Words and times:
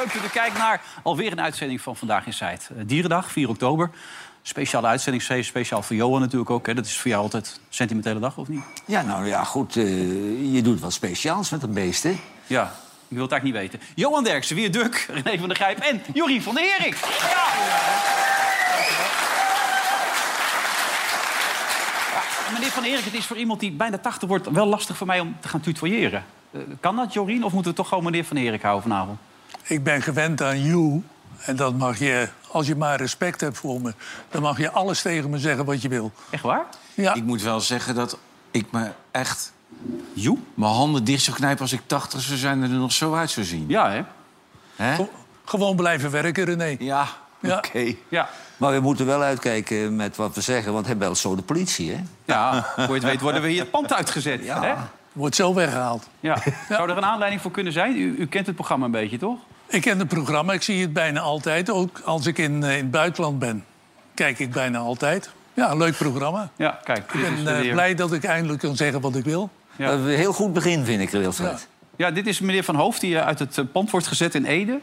Leuk 0.00 0.12
dat 0.12 0.24
u 0.24 0.28
kijkt 0.28 0.58
naar 0.58 0.82
alweer 1.02 1.32
een 1.32 1.40
uitzending 1.40 1.80
van 1.80 1.96
Vandaag 1.96 2.26
in 2.26 2.32
Zuid. 2.34 2.70
Eh, 2.76 2.82
Dierendag, 2.86 3.30
4 3.32 3.48
oktober. 3.48 3.90
Speciale 4.42 4.86
uitzending, 4.86 5.44
speciaal 5.44 5.82
voor 5.82 5.96
Johan 5.96 6.20
natuurlijk 6.20 6.50
ook. 6.50 6.66
Hè. 6.66 6.74
Dat 6.74 6.86
is 6.86 6.98
voor 6.98 7.10
jou 7.10 7.22
altijd 7.22 7.46
een 7.54 7.60
sentimentele 7.68 8.20
dag, 8.20 8.36
of 8.36 8.48
niet? 8.48 8.62
Ja, 8.84 9.02
nou 9.02 9.26
ja, 9.26 9.44
goed. 9.44 9.76
eh, 9.76 10.54
je 10.54 10.62
doet 10.62 10.80
wat 10.80 10.92
speciaals 10.92 11.50
met 11.50 11.62
een 11.62 11.72
beest, 11.72 12.02
hè? 12.02 12.18
Ja, 12.46 12.62
ik 13.08 13.16
wil 13.16 13.22
het 13.22 13.32
eigenlijk 13.32 13.62
niet 13.62 13.72
weten. 13.72 13.88
Johan 13.94 14.24
Derksen, 14.24 14.56
Weer 14.56 14.72
Duk, 14.72 15.08
René 15.22 15.38
van 15.38 15.48
der 15.48 15.56
Grijp 15.56 15.78
en 15.78 16.02
Jorien 16.14 16.42
van 16.42 16.54
der 16.54 16.64
Herik. 16.64 16.96
Ja. 17.20 17.46
Meneer 22.52 22.70
van 22.70 22.82
der 22.82 22.90
Herik, 22.92 23.04
het 23.04 23.14
is 23.14 23.26
voor 23.26 23.36
iemand 23.36 23.60
die 23.60 23.72
bijna 23.72 23.98
80 23.98 24.28
wordt 24.28 24.50
wel 24.50 24.66
lastig 24.66 24.96
voor 24.96 25.06
mij 25.06 25.20
om 25.20 25.36
te 25.40 25.48
gaan 25.48 25.60
tutoyeren. 25.60 26.24
Eh, 26.50 26.60
kan 26.80 26.96
dat, 26.96 27.12
Jorien? 27.12 27.44
Of 27.44 27.52
moeten 27.52 27.70
we 27.70 27.76
toch 27.76 27.88
gewoon 27.88 28.04
meneer 28.04 28.24
van 28.24 28.36
der 28.36 28.44
Herik 28.44 28.62
houden 28.62 28.82
vanavond? 28.82 29.18
Ik 29.62 29.84
ben 29.84 30.02
gewend 30.02 30.42
aan 30.42 30.62
you. 30.62 31.02
En 31.40 31.56
dat 31.56 31.74
mag 31.78 31.98
je, 31.98 32.28
als 32.50 32.66
je 32.66 32.76
maar 32.76 32.96
respect 32.98 33.40
hebt 33.40 33.56
voor 33.58 33.80
me... 33.80 33.94
dan 34.30 34.42
mag 34.42 34.58
je 34.58 34.70
alles 34.70 35.02
tegen 35.02 35.30
me 35.30 35.38
zeggen 35.38 35.64
wat 35.64 35.82
je 35.82 35.88
wil. 35.88 36.12
Echt 36.30 36.42
waar? 36.42 36.64
Ja, 36.94 37.14
Ik 37.14 37.24
moet 37.24 37.42
wel 37.42 37.60
zeggen 37.60 37.94
dat 37.94 38.18
ik 38.50 38.66
me 38.70 38.90
echt 39.10 39.52
Joe? 40.12 40.36
mijn 40.54 40.72
handen 40.72 41.04
dicht 41.04 41.22
zou 41.22 41.36
knijpen 41.36 41.60
als 41.62 41.72
ik 41.72 41.80
80 41.86 42.20
zou 42.20 42.38
zijn 42.38 42.62
en 42.62 42.70
er 42.70 42.76
nog 42.78 42.92
zo 42.92 43.14
uit 43.14 43.30
zou 43.30 43.46
zien. 43.46 43.64
Ja, 43.68 43.90
hè? 43.90 44.02
Hè? 44.76 44.94
Ge- 44.94 45.08
gewoon 45.44 45.76
blijven 45.76 46.10
werken, 46.10 46.44
René. 46.44 46.76
Ja, 46.78 47.06
Ja. 47.40 47.56
oké. 47.56 47.94
Ja. 48.08 48.28
Maar 48.56 48.72
we 48.72 48.80
moeten 48.80 49.06
wel 49.06 49.22
uitkijken 49.22 49.96
met 49.96 50.16
wat 50.16 50.34
we 50.34 50.40
zeggen, 50.40 50.72
want 50.72 50.86
hij 50.86 50.96
belt 50.96 51.18
zo 51.18 51.34
de 51.36 51.42
politie, 51.42 51.90
hè? 51.92 52.00
Ja, 52.24 52.66
voor 52.76 52.86
je 52.86 52.92
het 52.92 53.02
weet 53.02 53.20
worden 53.20 53.42
we 53.42 53.48
hier 53.48 53.60
het 53.60 53.70
pand 53.70 53.92
uitgezet. 53.92 54.44
Ja. 54.44 54.62
Hè? 54.62 54.74
Wordt 55.20 55.34
zo 55.34 55.54
weggehaald. 55.54 56.08
Ja. 56.20 56.42
Zou 56.68 56.90
er 56.90 56.96
een 56.96 57.04
aanleiding 57.04 57.42
voor 57.42 57.50
kunnen 57.50 57.72
zijn? 57.72 57.96
U, 57.96 58.14
u 58.18 58.26
kent 58.26 58.46
het 58.46 58.54
programma 58.54 58.84
een 58.84 58.90
beetje, 58.90 59.18
toch? 59.18 59.38
Ik 59.66 59.80
ken 59.80 59.98
het 59.98 60.08
programma, 60.08 60.52
ik 60.52 60.62
zie 60.62 60.80
het 60.80 60.92
bijna 60.92 61.20
altijd. 61.20 61.70
Ook 61.70 62.00
als 62.04 62.26
ik 62.26 62.38
in, 62.38 62.62
eh, 62.62 62.70
in 62.76 62.82
het 62.82 62.90
buitenland 62.90 63.38
ben, 63.38 63.64
kijk 64.14 64.38
ik 64.38 64.50
bijna 64.50 64.78
altijd. 64.78 65.30
Ja, 65.54 65.70
een 65.70 65.78
leuk 65.78 65.96
programma. 65.96 66.50
Ja, 66.56 66.80
kijk. 66.84 67.12
Ik 67.12 67.20
ben 67.20 67.56
eh, 67.56 67.72
blij 67.72 67.94
dat 67.94 68.12
ik 68.12 68.24
eindelijk 68.24 68.60
kan 68.60 68.76
zeggen 68.76 69.00
wat 69.00 69.16
ik 69.16 69.24
wil. 69.24 69.50
Ja. 69.76 69.92
Een 69.92 70.06
heel 70.06 70.32
goed 70.32 70.52
begin, 70.52 70.84
vind 70.84 71.00
ik, 71.00 71.10
Wilfred. 71.10 71.68
Ja, 71.96 72.10
dit 72.10 72.26
is 72.26 72.40
meneer 72.40 72.64
Van 72.64 72.74
Hoofd 72.74 73.00
die 73.00 73.18
eh, 73.18 73.26
uit 73.26 73.38
het 73.38 73.58
eh, 73.58 73.64
pand 73.72 73.90
wordt 73.90 74.06
gezet 74.06 74.34
in 74.34 74.44
Ede. 74.44 74.80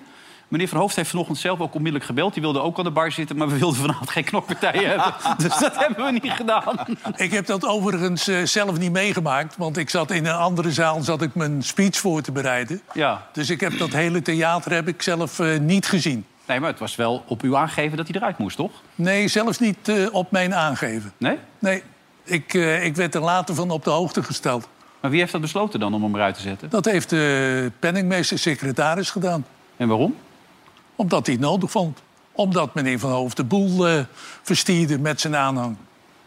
Meneer 0.47 0.67
Van 0.67 0.79
Hoofd 0.79 0.95
heeft 0.95 1.09
vanochtend 1.09 1.37
zelf 1.37 1.59
ook 1.59 1.73
onmiddellijk 1.73 2.05
gebeld. 2.05 2.33
Die 2.33 2.41
wilde 2.41 2.61
ook 2.61 2.77
aan 2.77 2.83
de 2.83 2.91
bar 2.91 3.11
zitten, 3.11 3.37
maar 3.37 3.47
we 3.47 3.57
wilden 3.57 3.79
vanavond 3.79 4.09
geen 4.09 4.23
knokpartijen 4.23 4.89
hebben. 4.89 5.13
Dus 5.37 5.57
dat 5.59 5.77
hebben 5.77 6.05
we 6.05 6.11
niet 6.11 6.31
gedaan. 6.31 6.75
Ik 7.15 7.31
heb 7.31 7.45
dat 7.45 7.65
overigens 7.65 8.27
eh, 8.27 8.43
zelf 8.43 8.77
niet 8.77 8.91
meegemaakt. 8.91 9.57
Want 9.57 9.77
ik 9.77 9.89
zat 9.89 10.11
in 10.11 10.25
een 10.25 10.35
andere 10.35 10.71
zaal 10.71 11.01
zat 11.01 11.21
ik 11.21 11.35
mijn 11.35 11.63
speech 11.63 11.97
voor 11.97 12.21
te 12.21 12.31
bereiden. 12.31 12.81
Ja. 12.93 13.27
Dus 13.31 13.49
ik 13.49 13.59
heb 13.59 13.77
dat 13.77 13.91
hele 13.91 14.21
theater 14.21 14.71
heb 14.71 14.87
ik 14.87 15.01
zelf 15.01 15.39
eh, 15.39 15.59
niet 15.59 15.85
gezien. 15.85 16.25
Nee, 16.45 16.59
maar 16.59 16.69
het 16.69 16.79
was 16.79 16.95
wel 16.95 17.23
op 17.27 17.43
u 17.43 17.55
aangegeven 17.55 17.97
dat 17.97 18.07
hij 18.07 18.15
eruit 18.15 18.37
moest, 18.37 18.57
toch? 18.57 18.71
Nee, 18.95 19.27
zelfs 19.27 19.59
niet 19.59 19.87
eh, 19.87 19.95
op 20.11 20.31
mijn 20.31 20.55
aangeven. 20.55 21.13
Nee? 21.17 21.37
Nee, 21.59 21.83
ik, 22.23 22.53
ik 22.83 22.95
werd 22.95 23.15
er 23.15 23.21
later 23.21 23.55
van 23.55 23.69
op 23.69 23.83
de 23.83 23.89
hoogte 23.89 24.23
gesteld. 24.23 24.67
Maar 24.99 25.11
wie 25.11 25.19
heeft 25.19 25.31
dat 25.31 25.41
besloten 25.41 25.79
dan 25.79 25.93
om 25.93 26.03
hem 26.03 26.15
eruit 26.15 26.35
te 26.35 26.41
zetten? 26.41 26.69
Dat 26.69 26.85
heeft 26.85 27.09
de 27.09 27.71
penningmeester-secretaris 27.79 29.09
gedaan. 29.09 29.45
En 29.77 29.87
waarom? 29.87 30.15
Omdat 30.97 31.25
hij 31.25 31.35
het 31.35 31.43
nodig 31.43 31.71
vond. 31.71 32.01
Omdat 32.31 32.73
meneer 32.73 32.99
Van 32.99 33.11
Hoofd 33.11 33.37
de 33.37 33.43
boel 33.43 33.87
eh, 33.87 34.03
verstierde 34.41 34.99
met 34.99 35.21
zijn 35.21 35.35
aanhang. 35.35 35.75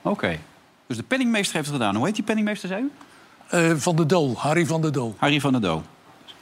Oké. 0.02 0.38
Dus 0.86 0.96
de 0.96 1.02
penningmeester 1.02 1.54
heeft 1.54 1.66
het 1.66 1.76
gedaan. 1.76 1.96
Hoe 1.96 2.06
heet 2.06 2.14
die 2.14 2.24
penningmeester, 2.24 2.68
zei 2.68 2.82
u? 2.82 2.90
Eh, 3.48 3.72
van 3.76 3.96
der 3.96 4.06
Dool, 4.06 4.34
Harry 4.36 4.66
van 4.66 4.80
der 4.80 4.92
Dool. 4.92 5.14
Harry 5.18 5.40
van 5.40 5.52
der 5.52 5.60
Doo. 5.60 5.82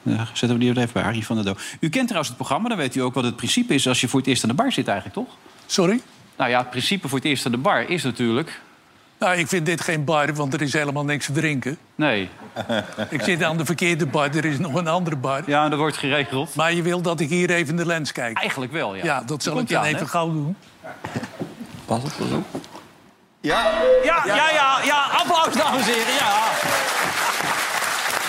Ja, 0.01 0.25
zetten 0.25 0.57
we 0.57 0.57
die 0.57 0.69
even 0.69 0.93
bij, 0.93 1.03
Harry 1.03 1.21
van 1.21 1.35
der 1.35 1.45
Doo. 1.45 1.55
U 1.79 1.89
kent 1.89 2.03
trouwens 2.03 2.27
het 2.27 2.37
programma, 2.37 2.69
dan 2.69 2.77
weet 2.77 2.95
u 2.95 2.99
ook 2.99 3.13
wat 3.13 3.23
het 3.23 3.35
principe 3.35 3.73
is... 3.73 3.87
als 3.87 4.01
je 4.01 4.07
voor 4.07 4.19
het 4.19 4.29
eerst 4.29 4.43
aan 4.43 4.49
de 4.49 4.55
bar 4.55 4.71
zit 4.71 4.87
eigenlijk, 4.87 5.27
toch? 5.27 5.37
Sorry? 5.65 6.01
Nou 6.37 6.49
ja, 6.49 6.59
het 6.59 6.69
principe 6.69 7.07
voor 7.07 7.17
het 7.17 7.27
eerst 7.27 7.45
aan 7.45 7.51
de 7.51 7.57
bar 7.57 7.89
is 7.89 8.03
natuurlijk... 8.03 8.61
Nou, 9.19 9.37
ik 9.37 9.47
vind 9.47 9.65
dit 9.65 9.81
geen 9.81 10.03
bar, 10.03 10.33
want 10.33 10.53
er 10.53 10.61
is 10.61 10.73
helemaal 10.73 11.05
niks 11.05 11.25
te 11.25 11.31
drinken. 11.31 11.77
Nee, 11.95 12.29
Ik 13.09 13.21
zit 13.21 13.43
aan 13.43 13.57
de 13.57 13.65
verkeerde 13.65 14.05
bar, 14.05 14.35
er 14.35 14.45
is 14.45 14.57
nog 14.57 14.73
een 14.73 14.87
andere 14.87 15.15
bar. 15.15 15.43
ja, 15.45 15.69
dat 15.69 15.79
wordt 15.79 15.97
geregeld. 15.97 16.55
Maar 16.55 16.73
je 16.73 16.81
wil 16.81 17.01
dat 17.01 17.19
ik 17.19 17.29
hier 17.29 17.49
even 17.49 17.75
de 17.75 17.85
lens 17.85 18.11
kijk. 18.11 18.37
Eigenlijk 18.37 18.71
wel, 18.71 18.95
ja. 18.95 19.03
Ja, 19.03 19.21
dat 19.25 19.43
zal 19.43 19.59
ik 19.59 19.69
dan 19.69 19.83
even 19.83 20.07
gauw 20.07 20.31
doen. 20.31 20.55
Pas 21.85 22.03
op, 22.03 22.11
pas 22.17 22.31
op. 22.31 22.45
Ja, 23.41 23.71
ja, 24.03 24.23
ja, 24.25 24.79
ja. 24.83 25.03
Applaus, 25.03 25.53
dames 25.53 25.87
en 25.87 25.93
heren. 25.93 26.13
Ja. 26.13 26.47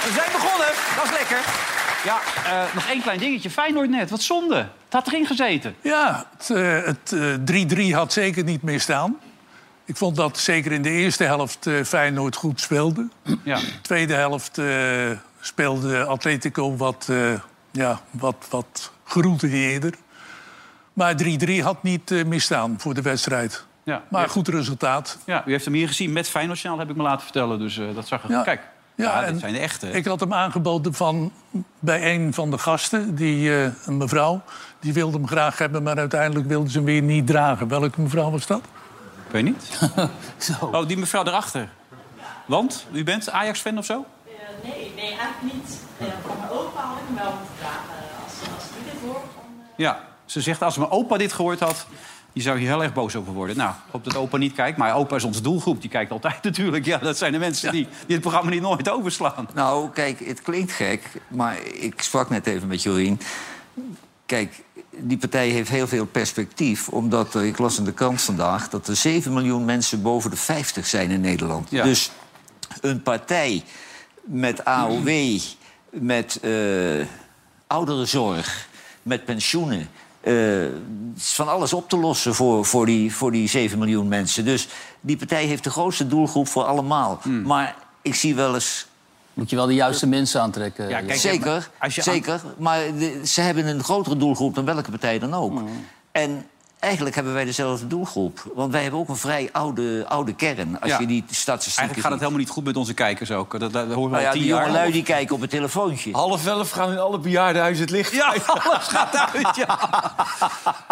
We 0.05 0.13
zijn 0.15 0.33
begonnen. 0.33 0.69
Dat 0.97 1.05
is 1.05 1.11
lekker. 1.11 1.39
Ja, 2.05 2.19
eh, 2.45 2.75
nog 2.75 2.87
één 2.89 3.03
klein 3.03 3.19
dingetje. 3.19 3.51
Feyenoord 3.51 3.91
net. 3.91 4.11
Wat 4.11 4.23
zonde. 4.23 4.57
Het 4.57 4.93
had 4.93 5.07
erin 5.07 5.27
gezeten. 5.27 5.75
Ja, 5.81 6.25
het 6.39 6.51
eh, 6.51 6.83
het, 6.85 7.13
eh, 7.13 7.91
3-3 7.91 7.95
had 7.95 8.13
zeker 8.13 8.45
niet 8.45 8.63
meer 8.63 8.81
staan. 8.81 9.19
Ik 9.91 9.97
vond 9.97 10.17
dat 10.17 10.39
zeker 10.39 10.73
in 10.73 10.83
de 10.83 10.91
eerste 10.91 11.25
helft 11.25 11.67
eh, 11.67 11.83
Feyenoord 11.85 12.37
goed 12.37 12.61
speelde. 12.61 13.09
Ja. 13.45 13.59
tweede 13.83 14.15
helft 14.15 14.59
eh, 14.59 15.11
speelde 15.41 16.05
Atletico 16.05 16.77
wat, 16.77 17.07
eh 17.11 17.33
ja, 17.71 18.01
wat, 18.11 18.47
wat 18.51 18.93
geroutineerder. 19.05 19.95
Maar 20.93 21.15
3-3 21.49 21.63
had 21.63 21.83
niet 21.83 22.27
misstaan 22.27 22.75
voor 22.79 22.95
de 22.95 23.03
wedstrijd. 23.03 23.65
Ja. 23.83 24.03
Maar 24.09 24.29
goed 24.29 24.49
resultaat. 24.49 25.19
Ja, 25.27 25.43
u 25.47 25.51
heeft 25.51 25.65
hem 25.65 25.75
hier 25.75 25.89
gezien 25.89 26.13
met 26.13 26.29
Feyenoord 26.29 26.63
heb 26.63 26.91
ik 26.91 26.97
me 26.97 27.03
laten 27.03 27.23
vertellen. 27.23 27.59
Dus 27.59 27.81
dat 27.95 28.07
zag. 28.07 28.29
Ja. 28.29 28.43
Kijk, 28.43 28.61
ja, 28.95 29.05
Ja, 29.05 29.25
en 29.25 29.39
zijn 29.39 29.53
de 29.53 29.59
echte. 29.59 29.91
Ik 29.91 30.05
had 30.05 30.21
hem 30.21 30.35
aangeboden 30.35 30.95
van, 30.95 31.33
bij 31.79 32.15
een 32.15 32.35
van 32.35 32.51
de 32.51 32.59
gasten, 32.59 33.15
die, 33.15 33.53
een 33.85 33.97
mevrouw. 33.97 34.43
Die 34.81 34.93
wilde 34.93 35.17
hem 35.17 35.27
graag 35.27 35.59
hebben, 35.59 35.83
maar 35.83 35.97
uiteindelijk 35.97 36.49
wilde 36.49 36.71
ze 36.71 36.77
hem 36.77 36.87
weer 36.87 37.03
niet 37.03 37.27
dragen. 37.27 37.69
Welke 37.69 38.01
mevrouw 38.01 38.31
was 38.31 38.47
dat? 38.47 38.63
Ik 39.31 39.37
weet 39.37 39.45
niet. 39.45 39.79
Oh, 40.61 40.87
die 40.87 40.97
mevrouw 40.97 41.23
daarachter. 41.23 41.69
Want? 42.47 42.87
U 42.93 43.05
bent 43.05 43.31
Ajax-fan 43.31 43.79
of 43.79 43.85
zo? 43.85 44.05
Eh, 44.27 44.33
nee, 44.71 44.93
nee, 44.97 45.05
eigenlijk 45.17 45.55
niet. 45.55 45.79
Eh, 45.99 46.07
van 46.27 46.37
mijn 46.39 46.51
opa 46.51 46.81
had 46.83 46.97
ik 46.99 47.03
hem 47.07 47.15
wel 47.17 47.33
moeten 47.39 47.55
dragen. 47.59 47.89
Als, 48.25 48.33
als 48.55 48.65
ik 48.65 48.85
dit 48.93 49.01
hoor, 49.03 49.13
dan... 49.15 49.45
eh, 49.61 49.77
Ja. 49.77 50.01
Ze 50.25 50.41
zegt, 50.41 50.63
als 50.63 50.77
mijn 50.77 50.91
opa 50.91 51.17
dit 51.17 51.33
gehoord 51.33 51.61
had... 51.61 51.87
die 52.33 52.43
zou 52.43 52.59
hier 52.59 52.69
heel 52.69 52.83
erg 52.83 52.93
boos 52.93 53.17
over 53.17 53.33
worden. 53.33 53.57
Nou, 53.57 53.71
ik 53.71 53.93
hoop 53.93 54.05
dat 54.05 54.17
opa 54.17 54.37
niet 54.37 54.53
kijkt. 54.53 54.79
Maar 54.79 54.95
opa 54.95 55.17
is 55.17 55.25
onze 55.25 55.41
doelgroep. 55.41 55.81
Die 55.81 55.91
kijkt 55.91 56.11
altijd 56.11 56.43
natuurlijk. 56.51 56.85
Ja, 56.85 56.99
dat 56.99 57.19
zijn 57.19 57.33
de 57.33 57.39
mensen 57.39 57.73
die, 57.73 57.85
die 58.07 58.13
het 58.15 58.21
programma 58.21 58.51
niet 58.51 58.63
nooit 58.63 58.89
overslaan. 58.91 59.49
Nou, 59.55 59.91
kijk, 59.91 60.21
het 60.27 60.43
klinkt 60.43 60.73
gek, 60.73 61.03
maar 61.29 61.57
ik 61.63 62.03
sprak 62.03 62.31
net 62.31 62.47
even 62.47 62.69
met 62.69 62.83
Jorien. 62.83 63.21
Kijk, 64.27 64.63
die 65.01 65.19
partij 65.19 65.49
heeft 65.49 65.71
heel 65.71 65.89
veel 65.89 66.07
perspectief. 66.07 66.89
Omdat 66.89 67.35
er, 67.35 67.45
ik 67.45 67.59
las 67.59 67.79
in 67.79 67.85
de 67.85 67.93
krant 67.93 68.23
vandaag, 68.23 68.69
dat 68.69 68.89
er 68.89 68.97
7 68.97 69.33
miljoen 69.33 69.65
mensen 69.65 70.03
boven 70.03 70.31
de 70.31 70.37
50 70.37 70.87
zijn 70.87 71.11
in 71.11 71.21
Nederland. 71.21 71.71
Ja. 71.71 71.85
Dus 71.85 72.11
een 72.81 73.03
partij 73.03 73.65
met 74.25 74.65
AOW, 74.65 75.39
met 75.91 76.39
eh 76.41 76.51
ouderenzorg, 77.71 78.69
met 79.03 79.25
pensioenen. 79.25 79.89
het 80.21 80.73
is 81.17 81.33
van 81.33 81.49
alles 81.49 81.73
op 81.73 81.89
te 81.89 81.97
lossen 81.97 82.35
voor, 82.35 82.65
voor, 82.65 82.87
die, 82.87 83.15
voor 83.15 83.33
die 83.33 83.49
7 83.49 83.79
miljoen 83.79 84.09
mensen. 84.09 84.45
Dus 84.45 84.69
die 85.01 85.17
partij 85.17 85.45
heeft 85.45 85.65
de 85.65 85.71
grootste 85.71 86.07
doelgroep 86.07 86.49
voor 86.49 86.65
allemaal. 86.65 87.19
Hmm. 87.23 87.43
Maar 87.43 87.77
ik 88.03 88.15
zie 88.15 88.35
wel 88.35 88.55
eens 88.55 88.87
Moet 89.41 89.51
je 89.51 89.57
wel 89.57 89.67
de 89.67 89.75
juiste 89.75 90.07
mensen 90.07 90.41
aantrekken. 90.41 90.89
Ja, 90.89 91.01
kijk, 91.01 91.19
zeker, 91.19 91.47
maar 91.47 91.71
als 91.79 91.95
je 91.95 92.01
aan- 92.07 92.13
zeker. 92.15 92.41
Maar 92.59 92.79
de- 92.99 93.21
ze 93.27 93.41
hebben 93.41 93.67
een 93.67 93.83
grotere 93.83 94.17
doelgroep 94.17 94.55
dan 94.55 94.65
welke 94.65 94.91
partij 94.91 95.19
dan 95.19 95.35
ook. 95.35 95.51
Mm. 95.53 95.69
En 96.13 96.47
eigenlijk 96.81 97.15
hebben 97.15 97.35
wij 97.35 97.45
dezelfde 97.45 97.87
doelgroep. 97.87 98.43
Want 98.55 98.73
wij 98.73 98.83
hebben 98.83 99.01
ook 99.01 99.09
een 99.09 99.17
vrij 99.17 99.49
oude, 99.53 100.05
oude 100.09 100.35
kern. 100.35 100.81
Als 100.81 100.91
Ja. 100.91 100.99
je 101.01 101.07
die 101.07 101.25
statistieken 101.31 101.79
Eigenlijk 101.83 101.93
gaat 101.93 101.95
het 101.95 102.03
ziet. 102.13 102.21
helemaal 102.21 102.39
niet 102.39 102.49
goed 102.51 102.65
met 102.65 102.77
onze 102.77 102.95
kijkers 102.95 103.31
ook. 103.31 103.51
Dat, 103.51 103.61
dat, 103.61 103.73
dat 103.73 103.87
horen 103.93 104.03
we 104.03 104.09
Nou 104.11 104.21
ja, 104.21 104.27
al 104.27 104.33
tien 104.33 104.43
die 104.43 104.51
jaar. 104.51 104.61
jonge 104.67 104.79
lui 104.79 104.93
die 104.93 105.03
kijken 105.03 105.35
op 105.35 105.41
het 105.41 105.51
telefoontje. 105.51 106.13
Half 106.13 106.47
elf 106.47 106.71
gaan 106.71 106.91
in 106.93 106.99
alle 106.99 107.19
bejaardenhuizen 107.19 107.83
het 107.85 107.93
licht. 107.93 108.13
Ja, 108.21 108.35
alles 108.47 108.85
gaat 108.87 109.17
uit, 109.35 109.57
ja. 109.57 109.79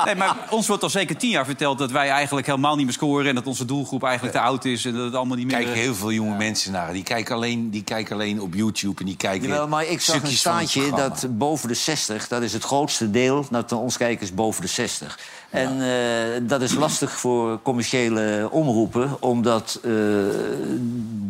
Nee, 0.04 0.14
maar 0.14 0.36
ons 0.50 0.66
wordt 0.66 0.82
al 0.82 0.90
zeker 0.90 1.16
tien 1.16 1.30
jaar 1.30 1.44
verteld 1.44 1.78
dat 1.78 1.90
wij 1.90 2.10
eigenlijk 2.10 2.46
helemaal 2.46 2.76
niet 2.76 2.84
meer 2.84 2.94
scoren... 2.94 3.26
en 3.28 3.34
dat 3.34 3.46
onze 3.46 3.64
doelgroep 3.64 4.02
eigenlijk 4.02 4.34
te 4.36 4.42
oud 4.42 4.64
is 4.64 4.84
en 4.84 4.94
dat 4.94 5.04
het 5.04 5.14
allemaal 5.14 5.36
niet 5.36 5.46
meer... 5.46 5.56
kijken 5.56 5.74
heel 5.74 5.94
veel 5.94 6.12
jonge 6.12 6.36
mensen 6.36 6.72
naar. 6.72 6.92
Die 6.92 7.02
kijken, 7.02 7.34
alleen, 7.34 7.70
die 7.70 7.82
kijken 7.84 8.14
alleen 8.14 8.40
op 8.40 8.54
YouTube 8.54 9.00
en 9.00 9.06
die 9.06 9.16
kijken 9.16 9.48
Jawel, 9.48 9.68
maar 9.68 9.84
ik 9.86 10.00
zag 10.00 10.22
een 10.22 10.30
staartje 10.30 10.90
dat 10.90 11.26
boven 11.30 11.68
de 11.68 11.74
60, 11.74 12.28
dat 12.28 12.42
is 12.42 12.52
het 12.52 12.64
grootste 12.64 13.10
deel, 13.10 13.46
dat 13.50 13.72
ons 13.72 13.96
kijkers 13.96 14.34
boven 14.34 14.62
de 14.62 14.68
60. 14.68 15.18
En 15.50 15.82
eh, 15.82 16.40
dat 16.48 16.62
is 16.62 16.74
lastig 16.74 17.10
voor 17.10 17.62
commerciële 17.62 18.48
omroepen, 18.50 19.22
omdat 19.22 19.78
eh, 19.82 19.90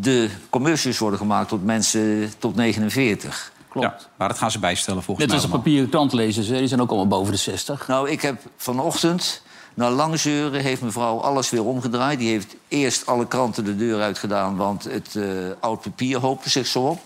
de 0.00 0.30
commercials 0.50 0.98
worden 0.98 1.18
gemaakt 1.18 1.48
tot 1.48 1.64
mensen 1.64 2.32
tot 2.38 2.56
49. 2.56 3.52
Klopt. 3.68 3.86
Ja, 3.86 4.08
maar 4.16 4.28
dat 4.28 4.38
gaan 4.38 4.50
ze 4.50 4.58
bijstellen 4.58 5.02
volgens 5.02 5.26
Net 5.26 5.34
mij 5.34 5.44
als 5.44 5.52
de 5.52 5.58
papieren 5.58 5.88
krantlezers, 5.88 6.46
die 6.46 6.66
zijn 6.66 6.80
ook 6.80 6.88
allemaal 6.88 7.18
boven 7.18 7.32
de 7.32 7.38
60. 7.38 7.88
Nou, 7.88 8.10
ik 8.10 8.22
heb 8.22 8.40
vanochtend, 8.56 9.42
na 9.74 9.90
lang 9.90 10.18
zeuren, 10.18 10.60
heeft 10.60 10.82
mevrouw 10.82 11.20
alles 11.20 11.50
weer 11.50 11.64
omgedraaid. 11.64 12.18
Die 12.18 12.28
heeft 12.28 12.56
eerst 12.68 13.06
alle 13.06 13.26
kranten 13.26 13.64
de 13.64 13.76
deur 13.76 14.00
uitgedaan, 14.00 14.56
want 14.56 14.84
het 14.84 15.16
eh, 15.16 15.24
oud 15.60 15.80
papier 15.80 16.18
hoopte 16.18 16.50
zich 16.50 16.66
zo 16.66 16.82
op. 16.82 17.00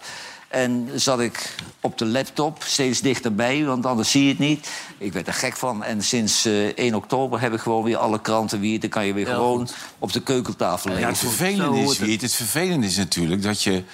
En 0.52 0.90
zat 0.94 1.20
ik 1.20 1.54
op 1.80 1.98
de 1.98 2.06
laptop 2.06 2.62
steeds 2.66 3.00
dichterbij, 3.00 3.64
want 3.64 3.86
anders 3.86 4.10
zie 4.10 4.22
je 4.22 4.28
het 4.28 4.38
niet. 4.38 4.68
Ik 4.98 5.12
werd 5.12 5.26
er 5.26 5.32
gek 5.34 5.56
van. 5.56 5.84
En 5.84 6.02
sinds 6.02 6.44
eh 6.44 6.66
1 6.66 6.94
oktober 6.94 7.40
heb 7.40 7.52
ik 7.52 7.60
gewoon 7.60 7.84
weer 7.84 7.96
alle 7.96 8.20
kranten 8.20 8.60
weer. 8.60 8.80
Dan 8.80 8.90
kan 8.90 9.06
je 9.06 9.12
weer 9.12 9.26
gewoon 9.26 9.58
goed. 9.58 9.74
op 9.98 10.12
de 10.12 10.20
keukentafel 10.22 10.90
Ja, 10.90 10.94
lezen. 10.96 11.08
het 11.10 11.18
vervelende 11.18 11.80
is, 11.80 11.88
het. 11.88 11.98
Wiert, 11.98 12.20
het 12.22 12.34
vervelende 12.34 12.86
is 12.86 12.96
natuurlijk 12.96 13.42
dat 13.42 13.62
je... 13.62 13.84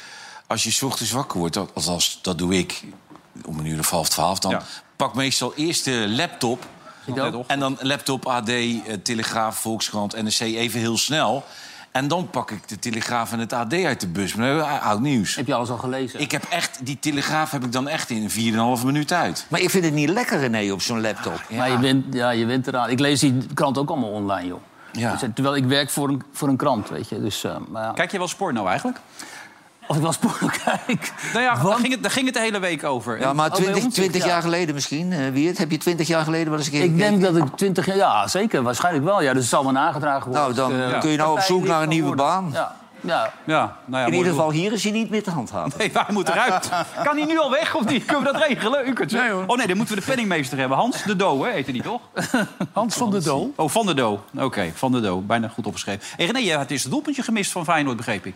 als 0.46 0.62
je 0.62 0.70
's 0.70 0.82
ochtends 0.82 1.12
wakker 1.12 1.38
wordt, 1.38 1.54
dat- 1.54 1.70
althans 1.74 2.18
dat 2.22 2.38
doe 2.38 2.54
ik... 2.58 2.82
om 3.44 3.58
een 3.58 3.66
uur 3.66 3.78
of 3.78 3.90
half 3.90 4.08
twaalf, 4.08 4.38
dan 4.38 4.50
Ja. 4.50 4.62
pak 4.96 5.14
meestal 5.14 5.52
eerst 5.56 5.84
de 5.84 6.04
laptop... 6.08 6.66
En 7.46 7.58
dan 7.60 7.78
laptop, 7.80 8.26
AD, 8.26 8.48
eh, 8.48 8.74
Telegraaf, 9.02 9.56
Volkskrant, 9.58 10.22
NRC 10.22 10.40
even 10.40 10.80
heel 10.80 10.98
snel... 10.98 11.44
En 11.92 12.08
dan 12.08 12.30
pak 12.30 12.50
ik 12.50 12.68
de 12.68 12.78
Telegraaf 12.78 13.32
en 13.32 13.38
het 13.38 13.52
AD 13.52 13.72
uit 13.72 14.00
de 14.00 14.08
bus. 14.08 14.34
Maar 14.34 14.62
oud 14.62 15.00
nieuws. 15.00 15.36
Heb 15.36 15.46
je 15.46 15.54
alles 15.54 15.70
al 15.70 15.76
gelezen? 15.76 16.20
Ik 16.20 16.30
heb 16.30 16.44
echt, 16.50 16.86
die 16.86 16.98
Telegraaf 17.00 17.50
heb 17.50 17.64
ik 17.64 17.72
dan 17.72 17.88
echt 17.88 18.10
in 18.10 18.30
4,5 18.78 18.84
minuut 18.84 19.12
uit. 19.12 19.46
Maar 19.48 19.60
ik 19.60 19.70
vind 19.70 19.84
het 19.84 19.94
niet 19.94 20.08
lekker, 20.08 20.38
René, 20.38 20.72
op 20.72 20.82
zo'n 20.82 21.00
laptop. 21.00 21.42
Maar 21.50 21.70
je 21.70 21.78
bent, 21.78 22.14
ja, 22.14 22.30
je 22.30 22.46
bent 22.46 22.66
eraan. 22.66 22.90
Ik 22.90 22.98
lees 22.98 23.20
die 23.20 23.46
krant 23.54 23.78
ook 23.78 23.88
allemaal 23.88 24.10
online, 24.10 24.46
joh. 24.46 24.60
Ja. 24.92 25.12
Dus, 25.12 25.22
eh, 25.22 25.28
terwijl 25.34 25.56
ik 25.56 25.64
werk 25.64 25.90
voor 25.90 26.08
een, 26.08 26.22
voor 26.32 26.48
een 26.48 26.56
krant, 26.56 26.88
weet 26.88 27.08
je. 27.08 27.20
Dus, 27.20 27.44
eh, 27.44 27.56
maar 27.68 27.82
ja, 27.82 27.92
Kijk 27.92 28.12
je 28.12 28.18
wel 28.18 28.28
sport 28.28 28.54
nou 28.54 28.68
eigenlijk? 28.68 29.00
Als 29.88 29.96
ik 29.96 30.02
wel 30.02 30.12
porno 30.20 30.48
kijk... 30.64 31.12
Nou 31.32 31.44
ja, 31.44 31.54
daar 31.62 31.74
ging, 31.78 31.92
het, 31.92 32.02
daar 32.02 32.10
ging 32.10 32.24
het 32.26 32.34
de 32.34 32.40
hele 32.40 32.58
week 32.58 32.84
over. 32.84 33.20
Ja, 33.20 33.32
maar 33.32 33.46
Oh, 33.50 33.52
bij 33.56 33.60
20, 33.64 33.84
ons, 33.84 33.94
20 33.94 34.22
ja. 34.22 34.28
jaar 34.28 34.42
geleden 34.42 34.74
misschien, 34.74 35.12
eh 35.12 35.28
Wiert. 35.32 35.58
Heb 35.58 35.70
je 35.70 35.76
20 35.78 36.06
jaar 36.06 36.24
geleden 36.24 36.48
wel 36.48 36.58
eens 36.58 36.66
een 36.66 36.72
keer 36.72 36.82
Ik 36.82 36.90
gekeken? 36.90 37.20
denk 37.20 37.34
dat 37.34 37.46
ik 37.46 37.56
20 37.56 37.86
jaar... 37.86 37.96
Ja, 37.96 38.26
zeker. 38.28 38.62
Waarschijnlijk 38.62 39.04
wel. 39.04 39.22
Ja, 39.22 39.32
dus 39.32 39.40
het 39.40 39.50
zal 39.50 39.62
me 39.64 39.72
nagedragen 39.72 40.22
worden. 40.32 40.42
Nou, 40.42 40.54
dan 40.54 40.70
Dus, 40.70 40.92
eh, 40.92 41.00
kun 41.00 41.10
je 41.10 41.16
nou 41.16 41.32
op 41.32 41.40
zoek 41.40 41.66
naar 41.66 41.82
een 41.82 41.88
nieuwe 41.88 42.14
baan. 42.16 42.50
Ja, 42.52 42.76
ja. 43.00 43.32
Ja, 43.46 43.76
nou 43.84 44.02
ja, 44.02 44.08
In 44.08 44.14
ieder 44.14 44.32
geval, 44.32 44.50
hier 44.50 44.72
is 44.72 44.82
hij 44.82 44.92
niet 44.92 45.10
meer 45.10 45.22
te 45.22 45.30
handhaven. 45.30 45.72
Nee, 45.78 45.90
wij 45.92 46.04
moeten 46.08 46.34
eruit. 46.34 46.68
Kan 47.04 47.16
hij 47.16 47.26
nu 47.26 47.38
al 47.38 47.50
weg 47.50 47.74
of 47.74 47.84
niet? 47.84 48.04
Kunnen 48.04 48.32
we 48.32 48.38
dat 48.38 48.48
regelen? 48.48 48.88
U 48.88 48.92
kunt 48.92 49.12
Nee, 49.12 49.30
hoor. 49.30 49.44
Oh 49.46 49.56
nee, 49.56 49.66
dan 49.66 49.76
moeten 49.76 49.94
we 49.94 50.00
de 50.00 50.06
penningmeester 50.06 50.58
hebben. 50.58 50.76
Hans 50.78 51.02
de 51.02 51.16
Doo, 51.16 51.44
hè, 51.44 51.50
heette 51.50 51.72
die 51.72 51.82
toch? 51.82 52.00
Hans 52.72 52.94
van 52.96 53.10
der 53.10 53.22
Doel. 53.22 53.52
Oh, 53.56 53.68
Van 53.68 53.86
der 53.86 53.96
Doo. 53.96 54.20
Oké, 54.38 54.70
Van 54.74 54.92
der 54.92 55.02
Doo. 55.02 55.20
Bijna 55.20 55.48
goed 55.48 55.66
opgeschreven. 55.66 56.00
Hey, 56.16 56.26
René, 56.26 56.38
je 56.38 56.54
had 56.56 56.70
het 56.70 56.86
doelpuntje 56.90 57.22
gemist 57.22 57.52
van 57.52 57.64
Feyenoord, 57.64 57.96
begreep 57.96 58.26
ik. 58.26 58.34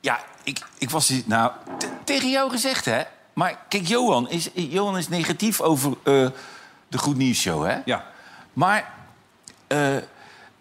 Ja, 0.00 0.20
ik, 0.42 0.60
ik 0.78 0.90
was... 0.90 1.12
Nou, 1.24 1.52
tegen 2.04 2.30
jou 2.30 2.50
gezegd, 2.50 2.84
hè? 2.84 3.02
Maar 3.32 3.58
kijk, 3.68 3.86
Johan 3.86 4.30
is, 4.30 4.48
Johan 4.54 4.98
is 4.98 5.08
negatief 5.08 5.60
over 5.60 5.90
eh, 5.90 6.26
de 6.88 6.98
Goed 6.98 7.16
Nieuws 7.16 7.38
Show, 7.40 7.66
hè? 7.66 7.78
Ja. 7.84 8.04
Maar 8.52 8.92
eh, 9.66 9.96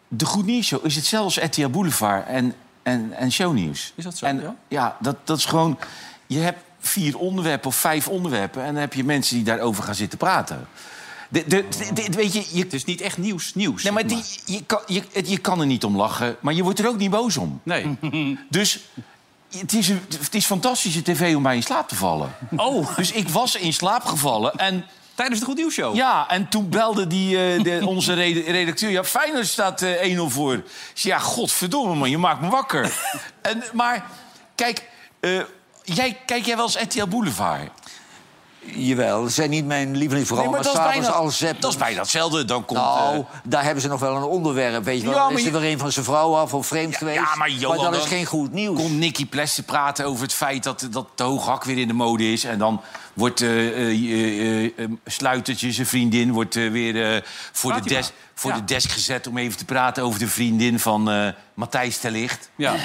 de 0.07 0.25
Goed 0.25 0.45
Nieuws 0.45 0.65
Show 0.67 0.85
is 0.85 0.95
hetzelfde 0.95 1.41
als 1.41 1.49
RTL 1.49 1.67
Boulevard 1.69 2.27
en, 2.27 2.55
en, 2.83 3.13
en 3.13 3.31
Shownieuws. 3.31 3.93
Is 3.95 4.03
dat 4.03 4.17
zo, 4.17 4.25
En, 4.25 4.57
ja? 4.67 4.97
dat, 4.99 5.15
dat 5.23 5.37
is 5.37 5.45
gewoon... 5.45 5.79
Je 6.27 6.39
hebt 6.39 6.59
vier 6.79 7.17
onderwerpen 7.17 7.67
of 7.67 7.75
vijf 7.75 8.07
onderwerpen... 8.07 8.61
en 8.63 8.73
dan 8.73 8.81
heb 8.81 8.93
je 8.93 9.03
mensen 9.03 9.35
die 9.35 9.45
daarover 9.45 9.83
gaan 9.83 9.95
zitten 9.95 10.17
praten. 10.17 10.67
De, 11.29 11.47
de, 11.47 11.65
weet 12.11 12.33
je, 12.33 12.45
je, 12.51 12.63
Het 12.63 12.73
is 12.73 12.85
niet 12.85 13.01
echt 13.01 13.17
nieuws. 13.17 13.53
nieuws 13.55 13.83
nee, 13.83 13.91
maar 13.91 14.07
die, 14.07 14.23
je, 14.45 14.63
kan, 14.65 14.79
je, 14.85 15.03
het- 15.13 15.29
je 15.29 15.37
kan 15.37 15.59
er 15.59 15.65
niet 15.65 15.83
om 15.83 15.95
lachen, 15.95 16.35
maar 16.39 16.53
je 16.53 16.63
wordt 16.63 16.79
er 16.79 16.87
ook 16.87 16.97
niet 16.97 17.09
boos 17.11 17.37
om. 17.37 17.59
Nee. 17.63 17.97
Dus 18.49 18.79
het 19.57 19.73
is, 19.73 19.89
een- 19.89 20.05
het 20.19 20.35
is 20.35 20.45
fantastische 20.45 21.01
tv 21.01 21.35
om 21.35 21.43
bij 21.43 21.55
in 21.55 21.63
slaap 21.63 21.87
te 21.87 21.95
vallen. 21.95 22.35
Oh, 22.55 22.95
Dus 22.95 23.11
ik 23.11 23.29
was 23.29 23.55
in 23.55 23.73
slaap 23.73 24.03
gevallen 24.05 24.55
en... 24.55 24.85
tijdens 25.15 25.39
de 25.39 25.45
Goed 25.45 25.55
Nieuws 25.55 25.73
Show. 25.73 25.95
Ja, 25.95 26.29
en 26.29 26.49
toen 26.49 26.69
belde 26.69 27.07
die, 27.07 27.53
eh, 27.53 27.63
de, 27.63 27.79
onze 27.87 28.13
redacteur... 28.13 28.89
Ja, 28.89 29.03
Feyenoord 29.03 29.47
staat 29.47 29.81
eh 29.81 30.17
1-0 30.17 30.21
voor. 30.27 30.53
Ik 30.53 30.63
zei, 30.93 31.13
ja, 31.13 31.19
godverdomme 31.19 31.95
man, 31.95 32.09
je 32.09 32.17
maakt 32.17 32.41
me 32.41 32.49
wakker. 32.49 32.93
en, 33.41 33.63
maar, 33.73 34.05
kijk, 34.55 34.89
eh, 35.19 35.39
jij, 35.83 36.17
kijk 36.25 36.45
jij 36.45 36.55
wel 36.55 36.65
eens 36.65 36.81
RTL 36.81 37.07
Boulevard? 37.07 37.69
Jawel, 38.75 39.23
ze 39.27 39.33
zijn 39.33 39.49
niet 39.49 39.65
mijn 39.65 39.97
lievelingsprogramma, 39.97 40.55
maar, 40.55 40.63
dat 40.63 40.73
is, 40.73 40.79
s'avonds 40.79 41.39
bijna, 41.39 41.53
al 41.53 41.59
dat 41.59 41.71
is 41.71 41.77
bijna 41.77 41.99
hetzelfde. 41.99 42.45
Dan 42.45 42.65
komt... 42.65 42.79
Nou, 42.79 43.15
eh, 43.17 43.21
daar 43.43 43.63
hebben 43.63 43.81
ze 43.81 43.87
nog 43.87 43.99
wel 43.99 44.15
een 44.15 44.23
onderwerp. 44.23 44.83
Weet 44.83 45.01
je 45.01 45.07
wel, 45.09 45.15
Ja, 45.15 45.29
is 45.37 45.45
er 45.45 45.51
je- 45.53 45.59
weer 45.59 45.71
een 45.71 45.79
van 45.79 45.91
zijn 45.91 46.05
vrouw 46.05 46.35
af 46.35 46.53
of 46.53 46.67
vreemd 46.67 46.95
geweest. 46.95 47.19
Ja, 47.19 47.35
maar 47.35 47.49
Johan, 47.49 47.91
dat 47.91 48.03
is 48.03 48.09
geen 48.09 48.25
goed 48.25 48.53
nieuws. 48.53 48.77
Komt 48.77 48.97
Nicky 48.97 49.25
Plessen 49.25 49.63
praten 49.63 50.05
over 50.05 50.23
het 50.23 50.33
feit 50.33 50.63
dat, 50.63 50.87
dat 50.91 51.07
de 51.15 51.23
hooghak 51.23 51.63
weer 51.63 51.77
in 51.77 51.87
de 51.87 51.93
mode 51.93 52.31
is. 52.31 52.43
En 52.43 52.57
dan 52.59 52.81
wordt 53.13 53.41
eh 53.41 53.67
eh, 53.89 54.63
eh, 54.65 54.89
Sluitertje, 55.05 55.71
zijn 55.71 55.87
vriendin, 55.87 56.31
wordt 56.31 56.55
weer 56.55 57.13
eh, 57.15 57.21
voor, 57.51 57.71
Praat 57.71 57.83
de, 57.83 57.89
hij 57.93 58.01
des, 58.01 58.11
maar. 58.11 58.19
voor 58.33 58.51
Ja. 58.51 58.57
de 58.57 58.63
desk 58.65 58.91
gezet... 58.91 59.27
om 59.27 59.37
even 59.37 59.57
te 59.57 59.65
praten 59.65 60.03
over 60.03 60.19
de 60.19 60.27
vriendin 60.27 60.79
van 60.79 61.09
eh 61.11 61.27
Matthijs 61.53 61.97
Terlicht. 61.97 62.49
Ja. 62.55 62.75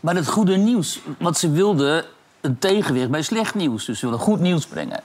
Maar 0.00 0.14
het 0.14 0.28
goede 0.28 0.56
nieuws, 0.56 1.00
wat 1.18 1.38
ze 1.38 1.50
wilden, 1.50 2.04
een 2.44 2.58
tegenwicht 2.58 3.10
bij 3.10 3.22
slecht 3.22 3.54
nieuws. 3.54 3.84
Dus 3.84 3.98
ze 3.98 4.04
willen 4.06 4.20
goed 4.20 4.40
nieuws 4.40 4.66
brengen. 4.66 5.00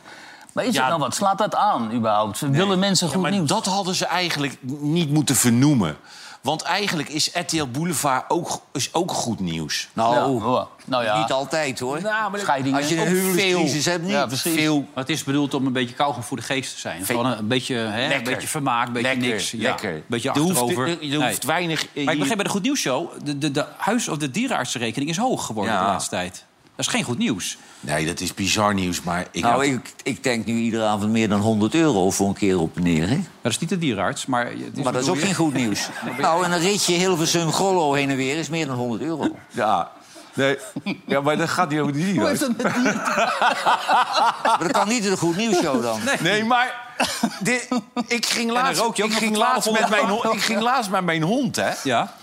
Maar 0.53 0.65
is 0.65 0.74
Ja. 0.74 0.80
het 0.80 0.89
nou 0.89 1.00
wat? 1.01 1.15
Slaat 1.15 1.38
dat 1.38 1.56
aan 1.56 1.91
überhaupt? 1.94 2.39
Willen 2.39 2.80
mensen 2.80 3.07
Ja, 3.07 3.13
goed 3.13 3.21
maar 3.21 3.31
nieuws? 3.31 3.47
dat 3.50 3.65
hadden 3.65 3.95
ze 3.95 4.06
eigenlijk 4.06 4.57
niet 4.80 5.09
moeten 5.12 5.36
vernoemen. 5.36 5.97
Want 6.41 6.62
eigenlijk 6.62 7.09
is 7.09 7.30
RTL 7.33 7.65
Boulevard 7.65 8.24
ook, 8.30 8.62
is 8.74 8.94
ook 8.94 9.12
goed 9.12 9.39
nieuws. 9.39 9.88
Nou, 9.94 10.15
Ja, 10.15 10.27
oh, 10.27 10.65
nou 10.86 11.03
ja, 11.03 11.19
niet 11.19 11.31
altijd 11.31 11.80
hoor. 11.80 12.01
Nou, 12.01 12.39
scheidingen. 12.39 12.77
Als 12.80 12.89
je 12.89 13.01
een 13.01 13.07
huwelijkscrisis 13.07 13.85
hebt, 13.85 14.01
niet. 14.03 14.12
Ja. 14.12 14.30
Veel 14.30 14.77
Maar 14.80 14.88
het 15.03 15.09
is 15.09 15.24
bedoeld 15.24 15.53
om 15.53 15.65
een 15.65 15.74
beetje 15.74 15.95
kauwgom 15.95 16.24
voor 16.24 16.38
de 16.38 16.44
geest 16.44 16.74
te 16.74 16.80
zijn. 16.80 17.06
Gewoon 17.06 17.25
een, 17.25 17.47
beetje, 17.47 17.75
hè, 17.75 18.13
een 18.15 18.24
beetje 18.24 18.47
vermaak, 18.47 18.88
een 18.88 18.94
beetje 18.94 19.07
lekker, 19.09 19.27
niks. 19.30 19.51
Ja, 19.51 19.57
lekker. 19.69 19.94
Een 19.94 20.03
beetje 20.07 20.30
Er 20.30 20.38
hoeft- 20.39 20.50
achterover. 20.59 20.88
er- 20.88 20.97
je 21.06 21.18
Nee. 21.18 21.27
hoeft 21.27 21.44
weinig... 21.45 21.80
Maar 21.94 22.03
ik 22.03 22.12
je- 22.12 22.18
begreep 22.18 22.35
bij 22.35 22.45
de 22.45 22.51
Goed 22.51 22.62
Nieuws 22.62 22.80
Show... 22.80 23.09
de, 23.24 23.38
de, 23.38 23.51
de 23.51 23.65
huis- 23.77 24.07
of 24.07 24.18
de 24.18 24.31
dierenartsenrekening 24.31 25.09
is 25.09 25.18
hoog 25.18 25.45
geworden 25.45 25.74
Ja. 25.74 25.80
de 25.80 25.85
laatste 25.85 26.09
tijd. 26.09 26.45
Dat 26.80 26.88
is 26.88 26.94
geen 26.94 27.04
goed 27.04 27.18
nieuws. 27.18 27.58
Nee, 27.80 28.06
dat 28.06 28.20
is 28.20 28.34
bizar 28.34 28.74
nieuws, 28.74 29.02
maar... 29.02 29.26
Ik 29.31 29.42
Nou, 29.44 29.54
had- 29.56 29.64
ik, 29.64 29.94
ik 30.04 30.24
denk 30.24 30.46
nu 30.46 30.54
iedere 30.54 30.84
avond 30.86 31.12
meer 31.12 31.30
dan 31.30 31.40
100 31.40 31.74
euro 31.76 32.12
voor 32.12 32.28
een 32.28 32.33
keer 32.33 32.59
op 32.59 32.76
en 32.78 32.83
neer. 32.83 33.09
Hè? 33.09 33.19
Dat 33.42 33.52
is 33.52 33.59
niet 33.59 33.69
de 33.69 33.78
dierenarts, 33.78 34.26
maar... 34.26 34.45
Het 34.45 34.56
is 34.78 34.83
Maar 34.83 34.94
dat 34.94 35.02
is 35.02 35.09
ook 35.09 35.19
geen 35.19 35.36
goed 35.36 35.54
nieuws. 35.54 35.90
Nou, 36.21 36.44
en 36.45 36.52
een 36.52 36.59
ritje 36.59 36.94
Hilversum-Grollo 36.94 37.94
heen 37.94 38.09
en 38.09 38.16
weer 38.16 38.38
is 38.38 38.50
meer 38.50 38.66
dan 38.68 38.76
100 38.76 39.02
euro. 39.02 39.36
Ja, 39.50 39.92
nee. 40.33 40.57
ja, 41.06 41.21
maar 41.21 41.38
dat 41.38 41.50
gaat 41.50 41.69
niet 41.69 41.80
over 41.80 41.94
die 41.94 42.04
Hoe 42.04 42.12
dierenarts. 42.14 42.40
heeft 42.42 42.64
dat 42.64 42.83
met. 42.83 42.95
Maar 44.44 44.57
dat 44.59 44.71
kan 44.71 44.88
niet 44.88 45.04
in 45.04 45.09
de 45.12 45.18
goed 45.18 45.36
nieuwsshow 45.36 45.81
dan. 45.83 46.00
Nee, 46.21 46.44
maar 46.44 46.76
dit, 47.40 47.68
ik 48.07 48.26
ging 48.26 48.52
laatst, 48.52 48.81
rook 48.81 48.95
je 48.95 49.04
ook 49.04 49.09
ik 49.12 49.18
ging 49.18 49.36
laatst 49.36 49.71
met 49.71 49.80
1200 49.88 49.90
mijn 49.92 50.21
hond. 50.31 50.36
Ik 50.36 50.42
ging 50.42 50.62
laatst 50.62 50.90
met 50.90 51.04
mijn 51.04 51.21
hond, 51.21 51.56
hè? 51.56 51.69
Ja, 51.83 52.14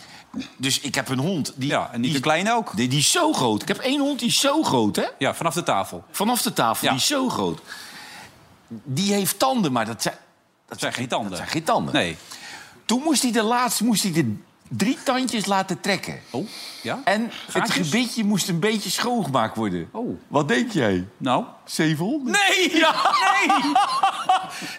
Dus 0.57 0.81
ik 0.81 0.95
heb 0.95 1.09
een 1.09 1.19
hond. 1.19 1.53
Die, 1.55 1.69
ja, 1.69 1.89
en 1.93 2.01
niet 2.01 2.11
die, 2.11 2.13
de 2.21 2.21
kleine 2.21 2.53
ook. 2.55 2.77
Die, 2.77 2.89
die 2.89 2.99
is 2.99 3.11
zo 3.11 3.33
groot. 3.33 3.63
Ik 3.63 3.69
heb 3.69 3.79
één 3.79 4.01
hond 4.01 4.19
die 4.19 4.29
is 4.29 4.41
zo 4.41 4.63
groot, 4.63 4.97
hè? 4.97 5.05
Ja, 5.19 5.35
vanaf 5.35 5.55
de 5.55 5.63
tafel. 5.63 6.05
Vanaf 6.11 6.43
de 6.43 6.53
tafel, 6.53 6.85
Ja. 6.87 6.93
die 6.93 7.01
is 7.01 7.07
zo 7.07 7.29
groot. 7.29 7.61
Die 8.69 9.13
heeft 9.13 9.39
tanden, 9.39 9.73
maar 9.73 9.87
dat 9.87 10.03
zijn, 10.03 10.15
Dat 10.69 10.81
zijn 10.81 10.93
geen 10.93 11.09
tanden. 11.09 11.29
dat 11.29 11.39
zijn 11.39 11.51
geen 11.51 11.65
tanden. 11.65 11.95
Nee. 11.95 12.17
Toen 12.85 13.03
moest 13.03 13.23
hij 13.23 13.33
de 13.33 13.43
laatst 13.43 13.81
moest 13.81 14.03
hij 14.03 14.13
de 14.13 14.35
drie 14.69 14.99
tandjes 15.05 15.47
laten 15.47 15.81
trekken. 15.81 16.21
Oh, 16.31 16.49
ja? 16.83 17.01
En 17.05 17.31
het 17.53 17.71
gebitje 17.71 18.25
moest 18.25 18.49
een 18.49 18.61
beetje 18.61 18.91
schoongemaakt 18.91 19.57
worden. 19.57 19.89
Oh. 19.93 20.19
Wat 20.29 20.49
denk 20.49 20.73
jij? 20.73 21.09
Nou? 21.17 21.45
700? 21.65 22.39
Nee! 22.49 22.77
Ja, 22.81 22.95
nee! 23.47 23.73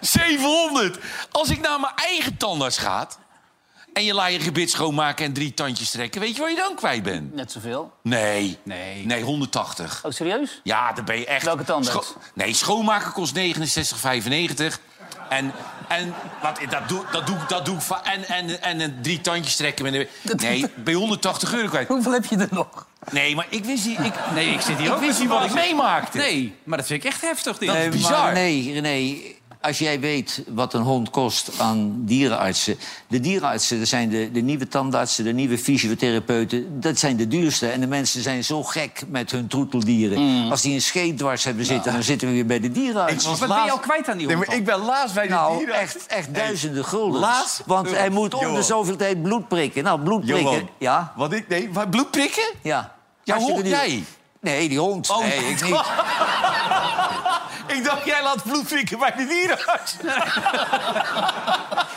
700! 0.00 0.98
Als 1.30 1.48
ik 1.50 1.60
naar 1.60 1.80
mijn 1.80 1.92
eigen 1.96 2.36
tandarts 2.36 2.78
ga... 2.78 3.08
en 3.98 4.04
je 4.04 4.14
laat 4.14 4.32
je 4.32 4.40
gebit 4.40 4.70
schoonmaken 4.70 5.24
en 5.24 5.32
drie 5.32 5.54
tandjes 5.54 5.90
trekken... 5.90 6.20
weet 6.20 6.34
je 6.34 6.40
waar 6.40 6.50
je 6.50 6.56
dan 6.56 6.74
kwijt 6.74 7.02
bent? 7.02 7.34
Net 7.34 7.52
zoveel. 7.52 7.92
Nee. 8.02 8.58
Nee. 8.62 9.06
Nee, 9.06 9.22
180. 9.22 10.00
Oh, 10.04 10.12
serieus? 10.12 10.60
Ja, 10.62 10.92
dan 10.92 11.04
ben 11.04 11.18
je 11.18 11.26
echt... 11.26 11.44
Welke? 11.44 11.84
Scho- 11.84 12.04
nee, 12.34 12.54
schoonmaken 12.54 13.12
kost 13.12 13.36
69,95. 13.38 13.42
En, 15.28 15.52
en 15.88 16.14
wat, 16.42 16.60
dat, 16.70 16.88
doe, 16.88 17.04
dat, 17.12 17.26
doe, 17.26 17.36
dat 17.48 17.64
doe 17.64 17.76
En, 18.02 18.24
en, 18.28 18.62
en, 18.62 18.80
en 18.80 18.98
drie 19.02 19.20
tandjes 19.20 19.56
trekken. 19.56 19.84
Met 19.84 19.94
een, 19.94 20.06
nee, 20.36 20.66
ben 20.76 20.92
je 20.92 20.98
180 20.98 21.54
euro 21.54 21.68
kwijt. 21.68 21.88
Hoeveel 21.88 22.12
heb 22.12 22.24
je 22.24 22.36
er 22.36 22.48
nog? 22.50 22.86
Nee, 23.10 23.34
maar 23.34 23.46
ik 23.48 23.64
wist 23.64 23.86
niet... 23.86 23.98
Ik, 23.98 24.14
Nee, 24.34 24.48
ik 24.52 24.60
zit 24.60 24.76
hier 24.78 24.86
ik 24.86 24.92
ook 24.92 25.00
wist 25.00 25.20
niet 25.20 25.28
wat 25.28 25.44
ik 25.44 25.54
meemaakte. 25.54 26.18
Nee, 26.18 26.54
maar 26.64 26.78
dat 26.78 26.86
vind 26.86 27.04
ik 27.04 27.10
echt 27.10 27.20
heftig, 27.20 27.58
dit. 27.58 27.68
Dat 27.68 27.76
is 27.76 27.82
Nee, 27.82 27.90
bizar. 27.90 28.22
maar 28.22 28.32
nee, 28.32 28.80
René. 28.80 29.20
Als 29.60 29.78
jij 29.78 30.00
weet 30.00 30.42
wat 30.48 30.74
een 30.74 30.82
hond 30.82 31.10
kost 31.10 31.50
aan 31.60 31.92
dierenartsen... 32.04 32.78
de 33.08 33.20
dierenartsen, 33.20 33.78
dat 33.78 33.88
zijn 33.88 34.08
de, 34.08 34.30
de 34.32 34.40
nieuwe 34.40 34.68
tandartsen, 34.68 35.24
de 35.24 35.32
nieuwe 35.32 35.58
fysiotherapeuten... 35.58 36.80
dat 36.80 36.98
zijn 36.98 37.16
de 37.16 37.28
duurste. 37.28 37.68
En 37.68 37.80
de 37.80 37.86
mensen 37.86 38.22
zijn 38.22 38.44
zo 38.44 38.62
gek 38.62 39.02
met 39.08 39.30
hun 39.30 39.46
troeteldieren. 39.48 40.18
Mm. 40.20 40.50
Als 40.50 40.62
die 40.62 40.74
een 40.74 40.82
scheetdwars 40.82 41.44
hebben 41.44 41.64
zitten... 41.64 41.92
dan 41.92 42.02
zitten 42.02 42.28
we 42.28 42.34
weer 42.34 42.46
bij 42.46 42.60
de 42.60 42.70
dierenarts. 42.72 43.24
Wat 43.24 43.38
ben 43.48 43.64
je 43.64 43.70
al 43.70 43.78
kwijt 43.78 44.08
aan 44.08 44.16
die 44.18 44.26
Nee, 44.26 44.36
hond 44.36 44.48
maar 44.48 44.56
ik 44.56 44.64
ben 44.64 44.78
laatst 44.78 45.14
bij 45.14 45.26
de 45.26 45.32
Nou, 45.32 45.56
dieren. 45.56 45.74
echt, 45.74 46.06
echt 46.06 46.34
duizenden 46.34 46.84
gulden. 46.84 47.20
laatst- 47.20 47.62
Want 47.66 47.90
hij 47.90 48.08
moet 48.10 48.34
om 48.34 48.54
de 48.54 48.62
zoveel 48.62 48.96
tijd 48.96 49.22
bloed 49.22 49.48
prikken. 49.48 49.84
Nou, 49.84 50.00
bloed 50.00 50.24
prikken, 50.24 50.68
ja, 50.78 51.12
Wat 51.16 51.32
ik, 51.32 51.48
nee, 51.48 51.68
wat, 51.72 51.90
bloed 51.90 52.10
prikken? 52.10 52.48
ja. 52.62 52.94
Hartstikke 53.24 53.60
hond, 53.60 53.74
jij? 53.74 54.04
Nee, 54.40 54.68
die 54.68 54.78
hond. 54.78 55.10
Oh, 55.10 55.18
nee, 55.22 55.38
ik 55.50 55.62
niet. 55.62 55.80
Ik 57.68 57.84
dacht, 57.84 58.04
jij 58.04 58.22
laat 58.22 58.42
bloed 58.42 58.68
prikken 58.68 58.98
bij 58.98 59.14
de 59.16 59.26
dierenarts. 59.26 59.96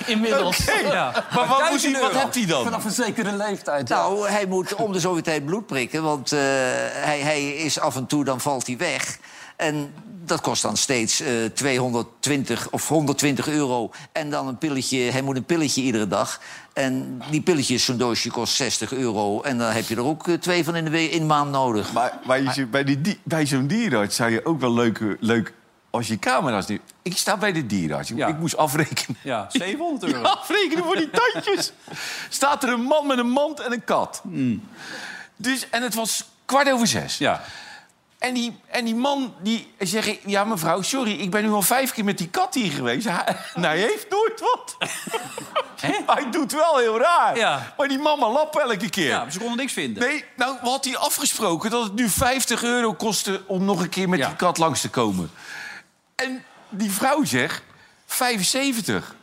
Inmiddels. 0.06 0.60
Oké. 0.60 0.78
Ja. 0.94 1.25
Maar 1.36 1.48
wat, 1.48 1.70
moest 1.72 1.84
hij, 1.84 2.01
wat 2.01 2.13
hebt 2.13 2.36
hij 2.36 2.46
dan? 2.46 2.63
Vanaf 2.63 2.86
een 2.86 2.92
zekere 2.92 3.36
leeftijd. 3.36 3.88
ja. 3.88 3.96
Nou, 3.96 4.30
hij 4.30 4.46
moet 4.46 4.75
om 4.75 4.92
de 4.92 5.00
zoveel 5.00 5.22
tijd 5.24 5.46
bloed 5.46 5.66
prikken, 5.66 6.04
want 6.04 6.32
eh, 6.32 6.40
hij, 6.40 7.20
hij 7.20 7.50
is 7.50 7.80
af 7.80 7.96
en 7.96 8.06
toe, 8.06 8.24
dan 8.24 8.42
valt 8.42 8.68
hij 8.68 8.78
weg. 8.78 9.18
En 9.56 9.94
dat 10.25 10.42
kost 10.42 10.62
dan 10.62 10.78
steeds 10.78 11.20
eh 11.22 11.28
220 11.54 12.70
of 12.70 12.88
120 12.88 13.48
euro. 13.48 13.92
En 14.12 14.30
dan 14.30 14.48
een 14.48 14.58
pilletje, 14.58 15.12
hij 15.12 15.22
moet 15.22 15.36
een 15.36 15.46
pilletje 15.46 15.82
iedere 15.82 16.08
dag. 16.08 16.40
En 16.74 17.22
die 17.30 17.42
pilletjes, 17.42 17.86
zo'n 17.86 17.98
doosje, 17.98 18.30
kost 18.32 18.56
60 18.56 18.94
euro. 18.94 19.42
En 19.42 19.58
dan 19.58 19.70
heb 19.72 19.86
je 19.88 19.96
er 19.96 20.04
ook 20.06 20.28
eh, 20.28 20.34
twee 20.34 20.63
van 20.63 20.75
in 20.75 20.86
de, 20.86 21.10
in 21.10 21.20
de 21.20 21.25
maand 21.25 21.51
nodig. 21.51 21.92
Maar, 21.94 22.20
maar 22.25 22.56
je, 22.56 22.66
bij, 22.66 22.84
die, 22.84 23.01
die- 23.01 23.20
bij 23.24 23.46
zo'n 23.46 23.68
dierenarts 23.68 24.16
zou 24.16 24.32
je 24.32 24.46
ook 24.46 24.60
wel 24.60 24.74
leuke, 24.74 25.18
leuk... 25.20 25.54
Als 25.92 26.08
je 26.08 26.20
camera's 26.20 26.68
nu... 26.68 26.82
Ik 27.02 27.18
sta 27.18 27.38
bij 27.38 27.52
de 27.52 27.66
dierenarts. 27.66 28.12
Ik- 28.12 28.18
Ja. 28.18 28.28
Ik 28.28 28.38
moest 28.38 28.58
afrekenen. 28.58 29.18
Ja, 29.24 29.46
700 29.50 30.14
euro. 30.14 30.24
Afrekenen 30.40 30.84
voor 30.84 30.96
die 30.96 31.10
tandjes. 31.10 31.72
Staat 32.30 32.64
er 32.64 32.70
een 32.70 32.82
man 32.82 33.08
met 33.08 33.18
een 33.18 33.30
mand 33.30 33.60
en 33.60 33.72
een 33.72 33.84
kat. 33.84 34.22
Dus, 35.36 35.70
en 35.70 35.82
het 35.84 35.94
was 35.94 36.26
kwart 36.46 36.72
over 36.72 36.88
zes. 36.88 37.18
Ja. 37.18 37.42
En 38.18 38.34
die, 38.34 38.60
en 38.68 38.86
die 38.86 38.96
man 38.96 39.34
die 39.42 39.74
zegt... 39.80 40.18
Ja, 40.26 40.44
mevrouw, 40.44 40.82
sorry, 40.82 41.12
ik 41.20 41.32
ben 41.32 41.44
nu 41.44 41.52
al 41.52 41.62
vijf 41.62 41.92
keer 41.92 42.04
met 42.04 42.18
die 42.18 42.30
kat 42.30 42.54
hier 42.54 42.72
geweest. 42.72 43.08
Hij, 43.10 43.36
en 43.54 43.64
hij 43.72 43.78
heeft 43.78 44.10
nooit 44.10 44.40
wat. 44.40 44.78
hij 46.16 46.30
doet 46.32 46.52
wel 46.52 46.78
heel 46.78 47.00
raar. 47.00 47.38
Ja. 47.38 47.74
Maar 47.78 47.88
die 47.88 48.00
mama 48.00 48.30
lapt 48.30 48.58
elke 48.60 48.90
keer. 48.90 49.08
ja, 49.10 49.22
maar 49.22 49.32
ze 49.32 49.40
konden 49.40 49.58
niks 49.58 49.74
vinden. 49.74 50.04
Nee, 50.04 50.26
nou 50.36 50.58
had 50.62 50.86
hij 50.86 50.98
afgesproken 50.98 51.70
dat 51.70 51.84
het 51.84 51.94
nu 51.96 52.10
50 52.10 52.64
euro 52.64 52.94
kostte... 52.94 53.42
om 53.48 53.66
nog 53.66 53.82
een 53.82 53.90
keer 53.90 54.10
met 54.10 54.20
Ja. 54.20 54.28
die 54.28 54.36
kat 54.36 54.58
langs 54.58 54.82
te 54.82 54.90
komen. 54.90 55.32
En 56.22 56.44
die 56.70 56.92
vrouw 56.92 57.24
zegt 57.24 57.63
75. 58.06 59.16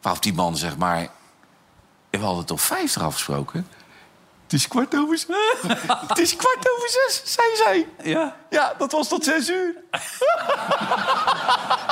Waarop 0.00 0.22
die 0.22 0.34
man 0.34 0.56
zegt 0.56 0.76
maar... 0.76 1.08
We 2.10 2.18
hadden 2.18 2.44
toch 2.44 2.60
50 2.60 3.02
afgesproken? 3.02 3.66
Het 4.50 4.58
is 4.60 4.68
kwart 4.68 4.96
over 4.96 5.18
zes. 5.18 5.28
het 6.08 6.18
is 6.18 6.36
kwart 6.36 6.70
over 6.76 6.88
zes, 6.88 7.22
zei 7.24 7.46
zij. 7.56 7.86
Ja. 8.12 8.36
Ja, 8.50 8.74
dat 8.78 8.92
was 8.92 9.08
tot 9.08 9.24
zes 9.24 9.48
uur. 9.50 9.74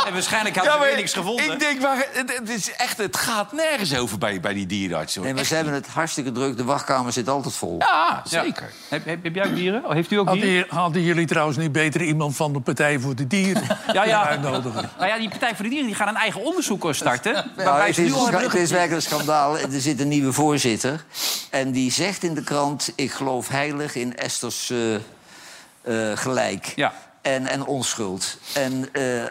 En 0.06 0.12
waarschijnlijk 0.14 0.54
hadden 0.56 0.72
Ja, 0.74 0.78
ze 0.78 0.84
maar 0.84 0.88
weer 0.88 0.96
niks 0.96 1.12
gevonden. 1.12 1.52
Ik 1.52 1.58
denk, 1.58 1.80
maar 1.80 2.06
het, 2.12 2.38
het, 2.38 2.48
is 2.48 2.72
echt, 2.76 2.98
het 2.98 3.16
gaat 3.16 3.52
nergens 3.52 3.96
over 3.96 4.18
bij, 4.18 4.40
bij 4.40 4.54
die 4.54 4.66
dierenarts. 4.66 5.14
hoor. 5.14 5.24
Nee, 5.24 5.32
maar 5.32 5.40
Echt 5.42 5.50
ze 5.50 5.56
hebben 5.56 5.74
het 5.74 5.86
hartstikke 5.86 6.32
druk. 6.32 6.56
De 6.56 6.64
wachtkamer 6.64 7.12
zit 7.12 7.28
altijd 7.28 7.54
vol. 7.54 7.76
Ja, 7.78 8.22
Ja. 8.24 8.42
zeker. 8.42 8.70
Heb, 8.88 9.04
heb, 9.04 9.22
heb 9.22 9.34
jij 9.34 9.46
ook 9.46 9.54
dieren? 9.54 9.84
Oh, 9.84 9.92
heeft 9.92 10.10
u 10.10 10.16
ook 10.16 10.32
dieren? 10.32 10.54
Hadden, 10.60 10.76
hadden 10.78 11.02
jullie 11.02 11.26
trouwens 11.26 11.56
niet 11.58 11.72
beter 11.72 12.02
iemand 12.02 12.36
van 12.36 12.52
de 12.52 12.60
Partij 12.60 12.98
voor 12.98 13.14
de 13.14 13.26
Dieren 13.26 13.62
Ja, 13.92 14.04
ja. 14.04 14.26
uitnodigen? 14.28 14.90
Nou 14.98 15.08
ja, 15.08 15.18
die 15.18 15.28
Partij 15.28 15.54
voor 15.54 15.62
de 15.64 15.68
Dieren 15.70 15.86
die 15.86 15.96
gaan 15.96 16.08
een 16.08 16.16
eigen 16.16 16.42
onderzoek 16.42 16.94
starten. 16.94 17.50
Nou, 17.56 17.80
het, 17.80 17.88
is, 17.88 17.96
nu 17.96 18.12
al 18.12 18.24
hebben 18.24 18.42
het 18.50 18.54
is 18.54 18.70
werkelijk 18.70 19.04
een 19.04 19.10
schandaal. 19.10 19.58
Er 19.58 19.68
zit 19.70 20.00
een 20.00 20.08
nieuwe 20.08 20.32
voorzitter. 20.32 21.04
En 21.50 21.72
die 21.72 21.92
zegt 21.92 22.22
in 22.22 22.34
de 22.34 22.42
krant... 22.49 22.93
ik 22.95 23.12
geloof 23.12 23.49
heilig 23.49 23.95
in 23.95 24.17
Esther's 24.17 24.71
eh, 24.71 24.95
eh, 24.95 26.19
gelijk. 26.19 26.73
Ja. 26.76 26.93
En, 27.23 27.47
en 27.47 27.64
onschuld. 27.64 28.38
En 28.55 28.88
eh, 28.93 29.25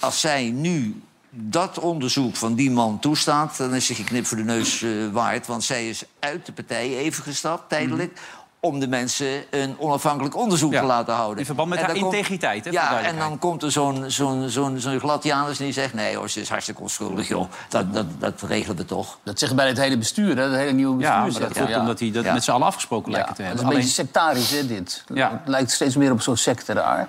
als 0.00 0.20
zij 0.20 0.50
nu 0.50 1.02
dat 1.30 1.78
onderzoek 1.78 2.36
van 2.36 2.54
die 2.54 2.70
man 2.70 2.98
toestaat... 3.00 3.56
dan 3.56 3.74
is 3.74 3.86
ze 3.86 3.94
geknipt 3.94 4.28
voor 4.28 4.36
de 4.36 4.44
neus 4.44 4.84
waard. 5.12 5.46
Want 5.46 5.64
zij 5.64 5.88
is 5.88 6.04
uit 6.18 6.46
de 6.46 6.52
partij 6.52 6.96
even 6.96 7.22
gestapt, 7.22 7.68
tijdelijk... 7.68 8.20
om 8.60 8.80
de 8.80 8.88
mensen 8.88 9.26
een 9.50 9.76
onafhankelijk 9.78 10.36
onderzoek 10.36 10.72
Ja. 10.72 10.80
te 10.80 10.86
laten 10.86 11.14
houden. 11.14 11.38
In 11.38 11.44
verband 11.44 11.68
met 11.68 11.78
En 11.78 11.84
haar 11.84 11.96
integriteit, 11.96 12.64
hè, 12.64 12.70
Ja, 12.70 13.00
en 13.00 13.18
dan 13.18 13.38
komt 13.38 13.62
er 13.62 13.72
zo'n 13.72 14.04
zo'n 14.10 14.48
zo'n 14.48 14.78
zo'n 14.80 14.98
gladianus 15.00 15.58
die 15.58 15.72
zegt... 15.72 15.94
nee 15.94 16.16
hoor, 16.16 16.30
ze 16.30 16.40
is 16.40 16.48
hartstikke 16.48 16.80
onschuldig, 16.80 17.28
joh. 17.28 17.50
Dat, 17.68 17.94
dat, 17.94 18.06
dat 18.18 18.42
regelen 18.42 18.76
we 18.76 18.84
toch. 18.84 19.18
Dat 19.22 19.38
zeggen 19.38 19.56
bij 19.56 19.68
het 19.68 19.78
hele 19.78 19.98
bestuur, 19.98 20.36
hè? 20.36 20.42
Het 20.42 20.54
hele 20.54 20.72
nieuwe 20.72 20.96
bestuur. 20.96 21.14
Ja, 21.14 21.20
maar 21.20 21.30
dat 21.30 21.40
zegt 21.42 21.52
komt 21.56 21.68
ja. 21.68 21.80
omdat 21.80 22.00
hij 22.00 22.10
dat 22.10 22.24
Ja. 22.24 22.32
met 22.32 22.44
z'n 22.44 22.50
allen 22.50 22.66
afgesproken 22.66 23.10
Ja, 23.10 23.16
lijkt 23.16 23.34
te 23.36 23.42
dat 23.42 23.46
hebben. 23.46 23.54
is 23.56 23.60
een 23.62 23.66
Alleen, 23.76 23.86
beetje 23.86 24.02
sectarisch, 24.02 24.50
hè, 24.50 24.66
dit. 24.66 25.04
Ja. 25.14 25.30
Het 25.30 25.48
lijkt 25.48 25.70
steeds 25.70 25.96
meer 25.96 26.12
op 26.12 26.20
zo'n 26.22 26.36
secte 26.36 26.74
daar. 26.74 27.08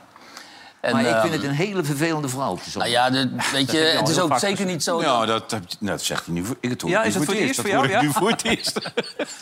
En, 0.82 0.92
Maar 0.94 1.06
ik 1.06 1.16
vind 1.22 1.34
het 1.34 1.44
een 1.44 1.50
hele 1.50 1.84
vervelende 1.84 2.30
vrouw. 2.30 2.54
persoonlijk. 2.54 2.94
Nou 2.94 3.16
ja, 3.16 3.22
de, 3.24 3.36
weet 3.52 3.72
je, 3.76 3.78
het 3.78 4.10
is 4.10 4.20
ook 4.20 4.40
zeker 4.40 4.66
niet 4.66 4.84
zo... 4.84 5.02
Ja, 5.02 5.26
dat, 5.26 5.50
nou, 5.52 5.62
dat 5.80 6.02
zegt 6.02 6.26
hij 6.26 6.34
nu 6.34 6.46
voor, 6.46 6.56
ik 6.60 6.70
het 6.70 6.82
hoor 6.82 6.92
Ja, 6.92 7.04
is 7.04 7.14
dat 7.14 7.24
voor 7.26 7.34
het 7.34 7.44
eerst 7.44 7.56
Dat 7.56 7.66
voor 7.66 7.74
jou, 7.74 7.86
ik 7.86 7.92
ja? 7.98 8.02
nu 8.02 8.12
voor 8.12 8.30
het 8.30 8.44
eerst. 8.44 8.92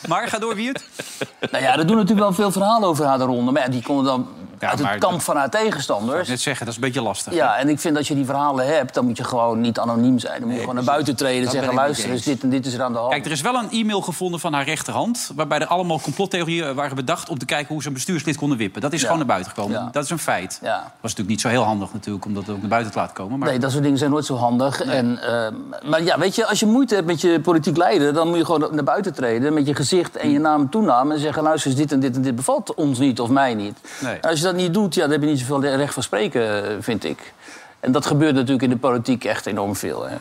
maar 0.08 0.28
ga 0.28 0.38
door, 0.38 0.54
Wiert. 0.54 0.84
Nou 1.50 1.64
ja, 1.64 1.78
er 1.78 1.86
doen 1.86 1.96
natuurlijk 1.96 2.26
wel 2.26 2.32
veel 2.34 2.52
verhalen 2.52 2.88
over 2.88 3.04
haar 3.04 3.18
de 3.18 3.24
ronde. 3.24 3.52
Maar 3.52 3.62
ja, 3.62 3.68
die 3.68 3.82
komen 3.82 4.04
dan 4.04 4.28
Ja, 4.60 4.68
uit 4.70 4.78
het 4.78 4.88
kamp 4.88 5.12
dat- 5.12 5.22
van 5.24 5.36
haar 5.36 5.50
tegenstanders. 5.50 6.28
Net 6.28 6.40
zeggen, 6.40 6.64
dat 6.66 6.74
is 6.74 6.80
een 6.80 6.86
beetje 6.86 7.02
lastig. 7.02 7.34
Ja, 7.34 7.56
en 7.56 7.68
ik 7.68 7.80
vind 7.80 7.94
dat 7.94 8.06
je 8.06 8.14
die 8.14 8.24
verhalen 8.24 8.66
hebt, 8.66 8.94
dan 8.94 9.04
moet 9.06 9.16
je 9.16 9.24
gewoon 9.24 9.60
niet 9.60 9.78
anoniem 9.78 10.18
zijn. 10.18 10.34
Dan 10.38 10.44
moet 10.44 10.52
je 10.54 10.60
gewoon 10.60 10.74
naar 10.74 10.84
buiten 10.84 11.16
treden 11.16 11.36
en 11.38 11.42
Dat 11.44 11.52
zeggen... 11.52 11.70
ik 11.72 11.76
luister 11.78 12.10
eens, 12.10 12.22
dit 12.22 12.42
en 12.42 12.48
dit 12.50 12.66
is 12.66 12.74
er 12.74 12.82
aan 12.82 12.92
de 12.92 12.98
hand. 12.98 13.10
Kijk, 13.12 13.24
er 13.24 13.30
is 13.30 13.40
wel 13.40 13.54
een 13.54 13.70
e-mail 13.70 14.00
gevonden 14.00 14.40
van 14.40 14.52
haar 14.52 14.64
rechterhand... 14.64 15.30
waarbij 15.34 15.58
er 15.58 15.66
allemaal 15.66 16.00
complottheorieën 16.00 16.74
waren 16.74 16.96
bedacht... 16.96 17.28
om 17.28 17.38
te 17.38 17.44
kijken 17.44 17.72
hoe 17.72 17.82
ze 17.82 17.88
een 17.88 17.94
bestuurslid 17.94 18.36
konden 18.36 18.58
wippen. 18.58 18.80
Dat 18.80 18.92
is 18.92 18.98
Ja. 19.00 19.04
gewoon 19.04 19.18
naar 19.18 19.26
buiten 19.28 19.52
gekomen. 19.52 19.80
Ja. 19.80 19.88
Dat 19.92 20.04
is 20.04 20.10
een 20.10 20.18
feit. 20.18 20.58
Ja. 20.62 20.76
was 20.82 20.92
natuurlijk 21.00 21.28
niet 21.28 21.40
zo 21.40 21.48
heel 21.48 21.62
handig 21.62 21.92
natuurlijk... 21.92 22.24
om 22.24 22.34
dat 22.34 22.48
ook 22.48 22.60
naar 22.60 22.68
buiten 22.68 22.92
te 22.92 22.98
laten 22.98 23.14
komen. 23.14 23.38
Maar 23.38 23.48
Nee, 23.48 23.58
dat 23.58 23.70
soort 23.70 23.82
dingen 23.82 23.98
zijn 23.98 24.10
nooit 24.10 24.24
zo 24.24 24.34
handig. 24.36 24.82
En, 24.82 25.18
eh, 25.22 25.88
maar 25.90 26.02
ja, 26.02 26.18
weet 26.18 26.34
je, 26.34 26.46
als 26.46 26.60
je 26.60 26.66
moeite 26.66 26.94
hebt 26.94 27.06
met 27.06 27.20
je 27.20 27.40
politiek 27.40 27.76
leider... 27.76 28.12
dan 28.12 28.28
moet 28.28 28.36
je 28.36 28.44
gewoon 28.44 28.68
naar 28.74 28.84
buiten 28.84 29.14
treden 29.14 29.54
met 29.54 29.66
je 29.66 29.74
gezicht 29.74 30.16
en 30.16 30.30
je 30.30 30.38
naam 30.38 30.60
en 30.60 30.68
toenaam... 30.68 31.10
en 31.12 31.18
zeggen, 31.18 31.42
luister 31.42 31.70
eens, 31.70 31.80
dit 31.80 31.92
en 31.92 32.00
dit 32.00 32.16
en 32.16 32.22
dit 32.22 32.36
bevalt 32.36 32.74
ons 32.74 32.98
niet 32.98 33.20
of 33.20 33.28
mij 33.28 33.54
niet. 33.54 33.78
Nee. 34.00 34.14
En 34.14 34.30
als 34.30 34.38
je 34.40 34.44
dat 34.48 34.56
niet 34.56 34.74
doet, 34.74 34.94
ja, 34.94 35.00
dan 35.00 35.10
heb 35.10 35.20
je 35.20 35.26
niet 35.26 35.38
zoveel 35.38 35.60
recht 35.64 35.94
van 35.94 36.02
spreken, 36.02 36.82
vind 36.82 37.04
ik. 37.04 37.32
En 37.80 37.92
dat 37.92 38.06
gebeurt 38.06 38.34
natuurlijk 38.34 38.62
in 38.62 38.70
de 38.70 38.76
politiek 38.76 39.24
echt 39.24 39.46
enorm 39.46 39.76
veel. 39.76 40.08
Hè. 40.08 40.16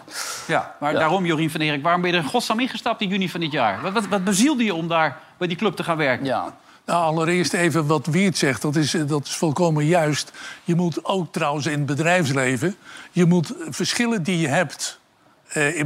Ja, 0.47 0.75
maar 0.79 0.91
Ja. 0.93 0.99
daarom, 0.99 1.25
Jorien 1.25 1.51
van 1.51 1.61
Erik, 1.61 1.83
waarom 1.83 2.01
ben 2.01 2.11
je 2.11 2.17
er 2.17 2.23
in 2.23 2.29
godsnaam 2.29 2.59
ingestapt 2.59 3.01
in 3.01 3.09
juni 3.09 3.29
van 3.29 3.39
dit 3.39 3.51
jaar? 3.51 3.81
Wat, 3.81 3.93
wat, 3.93 4.07
wat 4.07 4.23
bezielde 4.23 4.63
je 4.63 4.73
om 4.73 4.87
daar 4.87 5.17
bij 5.37 5.47
die 5.47 5.57
club 5.57 5.75
te 5.75 5.83
gaan 5.83 5.97
werken? 5.97 6.25
Ja. 6.25 6.53
Nou, 6.85 7.03
allereerst 7.03 7.53
even 7.53 7.87
wat 7.87 8.05
Wiert 8.05 8.37
zegt. 8.37 8.61
Dat 8.61 8.75
is, 8.75 8.91
dat 9.07 9.25
is 9.25 9.35
volkomen 9.35 9.85
juist. 9.85 10.31
Je 10.63 10.75
moet 10.75 11.05
ook 11.05 11.31
trouwens 11.31 11.65
in 11.65 11.71
het 11.77 11.85
bedrijfsleven... 11.85 12.75
je 13.11 13.25
moet 13.25 13.53
verschillen 13.69 14.23
die 14.23 14.39
je 14.39 14.47
hebt 14.47 14.96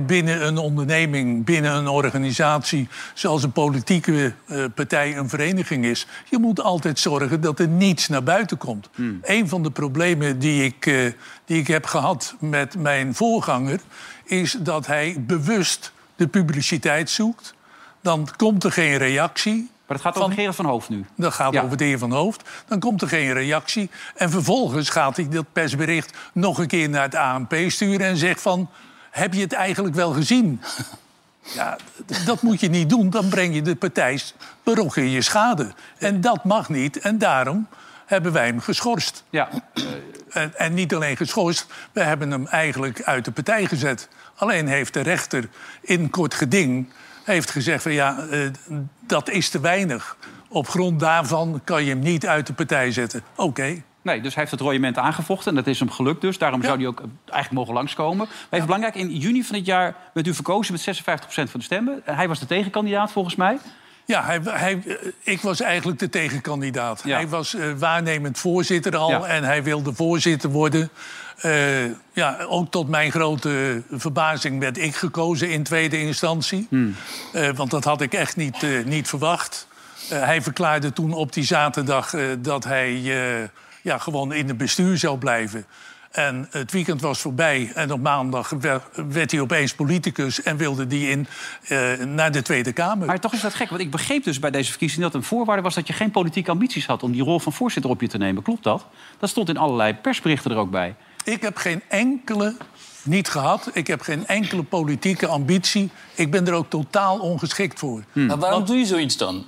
binnen 0.05 0.45
een 0.45 0.57
onderneming, 0.57 1.45
binnen 1.45 1.73
een 1.75 1.87
organisatie... 1.87 2.87
zoals 3.13 3.43
een 3.43 3.51
politieke 3.51 4.33
eh, 4.47 4.63
partij, 4.75 5.17
een 5.17 5.29
vereniging 5.29 5.85
is... 5.85 6.07
je 6.29 6.37
moet 6.37 6.61
altijd 6.61 6.99
zorgen 6.99 7.41
dat 7.41 7.59
er 7.59 7.67
niets 7.67 8.07
naar 8.07 8.23
buiten 8.23 8.57
komt. 8.57 8.89
Een 9.21 9.49
van 9.49 9.63
de 9.63 9.71
problemen 9.71 10.39
die 10.39 10.63
ik, 10.63 10.85
eh, 10.85 10.95
die 11.45 11.59
ik 11.59 11.67
heb 11.67 11.85
gehad 11.85 12.35
met 12.39 12.77
mijn 12.77 13.15
voorganger... 13.15 13.79
is 14.25 14.57
dat 14.59 14.87
hij 14.87 15.15
bewust 15.19 15.91
de 16.15 16.27
publiciteit 16.27 17.09
zoekt... 17.09 17.53
Dan 18.03 18.27
komt 18.37 18.63
er 18.63 18.71
geen 18.71 18.97
reactie. 18.97 19.69
Maar 19.87 19.97
het 19.97 20.01
gaat 20.01 20.13
Van- 20.13 20.23
over 20.23 20.35
Gerard 20.35 20.55
van 20.55 20.65
Hoofd 20.65 20.89
nu. 20.89 21.05
Dat 21.17 21.33
gaat 21.33 21.53
Ja. 21.53 21.61
over 21.61 21.77
de 21.77 21.83
heer 21.83 21.97
Van 21.97 22.11
Hoofd. 22.11 22.49
Dan 22.67 22.79
komt 22.79 23.01
er 23.01 23.07
geen 23.07 23.33
reactie. 23.33 23.89
En 24.15 24.29
vervolgens 24.29 24.89
gaat 24.89 25.15
hij 25.15 25.29
dat 25.29 25.45
persbericht 25.53 26.17
nog 26.33 26.57
een 26.57 26.67
keer 26.67 26.89
naar 26.89 27.03
het 27.03 27.15
ANP 27.15 27.55
sturen... 27.67 28.07
en 28.07 28.17
zegt 28.17 28.41
van, 28.41 28.69
heb 29.12 29.34
je 29.34 29.41
het 29.41 29.53
eigenlijk 29.53 29.96
wel 29.96 30.12
gezien? 30.12 30.62
Ja, 31.56 31.77
dat 32.25 32.41
moet 32.41 32.60
je 32.60 32.70
niet 32.70 32.89
doen. 32.89 33.10
Dan 33.10 33.30
breng 33.30 33.53
je 33.53 33.62
de 33.62 33.75
partij 33.75 34.22
berok 34.63 34.96
in 34.96 35.10
je 35.10 35.22
schade. 35.22 35.74
En 35.98 36.22
dat 36.22 36.44
mag 36.44 36.70
niet. 36.70 37.00
En 37.00 37.18
daarom 37.18 37.68
hebben 38.06 38.32
wij 38.32 38.46
hem 38.46 38.60
geschorst. 38.60 39.24
Ja, 39.30 39.50
En, 40.32 40.58
en 40.58 40.74
niet 40.74 40.94
alleen 40.94 41.18
geschorst, 41.18 41.65
we 41.91 42.03
hebben 42.03 42.32
hem 42.32 42.48
eigenlijk 42.48 43.03
uit 43.03 43.25
de 43.25 43.32
partij 43.32 43.65
gezet. 43.65 44.08
Alleen 44.36 44.68
heeft 44.68 44.94
de 44.94 45.01
rechter 45.01 45.50
in 45.82 46.10
kort 46.10 46.34
geding 46.34 46.89
heeft 47.24 47.51
gezegd 47.51 47.84
van 47.84 47.94
ja, 47.94 48.27
eh, 48.32 48.39
dat 49.00 49.30
is 49.30 49.50
te 49.50 49.60
weinig. 49.60 50.18
Op 50.48 50.68
grond 50.68 51.00
daarvan 51.00 51.62
kan 51.63 51.84
je 51.84 51.89
hem 51.89 52.00
niet 52.00 52.27
uit 52.27 52.48
de 52.48 52.53
partij 52.53 52.91
zetten. 52.91 53.24
Oké. 53.36 53.84
Nee, 54.01 54.22
dus 54.22 54.34
hij 54.34 54.39
heeft 54.43 54.51
het 54.51 54.62
royement 54.62 54.98
aangevochten 54.98 55.50
en 55.50 55.55
dat 55.55 55.67
is 55.67 55.79
hem 55.79 55.91
gelukt 55.91 56.22
dus. 56.22 56.38
Daarom 56.38 56.62
Ja. 56.62 56.65
zou 56.67 56.77
hij 56.79 56.88
ook 56.88 57.00
eh, 57.00 57.05
eigenlijk 57.24 57.51
mogen 57.53 57.74
langskomen. 57.74 58.17
Maar 58.27 58.48
even 58.51 58.65
belangrijk, 58.65 58.96
in 58.96 59.10
juni 59.17 59.43
van 59.43 59.55
dit 59.55 59.65
jaar 59.65 59.96
werd 60.13 60.27
u 60.27 60.34
verkozen 60.34 60.74
met 60.74 60.81
56% 60.81 61.51
van 61.51 61.60
de 61.60 61.62
stemmen. 61.65 62.01
Eh, 62.05 62.15
Hij 62.15 62.27
was 62.27 62.39
de 62.39 62.46
tegenkandidaat 62.46 63.12
volgens 63.12 63.36
mij. 63.36 63.58
Ja, 64.05 64.24
hij, 64.24 64.39
hij, 64.43 64.81
eh, 64.88 64.96
ik 65.34 65.41
was 65.41 65.62
eigenlijk 65.62 66.00
de 66.00 66.10
tegenkandidaat. 66.10 67.01
Ja. 67.05 67.15
Hij 67.15 67.27
was 67.27 67.55
waarnemend 67.77 68.38
voorzitter 68.38 68.96
al 68.96 69.10
Ja. 69.10 69.24
en 69.25 69.43
hij 69.43 69.63
wilde 69.63 69.93
voorzitter 69.93 70.50
worden. 70.50 70.89
Ja, 72.13 72.38
ook 72.48 72.72
tot 72.72 72.88
mijn 72.89 73.12
grote 73.12 73.81
verbazing 73.91 74.60
werd 74.60 74.77
ik 74.77 74.96
gekozen 74.96 75.50
in 75.50 75.63
tweede 75.63 76.00
instantie. 76.00 76.67
Hmm. 76.70 76.96
Want 77.55 77.72
dat 77.72 77.84
had 77.84 78.01
ik 78.01 78.13
echt 78.13 78.36
niet, 78.36 78.65
niet 78.86 79.08
verwacht. 79.08 79.67
Hij 80.10 80.41
verklaarde 80.41 80.93
toen 80.93 81.13
op 81.13 81.34
die 81.34 81.43
zaterdag 81.43 82.13
dat 82.39 82.63
hij 82.63 83.01
ja, 83.81 83.97
gewoon 83.97 84.33
in 84.33 84.47
het 84.47 84.57
bestuur 84.57 84.97
zou 84.97 85.17
blijven. 85.17 85.65
En 86.11 86.47
het 86.50 86.71
weekend 86.71 87.01
was 87.01 87.19
voorbij 87.19 87.71
en 87.75 87.91
op 87.91 88.01
maandag 88.01 88.50
wer- 88.50 88.81
werd 89.07 89.31
hij 89.31 89.39
opeens 89.39 89.75
politicus... 89.75 90.43
en 90.43 90.57
wilde 90.57 90.88
die 90.88 91.09
in, 91.09 91.27
eh, 91.67 91.93
naar 91.93 92.31
de 92.31 92.41
Tweede 92.41 92.73
Kamer. 92.73 93.07
Maar 93.07 93.19
toch 93.19 93.33
is 93.33 93.41
dat 93.41 93.53
gek, 93.53 93.69
want 93.69 93.81
ik 93.81 93.91
begreep 93.91 94.23
dus 94.23 94.39
bij 94.39 94.51
deze 94.51 94.69
verkiezing... 94.69 95.01
dat 95.01 95.13
een 95.13 95.23
voorwaarde 95.23 95.61
was 95.61 95.75
dat 95.75 95.88
je 95.88 95.93
geen 95.93 96.11
politieke 96.11 96.51
ambities 96.51 96.85
had... 96.85 97.03
om 97.03 97.11
die 97.11 97.23
rol 97.23 97.39
van 97.39 97.53
voorzitter 97.53 97.91
op 97.91 98.01
je 98.01 98.07
te 98.07 98.17
nemen. 98.17 98.43
Klopt 98.43 98.63
dat? 98.63 98.85
Dat 99.19 99.29
stond 99.29 99.50
in 99.50 99.57
allerlei 99.57 99.93
persberichten 99.93 100.51
er 100.51 100.57
ook 100.57 100.71
bij. 100.71 100.95
Ik 101.23 101.41
heb 101.41 101.57
geen 101.57 101.81
enkele, 101.88 102.55
niet 103.03 103.29
gehad, 103.29 103.69
ik 103.73 103.88
heb 103.88 104.01
geen 104.01 104.27
enkele 104.27 104.63
politieke 104.63 105.27
ambitie. 105.27 105.89
Ik 106.15 106.31
ben 106.31 106.47
er 106.47 106.53
ook 106.53 106.69
totaal 106.69 107.19
ongeschikt 107.19 107.79
voor. 107.79 108.03
Maar 108.13 108.38
waarom 108.38 108.65
doe 108.65 108.77
je 108.77 108.85
zoiets 108.85 109.17
dan? 109.17 109.47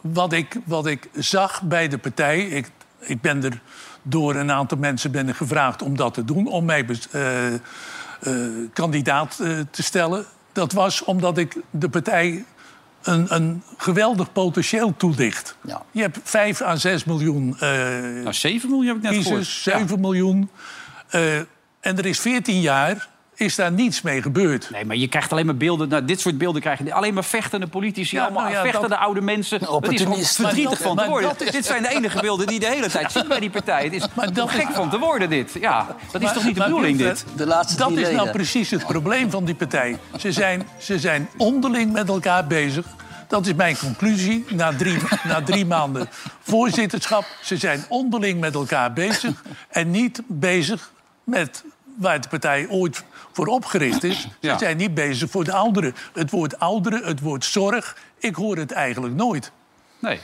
Wat, 0.00 0.32
ik, 0.32 0.56
wat 0.64 0.86
ik 0.86 1.08
zag 1.14 1.62
bij 1.62 1.88
de 1.88 1.98
partij, 1.98 2.40
ik, 2.40 2.70
ik 3.00 3.20
ben 3.20 3.44
er 3.44 3.60
door 4.02 4.34
een 4.34 4.50
aantal 4.50 4.78
mensen 4.78 5.10
ben 5.10 5.28
ik 5.28 5.36
gevraagd 5.36 5.82
om 5.82 5.96
dat 5.96 6.14
te 6.14 6.24
doen, 6.24 6.46
om 6.46 6.64
mij 6.64 6.86
eh, 7.10 7.54
eh, 7.54 7.60
kandidaat 8.72 9.38
eh, 9.40 9.58
te 9.70 9.82
stellen. 9.82 10.24
Dat 10.52 10.72
was 10.72 11.04
omdat 11.04 11.38
ik 11.38 11.56
de 11.70 11.88
partij 11.88 12.44
een, 13.02 13.34
een 13.34 13.62
geweldig 13.76 14.32
potentieel 14.32 14.96
toedicht. 14.96 15.56
Ja. 15.64 15.82
Je 15.90 16.00
hebt 16.00 16.18
5 16.22 16.60
à 16.62 16.76
6 16.76 17.04
miljoen 17.04 17.56
eh, 17.58 17.68
Nou, 18.22 18.32
7 18.32 18.68
miljoen 18.70 18.86
heb 18.86 18.96
ik 18.96 19.02
net 19.02 19.22
gehoord. 19.22 19.36
kiezers, 19.36 19.62
7 19.62 20.00
miljoen. 20.00 20.50
Eh, 21.08 21.36
en 21.80 21.98
er 21.98 22.06
is 22.06 22.20
14 22.20 22.60
jaar, 22.60 23.08
is 23.40 23.54
daar 23.54 23.72
niets 23.72 24.02
mee 24.02 24.22
gebeurd. 24.22 24.70
Nee, 24.70 24.84
maar 24.84 24.96
je 24.96 25.08
krijgt 25.08 25.32
alleen 25.32 25.46
maar 25.46 25.56
beelden. 25.56 25.88
Nou, 25.88 26.04
dit 26.04 26.20
soort 26.20 26.38
beelden 26.38 26.60
krijg 26.60 26.78
je. 26.78 26.92
Alleen 26.94 27.14
maar 27.14 27.24
vechtende 27.24 27.66
politici, 27.66 28.16
Ja, 28.16 28.22
allemaal 28.22 28.42
nou 28.42 28.54
ja, 28.54 28.62
vechtende 28.62 28.88
dat- 28.88 28.98
oude 28.98 29.20
mensen. 29.20 29.58
Het 29.58 29.92
is 29.92 30.00
gewoon 30.02 30.24
verdrietig 30.24 30.78
van 30.80 30.96
te 30.96 31.06
worden. 31.06 31.32
is- 31.38 31.50
Dit 31.50 31.64
zijn 31.64 31.82
de 31.82 31.88
enige 31.88 32.20
beelden 32.20 32.46
die 32.46 32.54
je 32.54 32.60
de 32.60 32.72
hele 32.74 32.88
tijd 32.88 33.12
ziet 33.12 33.28
bij 33.28 33.40
die 33.40 33.50
partij. 33.50 33.84
Het 33.84 33.92
is 33.92 34.04
Maar 34.14 34.32
dat 34.32 34.50
gek 34.50 34.68
is- 34.68 34.74
van 34.74 34.90
te 34.90 34.98
worden, 34.98 35.28
dit. 35.30 35.52
Ja, 35.60 35.96
dat 36.12 36.22
is 36.22 36.32
toch 36.32 36.44
niet 36.44 36.54
de 36.54 36.62
bedoeling, 36.62 36.98
dit? 36.98 37.24
De 37.36 37.46
laatste 37.46 37.78
Dat 37.78 37.90
is 37.90 38.10
nou 38.10 38.30
precies 38.30 38.70
het 38.70 38.86
probleem 38.86 39.30
van 39.30 39.44
die 39.44 39.54
partij. 39.54 39.98
Ze 40.18 40.32
zijn, 40.32 40.68
ze 40.78 40.98
zijn 40.98 41.28
onderling 41.36 41.92
met 41.92 42.08
elkaar 42.08 42.46
bezig. 42.46 42.86
Dat 43.28 43.46
is 43.46 43.54
mijn 43.54 43.78
conclusie 43.78 44.44
na 44.48 44.72
drie, 44.76 44.98
na 45.24 45.42
drie 45.42 45.66
maanden 45.66 46.08
voorzitterschap. 46.40 47.24
Ze 47.42 47.56
zijn 47.56 47.84
onderling 47.88 48.40
met 48.40 48.54
elkaar 48.54 48.92
bezig 48.92 49.42
en 49.68 49.90
niet 49.90 50.22
bezig 50.26 50.90
met 51.24 51.64
waar 51.96 52.20
de 52.20 52.28
partij 52.28 52.66
ooit 52.68 53.04
voor 53.32 53.46
opgericht 53.46 54.04
is. 54.04 54.28
Ze 54.40 54.54
zijn 54.58 54.76
niet 54.76 54.94
bezig 54.94 55.30
voor 55.30 55.44
de 55.44 55.52
ouderen. 55.52 55.94
Het 56.12 56.30
woord 56.30 56.58
ouderen, 56.58 57.04
het 57.04 57.20
woord 57.20 57.44
zorg, 57.44 57.96
ik 58.18 58.34
hoor 58.34 58.56
het 58.56 58.72
eigenlijk 58.72 59.14
nooit. 59.14 59.52
Nee. 59.98 60.20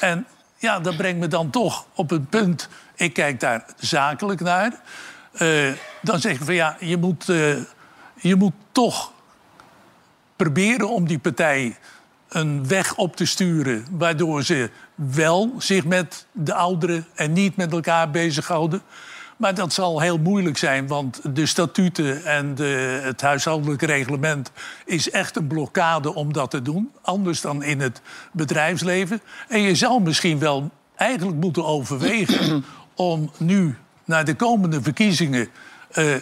En 0.00 0.26
ja, 0.56 0.80
dat 0.80 0.96
brengt 0.96 1.20
me 1.20 1.28
dan 1.28 1.50
toch 1.50 1.86
op 1.94 2.10
het 2.10 2.30
punt. 2.30 2.68
Ik 2.94 3.12
kijk 3.12 3.40
daar 3.40 3.64
zakelijk 3.76 4.40
naar. 4.40 4.80
Eh, 5.32 5.72
dan 6.02 6.20
zeg 6.20 6.32
ik 6.32 6.44
van 6.44 6.54
ja, 6.54 6.76
je 6.80 6.96
moet, 6.96 7.28
eh, 7.28 7.56
je 8.14 8.34
moet 8.36 8.54
toch 8.72 9.12
proberen 10.36 10.88
om 10.88 11.06
die 11.06 11.18
partij 11.18 11.76
een 12.28 12.68
weg 12.68 12.96
op 12.96 13.16
te 13.16 13.24
sturen. 13.24 13.86
Waardoor 13.90 14.42
ze 14.42 14.70
wel 14.94 15.54
zich 15.58 15.84
met 15.84 16.26
de 16.32 16.54
ouderen 16.54 17.06
en 17.14 17.32
niet 17.32 17.56
met 17.56 17.72
elkaar 17.72 18.10
bezighouden. 18.10 18.82
Maar 19.38 19.54
dat 19.54 19.72
zal 19.72 20.00
heel 20.00 20.18
moeilijk 20.18 20.58
zijn, 20.58 20.86
want 20.86 21.20
de 21.34 21.46
statuten 21.46 22.24
en 22.24 22.54
de, 22.54 23.00
het 23.02 23.20
huishoudelijk 23.20 23.82
reglement 23.82 24.50
is 24.84 25.10
echt 25.10 25.36
een 25.36 25.46
blokkade 25.46 26.14
om 26.14 26.32
dat 26.32 26.50
te 26.50 26.62
doen. 26.62 26.90
Anders 27.02 27.40
dan 27.40 27.62
in 27.62 27.80
het 27.80 28.00
bedrijfsleven. 28.32 29.20
En 29.48 29.60
je 29.60 29.74
zou 29.74 30.02
misschien 30.02 30.38
wel 30.38 30.70
eigenlijk 30.96 31.38
moeten 31.38 31.64
overwegen 31.64 32.64
om 32.94 33.30
nu 33.38 33.76
naar 34.04 34.24
de 34.24 34.34
komende 34.34 34.82
verkiezingen. 34.82 35.48
eh, 35.90 36.14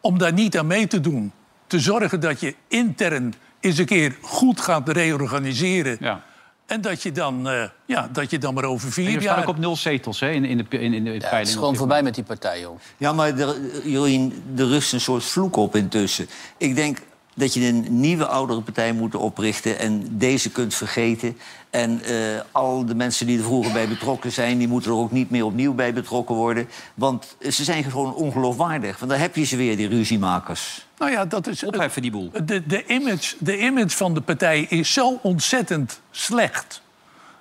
om 0.00 0.18
daar 0.18 0.32
niet 0.32 0.58
aan 0.58 0.66
mee 0.66 0.86
te 0.86 1.00
doen. 1.00 1.32
Te 1.66 1.80
zorgen 1.80 2.20
dat 2.20 2.40
je 2.40 2.54
intern 2.68 3.34
eens 3.60 3.78
een 3.78 3.86
keer 3.86 4.16
goed 4.20 4.60
gaat 4.60 4.88
reorganiseren. 4.88 5.96
Ja. 6.00 6.22
En 6.68 6.80
dat 6.80 7.02
je, 7.02 7.12
dan, 7.12 7.48
eh, 7.48 7.62
ja, 7.86 8.08
dat 8.12 8.30
je 8.30 8.38
dan 8.38 8.54
maar 8.54 8.64
over 8.64 8.92
vier 8.92 9.04
je 9.04 9.10
staat 9.10 9.22
jaar... 9.22 9.38
ook 9.38 9.48
op 9.48 9.58
nul 9.58 9.76
zetels 9.76 10.20
hè, 10.20 10.30
in, 10.30 10.44
in 10.44 10.56
de, 10.56 10.64
in, 10.78 10.92
in 10.94 11.04
de 11.04 11.10
Ja, 11.12 11.18
peiling. 11.18 11.38
het 11.38 11.48
is 11.48 11.54
gewoon 11.54 11.76
voorbij 11.76 12.02
met 12.02 12.14
die 12.14 12.24
partij, 12.24 12.60
joh. 12.60 12.78
Ja, 12.96 13.12
maar 13.12 13.38
er, 13.38 13.56
Jorien, 13.84 14.42
er 14.56 14.66
rust 14.66 14.92
een 14.92 15.00
soort 15.00 15.24
vloek 15.24 15.56
op 15.56 15.76
intussen. 15.76 16.28
Ik 16.56 16.74
denk 16.74 16.98
dat 17.38 17.54
je 17.54 17.66
een 17.66 17.86
nieuwe 17.88 18.26
oudere 18.26 18.60
partij 18.60 18.92
moet 18.92 19.14
oprichten... 19.14 19.78
en 19.78 20.04
deze 20.10 20.50
kunt 20.50 20.74
vergeten. 20.74 21.38
En 21.70 22.02
eh, 22.02 22.14
al 22.52 22.86
de 22.86 22.94
mensen 22.94 23.26
die 23.26 23.38
er 23.38 23.44
vroeger 23.44 23.72
bij 23.72 23.88
betrokken 23.88 24.32
zijn... 24.32 24.58
die 24.58 24.68
moeten 24.68 24.90
er 24.90 24.96
ook 24.96 25.12
niet 25.12 25.30
meer 25.30 25.44
opnieuw 25.44 25.74
bij 25.74 25.92
betrokken 25.92 26.34
worden. 26.34 26.68
Want 26.94 27.36
ze 27.50 27.64
zijn 27.64 27.84
gewoon 27.84 28.14
ongeloofwaardig. 28.14 28.98
Want 28.98 29.10
daar 29.10 29.20
heb 29.20 29.36
je 29.36 29.44
ze 29.44 29.56
weer, 29.56 29.76
die 29.76 29.88
ruziemakers. 29.88 30.86
Nou 30.98 31.10
ja, 31.10 31.24
dat 31.24 31.46
is... 31.46 31.64
Opheffen 31.64 32.02
die 32.02 32.10
boel. 32.10 32.30
De, 32.44 32.66
de, 32.66 32.86
image, 32.86 33.36
de 33.38 33.58
image 33.58 33.96
van 33.96 34.14
de 34.14 34.20
partij 34.20 34.66
is 34.68 34.92
zo 34.92 35.18
ontzettend 35.22 36.00
slecht. 36.10 36.82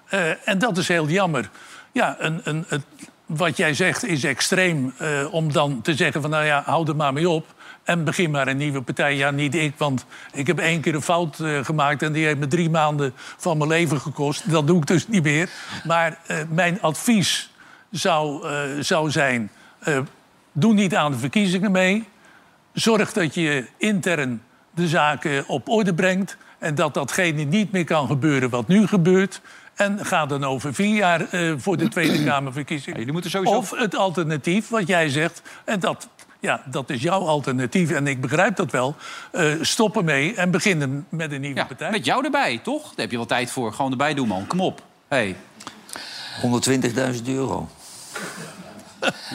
Eh, 0.06 0.48
en 0.48 0.60
dat 0.60 0.78
is 0.78 0.88
heel 0.88 1.08
jammer. 1.08 1.50
Ja, 1.92 2.16
een, 2.20 2.42
een, 2.44 2.66
het, 2.68 2.84
wat 3.26 3.58
jij 3.58 3.74
zegt 3.74 4.06
is 4.06 4.24
extreem 4.24 4.94
eh, 4.98 5.34
om 5.34 5.52
dan 5.52 5.82
te 5.82 5.96
zeggen 5.96 6.22
van... 6.22 6.30
nou 6.30 6.46
ja, 6.46 6.64
hou 6.66 6.88
er 6.88 6.96
maar 6.96 7.14
mee 7.14 7.30
op 7.30 7.56
en 7.88 8.04
begin 8.04 8.32
maar 8.32 8.48
een 8.48 8.58
nieuwe 8.58 8.82
partij. 8.82 9.16
Ja, 9.16 9.32
niet 9.32 9.56
ik, 9.56 9.74
want 9.78 10.06
ik 10.34 10.48
heb 10.48 10.60
één 10.60 10.82
keer 10.82 10.96
een 10.96 11.02
fout 11.02 11.40
eh, 11.40 11.66
gemaakt... 11.66 12.02
en 12.02 12.12
die 12.12 12.26
heeft 12.26 12.38
me 12.38 12.48
drie 12.48 12.70
maanden 12.70 13.14
van 13.16 13.58
mijn 13.58 13.70
leven 13.70 14.02
gekost. 14.02 14.52
Dat 14.52 14.68
doe 14.68 14.78
ik 14.78 14.88
dus 14.88 15.08
niet 15.08 15.24
meer. 15.24 15.50
Maar 15.86 16.20
eh, 16.28 16.38
mijn 16.50 16.82
advies 16.82 17.52
zou, 17.92 18.48
eh, 18.48 18.60
zou 18.80 19.12
zijn... 19.12 19.52
doe 20.52 20.74
niet 20.74 20.96
aan 20.96 21.12
de 21.12 21.18
verkiezingen 21.18 21.72
mee... 21.72 22.08
Zorg 22.74 23.14
dat 23.14 23.34
je 23.34 23.66
intern 23.78 24.42
de 24.72 24.88
zaken 24.88 25.48
op 25.48 25.70
orde 25.70 25.94
brengt. 25.94 26.38
En 26.60 26.76
dat 26.76 26.94
datgene 26.94 27.44
niet 27.44 27.72
meer 27.72 27.86
kan 27.86 28.08
gebeuren 28.08 28.50
wat 28.50 28.68
nu 28.68 28.88
gebeurt. 28.88 29.42
En 29.76 30.06
ga 30.06 30.26
dan 30.26 30.44
over 30.44 30.74
vier 30.74 30.96
jaar 30.96 31.28
voor 31.58 31.78
de 31.78 31.88
Tweede 31.88 32.24
Kamerverkiezing. 32.30 32.92
Ja, 32.92 32.98
jullie 32.98 33.14
moeten 33.14 33.32
sowieso- 33.32 33.56
Of 33.56 33.72
het 33.72 33.96
alternatief, 33.96 34.70
wat 34.70 34.88
jij 34.88 35.10
zegt. 35.10 35.42
En 35.66 35.80
dat, 35.80 36.10
ja, 36.40 36.62
dat 36.66 36.90
is 36.90 37.02
jouw 37.02 37.20
alternatief. 37.28 37.92
En 37.92 38.08
ik 38.08 38.22
begrijp 38.22 38.56
dat 38.56 38.72
wel. 38.72 38.96
Eh 39.32 39.52
stoppen 39.62 40.06
mee 40.06 40.36
en 40.36 40.52
beginnen 40.52 41.06
met 41.10 41.32
een 41.32 41.42
nieuwe 41.42 41.56
Ja, 41.60 41.66
partij. 41.66 41.92
met 41.92 42.06
jou 42.06 42.26
erbij, 42.26 42.60
toch? 42.64 42.82
Daar 42.84 42.94
heb 42.96 43.12
je 43.12 43.18
wel 43.18 43.26
tijd 43.26 43.52
voor. 43.52 43.74
Gewoon 43.74 43.92
erbij 43.92 44.14
doen, 44.14 44.28
man. 44.28 44.48
Kom 44.48 44.62
op. 44.62 44.82
Hey. 45.08 45.36
120.000 46.42 47.24
euro. 47.28 47.68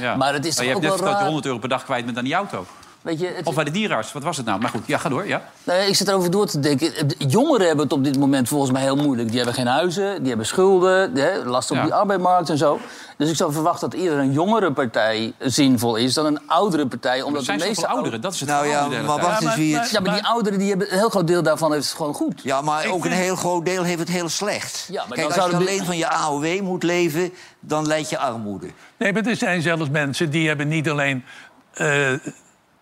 Ja. 0.01 0.17
Maar 0.17 0.33
het 0.33 0.45
is 0.45 0.51
je 0.55 0.57
toch 0.59 0.67
hebt 0.67 0.77
ook 0.77 0.83
net 0.83 0.91
verteld 0.93 1.11
je 1.11 1.15
raar- 1.17 1.25
100 1.25 1.47
euro 1.47 1.59
per 1.59 1.69
dag 1.69 1.85
kwijt 1.85 2.05
bent 2.05 2.19
aan 2.19 2.25
die 2.25 2.35
auto. 2.35 2.67
Weet 3.03 3.21
je, 3.21 3.27
het, 3.37 3.47
Of 3.47 3.55
bij 3.55 3.65
de 3.65 3.71
dierenarts. 3.71 4.13
Wat 4.13 4.23
was 4.23 4.37
het 4.37 4.47
nou? 4.47 4.61
Maar 4.61 4.69
goed, 4.71 4.87
ja, 4.87 4.99
ga 4.99 5.09
door. 5.09 5.27
Ja. 5.27 5.43
Nee, 5.65 5.89
ik 5.89 5.95
zit 5.95 6.09
erover 6.09 6.31
door 6.31 6.47
te 6.47 6.61
denken. 6.61 7.09
De 7.09 7.15
Jongeren 7.19 7.67
hebben 7.67 7.85
het 7.85 7.93
op 7.95 8.05
dit 8.05 8.19
moment 8.19 8.49
volgens 8.49 8.71
mij 8.71 8.83
heel 8.83 8.97
moeilijk. 8.97 9.27
Die 9.29 9.37
hebben 9.37 9.55
geen 9.55 9.67
huizen, 9.67 10.19
die 10.19 10.29
hebben 10.29 10.47
schulden, 10.47 11.17
hè, 11.17 11.45
last 11.45 11.71
op 11.71 11.77
Ja. 11.77 11.83
die 11.83 11.95
arbeidsmarkt 11.95 12.49
en 12.51 12.59
zo. 12.59 12.81
Dus 13.17 13.31
ik 13.31 13.37
zou 13.37 13.53
verwachten 13.53 13.91
dat 13.91 13.99
eerder 14.01 14.19
een 14.19 14.33
jongere 14.33 14.73
partij 14.73 15.33
zinvol 15.39 15.97
is 15.97 16.15
dan 16.15 16.27
een 16.27 16.39
oudere 16.47 16.87
partij. 16.87 17.23
Omdat 17.23 17.45
zijn 17.45 17.59
de 17.59 17.65
meeste 17.67 17.87
ouderen. 17.87 18.21
Dat 18.21 18.33
is 18.35 18.41
het 18.41 18.49
Nou 18.49 18.67
ja, 18.67 18.87
maar 18.89 19.05
wacht 19.05 19.27
eens 19.35 19.41
maar- 19.45 19.57
wie 19.57 19.77
het... 19.77 19.91
Ja, 19.91 20.01
maar 20.01 20.15
die 20.15 20.25
ouderen 20.27 20.59
die 20.59 20.69
hebben 20.69 20.93
een 20.93 20.99
heel 20.99 21.09
groot 21.09 21.27
deel 21.27 21.43
daarvan 21.43 21.73
heeft 21.73 21.85
het 21.87 21.97
gewoon 21.97 22.15
goed. 22.15 22.41
Ja, 22.43 22.61
maar 22.61 22.87
ook 22.87 23.03
vind- 23.03 23.05
een 23.15 23.21
heel 23.21 23.37
groot 23.37 23.65
deel 23.65 23.83
heeft 23.83 23.99
het 23.99 24.09
heel 24.09 24.29
slecht. 24.29 24.87
Ja, 24.91 25.05
maar 25.09 25.17
Kijk, 25.17 25.17
dan 25.17 25.25
als 25.27 25.35
je 25.35 25.41
zouden 25.41 25.59
die- 25.59 25.69
alleen 25.69 25.85
van 25.87 25.97
je 25.97 26.09
AOW 26.09 26.61
moet 26.61 26.83
leven, 26.83 27.33
dan 27.61 27.87
leid 27.87 28.11
je 28.11 28.19
armoede. 28.19 28.67
Nee, 28.97 29.13
maar 29.13 29.23
er 29.27 29.37
zijn 29.37 29.63
zelfs 29.63 29.91
mensen 29.91 30.31
die 30.31 30.49
hebben 30.49 30.69
niet 30.69 30.91
alleen 30.91 31.25
eh, 31.73 32.11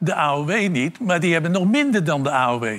de 0.02 0.14
AOW 0.14 0.68
niet... 0.68 1.00
maar 1.00 1.20
die 1.20 1.32
hebben 1.32 1.50
nog 1.50 1.64
minder 1.66 2.04
dan 2.04 2.22
de 2.22 2.30
AOW. 2.30 2.78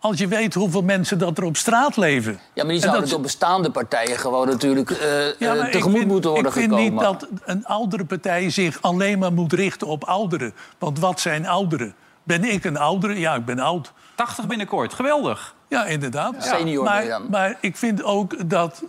Als 0.00 0.18
je 0.18 0.26
weet 0.28 0.54
hoeveel 0.54 0.82
mensen 0.82 1.18
dat 1.18 1.38
er 1.38 1.44
op 1.44 1.56
straat 1.56 1.96
leven. 1.96 2.32
Ja, 2.32 2.38
maar 2.54 2.64
die 2.64 2.72
En 2.74 2.80
zouden 2.80 3.00
dat- 3.00 3.10
door 3.10 3.20
bestaande 3.20 3.70
partijen 3.70 4.18
gewoon 4.18 4.48
natuurlijk 4.48 4.90
eh, 4.90 5.38
Ja, 5.38 5.54
eh, 5.54 5.64
tegemoet 5.64 5.96
vind- 5.98 6.10
moeten 6.10 6.30
worden 6.30 6.46
Ik 6.52 6.58
vind 6.58 6.72
gekomen. 6.72 6.92
niet 6.92 7.00
dat 7.02 7.28
een 7.44 7.66
oudere 7.66 8.04
partij 8.04 8.50
zich 8.50 8.82
alleen 8.82 9.18
maar 9.18 9.32
moet 9.32 9.52
richten 9.52 9.86
op 9.86 10.04
ouderen. 10.04 10.52
Want 10.78 10.98
wat 10.98 11.20
zijn 11.20 11.46
ouderen? 11.46 11.94
Ben 12.22 12.44
ik 12.44 12.64
een 12.64 12.76
oudere? 12.76 13.18
Ja, 13.18 13.34
ik 13.34 13.44
ben 13.44 13.58
oud. 13.58 13.92
80 14.14 14.46
binnenkort. 14.46 14.94
Geweldig. 14.94 15.54
Ja, 15.68 15.84
inderdaad. 15.86 16.34
Senior 16.38 16.84
ben 16.84 16.94
je 16.94 17.08
maar, 17.08 17.18
dan. 17.18 17.26
maar 17.30 17.56
ik 17.60 17.76
vind 17.76 18.02
ook 18.02 18.50
dat 18.50 18.82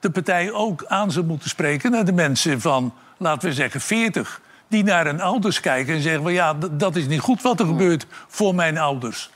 de 0.00 0.10
partij 0.10 0.52
ook 0.52 0.84
aan 0.86 1.10
zou 1.12 1.24
moeten 1.26 1.48
spreken... 1.48 1.90
naar 1.90 2.04
de 2.04 2.12
mensen 2.12 2.60
van, 2.60 2.94
laten 3.16 3.48
we 3.48 3.54
zeggen, 3.54 3.80
40... 3.80 4.40
die 4.68 4.84
naar 4.84 5.04
hun 5.04 5.20
ouders 5.20 5.60
kijken 5.60 5.94
en 5.94 6.00
zeggen... 6.00 6.22
Van, 6.22 6.32
ja, 6.32 6.54
dat 6.70 6.96
is 6.96 7.06
niet 7.06 7.20
goed 7.20 7.42
wat 7.42 7.60
er 7.60 7.66
gebeurt 7.66 8.06
voor 8.28 8.54
mijn 8.54 8.78
ouders. 8.78 9.30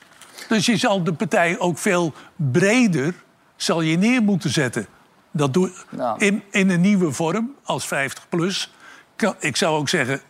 Dus 0.47 0.65
je 0.65 0.77
zal 0.77 1.03
de 1.03 1.13
partij 1.13 1.59
ook 1.59 1.77
veel 1.77 2.13
breder 2.35 3.13
zal 3.55 3.81
je 3.81 3.97
neer 3.97 4.21
moeten 4.21 4.49
zetten. 4.49 4.87
Dat 5.31 5.53
doe, 5.53 5.71
in, 6.17 6.43
in 6.51 6.69
een 6.69 6.81
nieuwe 6.81 7.11
vorm, 7.11 7.55
als 7.63 7.85
50 7.85 8.29
plus. 8.29 8.73
Kan, 9.15 9.35
ik 9.39 9.55
zou 9.55 9.77
ook 9.77 9.89
zeggen, 9.89 10.21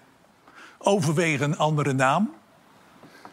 overweeg 0.78 1.40
een 1.40 1.58
andere 1.58 1.94
naam. 1.94 2.34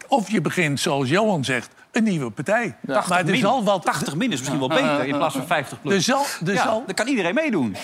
Of 0.09 0.31
je 0.31 0.41
begint, 0.41 0.81
zoals 0.81 1.09
Johan 1.09 1.45
zegt, 1.45 1.71
een 1.93 2.03
nieuwe 2.03 2.31
partij. 2.31 2.77
80 2.87 3.09
maar 3.09 3.19
er 3.19 3.25
min. 3.25 3.41
zal 3.41 3.65
wat... 3.65 3.83
80 3.85 4.15
min 4.15 4.33
is 4.33 4.39
misschien 4.39 4.59
wel 4.59 4.69
beter 4.69 5.07
in 5.07 5.17
plaats 5.17 5.37
van 5.37 5.47
50 5.47 5.81
plus. 5.81 5.95
Er 5.95 6.03
zal, 6.03 6.25
er 6.47 6.53
ja, 6.53 6.63
zal, 6.63 6.83
dan 6.87 6.95
kan 6.95 7.07
iedereen 7.07 7.35
meedoen. 7.35 7.77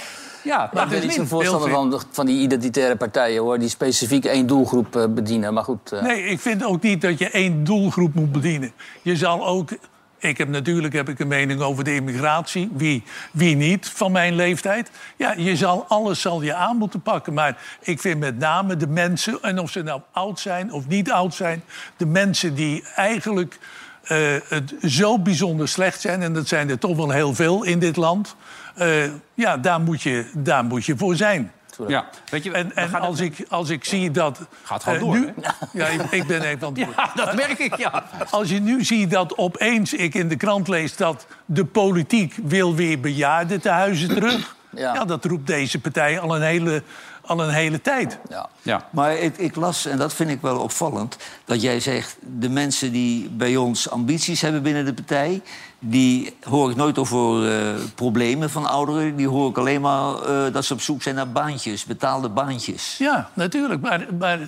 Ja, 0.47 0.71
Maar 0.73 0.83
ik 0.83 0.89
ben 0.89 1.01
niet 1.01 1.13
zo'n 1.13 1.27
voorstander 1.27 1.71
van, 1.71 2.03
van 2.11 2.27
die 2.27 2.41
identitaire 2.41 2.97
partijen, 2.97 3.43
hoor. 3.43 3.59
Die 3.59 3.69
specifiek 3.69 4.25
één 4.25 4.47
doelgroep 4.47 4.97
eh, 4.97 5.05
bedienen. 5.09 5.55
Maar 5.55 5.65
goed, 5.65 5.93
eh, 5.93 6.03
Nee, 6.03 6.23
ik 6.23 6.41
vind 6.41 6.65
ook 6.65 6.83
niet 6.83 7.01
dat 7.01 7.19
je 7.19 7.31
één 7.31 7.65
doelgroep 7.65 8.15
moet 8.15 8.33
bedienen. 8.33 8.73
Je 9.03 9.17
zal 9.17 9.47
ook... 9.47 9.71
Ik 10.19 10.39
heb 10.39 10.49
natuurlijk 10.49 10.95
heb 10.95 11.09
ik 11.09 11.19
een 11.19 11.29
mening 11.29 11.61
over 11.61 11.85
de 11.85 11.95
immigratie. 11.95 12.71
Wie, 12.73 13.03
wie 13.33 13.57
niet 13.57 13.89
van 13.89 14.13
mijn 14.13 14.35
leeftijd. 14.35 14.91
Ja, 15.17 15.35
je 15.37 15.57
zal, 15.57 15.85
alles 15.89 16.21
zal 16.21 16.43
je 16.43 16.55
aan 16.55 16.77
moeten 16.77 17.01
pakken. 17.01 17.35
Maar 17.35 17.63
ik 17.81 18.01
vind 18.01 18.21
met 18.21 18.39
name 18.39 18.77
de 18.77 18.87
mensen... 18.87 19.43
en 19.43 19.59
of 19.59 19.71
ze 19.71 19.83
nou 19.83 20.01
oud 20.13 20.41
zijn 20.41 20.73
of 20.73 20.87
niet 20.87 21.11
oud 21.11 21.35
zijn... 21.35 21.63
de 21.97 22.07
mensen 22.07 22.55
die 22.55 22.85
eigenlijk 22.95 23.59
eh, 24.03 24.19
het 24.49 24.75
zo 24.83 25.19
bijzonder 25.19 25.69
slecht 25.69 26.01
zijn... 26.01 26.23
en 26.23 26.33
dat 26.33 26.49
zijn 26.49 26.71
er 26.71 26.79
toch 26.79 26.97
wel 26.97 27.11
heel 27.11 27.35
veel 27.35 27.65
in 27.65 27.79
dit 27.79 27.97
land... 27.97 28.37
eh, 28.77 29.11
ja, 29.35 29.57
daar 29.57 29.81
moet, 29.81 30.03
je, 30.03 30.31
daar 30.35 30.65
moet 30.65 30.85
je 30.85 30.97
voor 30.97 31.17
zijn. 31.17 31.53
ja. 31.89 32.07
Weet 32.31 32.45
je, 32.45 32.53
En, 32.53 32.95
als, 32.95 33.21
ik, 33.21 33.47
als 33.49 33.69
ik 33.69 33.85
zie 33.85 34.11
dat... 34.11 34.41
Gaat 34.63 34.83
gewoon 34.83 34.99
eh, 34.99 35.05
door, 35.05 35.19
nu, 35.19 35.35
Ja, 35.73 35.87
ik, 35.87 36.03
ik 36.03 36.27
ben 36.27 36.43
even 36.43 36.67
aan 36.67 36.75
het. 36.79 36.89
Ja, 36.97 37.11
dat 37.15 37.35
merk 37.35 37.59
ik, 37.59 37.77
ja. 37.77 38.05
Als 38.31 38.49
je 38.49 38.61
nu 38.61 38.85
ziet 38.85 39.11
dat 39.11 39.39
opeens 39.39 39.93
ik 39.93 40.15
in 40.15 40.29
de 40.29 40.37
krant 40.37 40.69
lees 40.69 40.97
dat 40.97 41.27
de 41.45 41.65
politiek 41.65 42.35
wil 42.43 42.75
weer 42.75 43.01
bejaarden 43.01 43.61
te 43.61 43.69
huizen 43.69 44.09
terug. 44.09 44.55
Ja. 44.71 44.95
Ja. 44.95 45.05
dat 45.05 45.25
roept 45.25 45.47
deze 45.47 45.81
partij 45.81 46.21
al 46.21 46.37
een 46.37 46.43
hele, 46.43 46.83
al 47.21 47.43
een 47.43 47.55
hele 47.55 47.81
tijd. 47.81 48.19
ja. 48.29 48.49
Ja. 48.63 48.89
Maar 48.91 49.17
ik, 49.17 49.37
ik 49.39 49.57
las, 49.57 49.87
en 49.87 49.99
dat 49.99 50.15
vind 50.15 50.31
ik 50.31 50.41
wel 50.41 50.59
opvallend... 50.59 51.17
dat 51.45 51.63
jij 51.63 51.81
zegt, 51.81 52.17
de 52.21 52.49
mensen 52.49 52.93
die 52.93 53.29
bij 53.29 53.57
ons 53.57 53.91
ambities 53.91 54.41
hebben 54.41 54.63
binnen 54.63 54.85
de 54.85 54.95
partij... 54.95 55.43
die 55.79 56.37
hoor 56.43 56.71
ik 56.71 56.77
nooit 56.77 56.99
over 56.99 57.51
eh, 57.51 57.75
problemen 57.95 58.51
van 58.51 58.67
ouderen. 58.67 59.17
Die 59.17 59.29
hoor 59.29 59.51
ik 59.51 59.59
alleen 59.59 59.81
maar 59.81 60.15
eh, 60.15 60.53
dat 60.53 60.65
ze 60.65 60.73
op 60.73 60.81
zoek 60.81 61.03
zijn 61.03 61.15
naar 61.15 61.31
baantjes, 61.31 61.85
betaalde 61.85 62.29
baantjes. 62.29 62.99
Ja, 62.99 63.31
natuurlijk. 63.35 63.81
Maar, 63.81 64.07
maar 64.19 64.39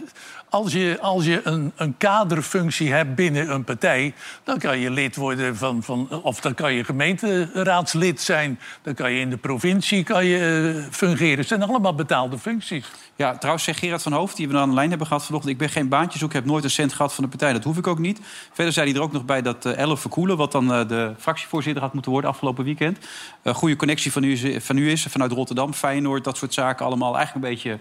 als 0.50 0.72
je, 0.72 0.98
als 1.00 1.24
je 1.24 1.40
een, 1.44 1.72
een 1.76 1.96
kaderfunctie 1.96 2.92
hebt 2.92 3.14
binnen 3.14 3.50
een 3.50 3.64
partij... 3.64 4.14
dan 4.44 4.58
kan 4.58 4.78
je 4.78 4.90
lid 4.90 5.16
worden 5.16 5.56
van... 5.56 5.82
van 5.82 6.08
of 6.22 6.40
dan 6.40 6.54
kan 6.54 6.72
je 6.72 6.84
gemeenteraadslid 6.84 8.20
zijn. 8.20 8.60
Dan 8.82 8.94
kan 8.94 9.12
je 9.12 9.20
in 9.20 9.30
de 9.30 9.36
provincie 9.36 10.02
kan 10.02 10.24
je, 10.24 10.74
eh, 10.76 10.92
fungeren. 10.92 11.38
Het 11.38 11.48
zijn 11.48 11.62
allemaal 11.62 11.94
betaalde 11.94 12.38
functies. 12.38 12.86
Ja, 13.16 13.36
trouwens 13.36 13.64
zegt 13.64 13.78
Gerard 13.78 14.02
van 14.02 14.12
Hoofd, 14.12 14.36
die 14.36 14.48
we 14.48 14.56
aan 14.56 14.68
de 14.68 14.74
lijn 14.74 14.88
hebben 14.88 15.06
gehad 15.06 15.24
vanochtend... 15.24 15.52
ik 15.52 15.58
ben 15.58 15.68
geen 15.68 15.88
baantjezoek, 15.88 16.32
heb 16.32 16.44
nooit 16.44 16.64
een 16.64 16.70
cent 16.70 16.92
gehad 16.92 17.14
van 17.14 17.24
de 17.24 17.30
partij. 17.30 17.52
Dat 17.52 17.64
hoef 17.64 17.76
ik 17.76 17.86
ook 17.86 17.98
niet. 17.98 18.20
Verder 18.52 18.72
zei 18.72 18.88
hij 18.88 18.96
er 18.96 19.02
ook 19.02 19.12
nog 19.12 19.24
bij 19.24 19.42
dat 19.42 19.64
Elle 19.64 19.96
Verkoelen... 19.96 20.36
wat 20.36 20.52
dan 20.52 20.72
eh, 20.72 20.88
de 20.88 21.14
fractievoorzitter 21.18 21.82
had 21.82 21.92
moeten 21.92 22.12
worden 22.12 22.30
afgelopen 22.30 22.64
weekend... 22.64 22.98
goede 23.44 23.76
connectie 23.76 24.12
van 24.12 24.22
u, 24.22 24.60
van 24.60 24.76
u 24.76 24.90
is, 24.90 25.02
vanuit 25.02 25.32
Rotterdam, 25.32 25.72
Feyenoord... 25.72 26.24
dat 26.24 26.36
soort 26.36 26.54
zaken 26.54 26.86
allemaal 26.86 27.16
eigenlijk 27.16 27.44
een 27.44 27.52
beetje... 27.52 27.78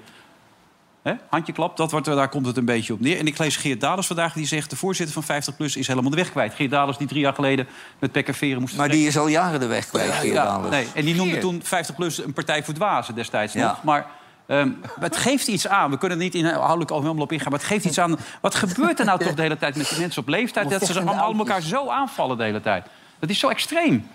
Hè? 1.08 1.14
Handjeklap, 1.30 1.78
dat 1.78 1.92
wordt, 1.92 2.06
daar 2.06 2.30
komt 2.30 2.46
het 2.46 2.58
een 2.58 2.66
beetje 2.66 2.94
op 2.94 3.00
neer. 3.00 3.20
En 3.20 3.28
ik 3.28 3.38
lees 3.38 3.56
Geert 3.56 3.82
Dalers 3.82 4.08
vandaag, 4.08 4.34
die 4.34 4.46
zegt... 4.46 4.70
de 4.70 4.76
voorzitter 4.76 5.24
van 5.24 5.36
50PLUS 5.36 5.78
is 5.78 5.88
helemaal 5.88 6.10
de 6.10 6.16
weg 6.16 6.32
kwijt. 6.32 6.54
Geert 6.54 6.72
Dalers, 6.72 6.98
die 6.98 7.08
drie 7.08 7.22
jaar 7.22 7.34
geleden 7.34 7.68
met 8.00 8.12
Pek 8.12 8.28
en 8.28 8.34
Veren 8.34 8.62
moest 8.62 8.78
Maar 8.78 8.90
die 8.90 9.08
is 9.08 9.18
al 9.18 9.28
jaren 9.28 9.60
de 9.60 9.66
weg 9.66 9.88
kwijt, 9.88 10.12
Geert 10.12 10.34
ja, 10.34 10.58
nee. 10.58 10.88
En 10.94 11.06
die 11.06 11.16
noemde 11.16 11.38
toen 11.38 11.62
50PLUS 11.64 12.24
een 12.24 12.34
partij 12.34 12.64
voor 12.64 12.74
dwazen 12.74 13.16
destijds 13.16 13.54
Ja. 13.54 13.68
nog. 13.68 13.84
Maar 13.84 14.06
ehm, 14.48 14.70
het 15.00 15.18
geeft 15.18 15.48
iets 15.48 15.68
aan. 15.68 15.90
We 15.92 15.98
kunnen 15.98 16.18
er 16.18 16.24
niet 16.24 16.36
inhoudelijk 16.36 16.92
over 16.92 17.04
helemaal 17.04 17.24
op 17.24 17.32
ingaan. 17.32 17.52
Maar 17.52 17.60
het 17.60 17.68
geeft 17.68 17.86
iets 17.86 18.00
aan. 18.00 18.18
Wat 18.42 18.56
gebeurt 18.56 19.00
er 19.00 19.06
nou 19.06 19.20
toch 19.24 19.34
de 19.34 19.42
hele 19.42 19.58
tijd 19.58 19.76
met 19.76 19.90
die 19.90 20.00
mensen 20.00 20.22
op 20.22 20.28
leeftijd? 20.28 20.70
Dat 20.70 20.86
ze 20.86 21.00
allemaal 21.00 21.34
elkaar 21.38 21.62
zo 21.62 21.90
aanvallen 21.90 22.38
de 22.38 22.44
hele 22.44 22.62
tijd. 22.62 22.86
Dat 23.20 23.30
is 23.30 23.40
zo 23.40 23.50
extreem. 23.50 24.08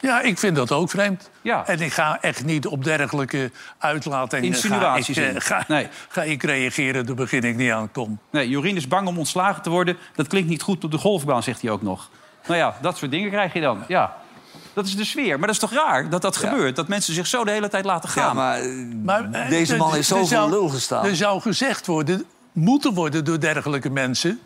Ja, 0.00 0.20
ik 0.20 0.38
vind 0.38 0.56
dat 0.56 0.72
ook 0.72 0.90
vreemd. 0.90 1.30
Ja. 1.42 1.66
En 1.66 1.80
ik 1.80 1.92
ga 1.92 2.18
echt 2.20 2.44
niet 2.44 2.66
op 2.66 2.84
dergelijke 2.84 3.50
uitlatingen... 3.78 4.44
Insinuaties 4.44 5.16
ga 5.16 5.22
ik, 5.22 5.28
eh, 5.28 5.34
in. 5.34 5.40
ga, 5.40 5.64
Nee. 5.68 5.88
ga 6.08 6.22
ik 6.22 6.42
reageren, 6.42 7.06
daar 7.06 7.14
begin 7.14 7.42
ik 7.42 7.56
niet 7.56 7.70
aan. 7.72 7.92
Kom. 7.92 8.18
Nee, 8.30 8.48
Jorien 8.48 8.76
is 8.76 8.88
bang 8.88 9.08
om 9.08 9.18
ontslagen 9.18 9.62
te 9.62 9.70
worden. 9.70 9.96
Dat 10.14 10.26
klinkt 10.26 10.48
niet 10.48 10.62
goed 10.62 10.84
op 10.84 10.90
de 10.90 10.98
golfbaan, 10.98 11.42
zegt 11.42 11.62
hij 11.62 11.70
ook 11.70 11.82
nog. 11.82 12.10
Nou 12.46 12.58
ja, 12.58 12.76
dat 12.80 12.96
soort 12.96 13.10
dingen 13.10 13.30
krijg 13.30 13.52
je 13.52 13.60
dan. 13.60 13.84
Ja. 13.88 14.16
Dat 14.72 14.86
is 14.86 14.96
de 14.96 15.04
sfeer. 15.04 15.38
Maar 15.38 15.46
dat 15.46 15.54
is 15.56 15.58
toch 15.60 15.72
raar 15.72 16.08
dat 16.10 16.22
dat 16.22 16.36
gebeurt? 16.36 16.76
Dat 16.76 16.88
mensen 16.88 17.14
zich 17.14 17.26
zo 17.26 17.44
de 17.44 17.50
hele 17.50 17.68
tijd 17.68 17.84
laten 17.84 18.08
gaan. 18.08 18.26
Ja, 18.26 18.32
maar, 18.32 18.58
eh, 18.60 18.68
Maar, 19.04 19.30
eh, 19.32 19.48
deze 19.48 19.76
man 19.76 19.94
er 19.94 20.04
zoveel 20.04 20.26
zou- 20.26 20.50
lul 20.50 20.68
gestaan. 20.68 21.04
Er 21.04 21.16
zou 21.16 21.40
gezegd 21.40 21.86
worden, 21.86 22.24
moeten 22.52 22.94
worden 22.94 23.24
door 23.24 23.40
dergelijke 23.40 23.90
mensen... 23.90 24.40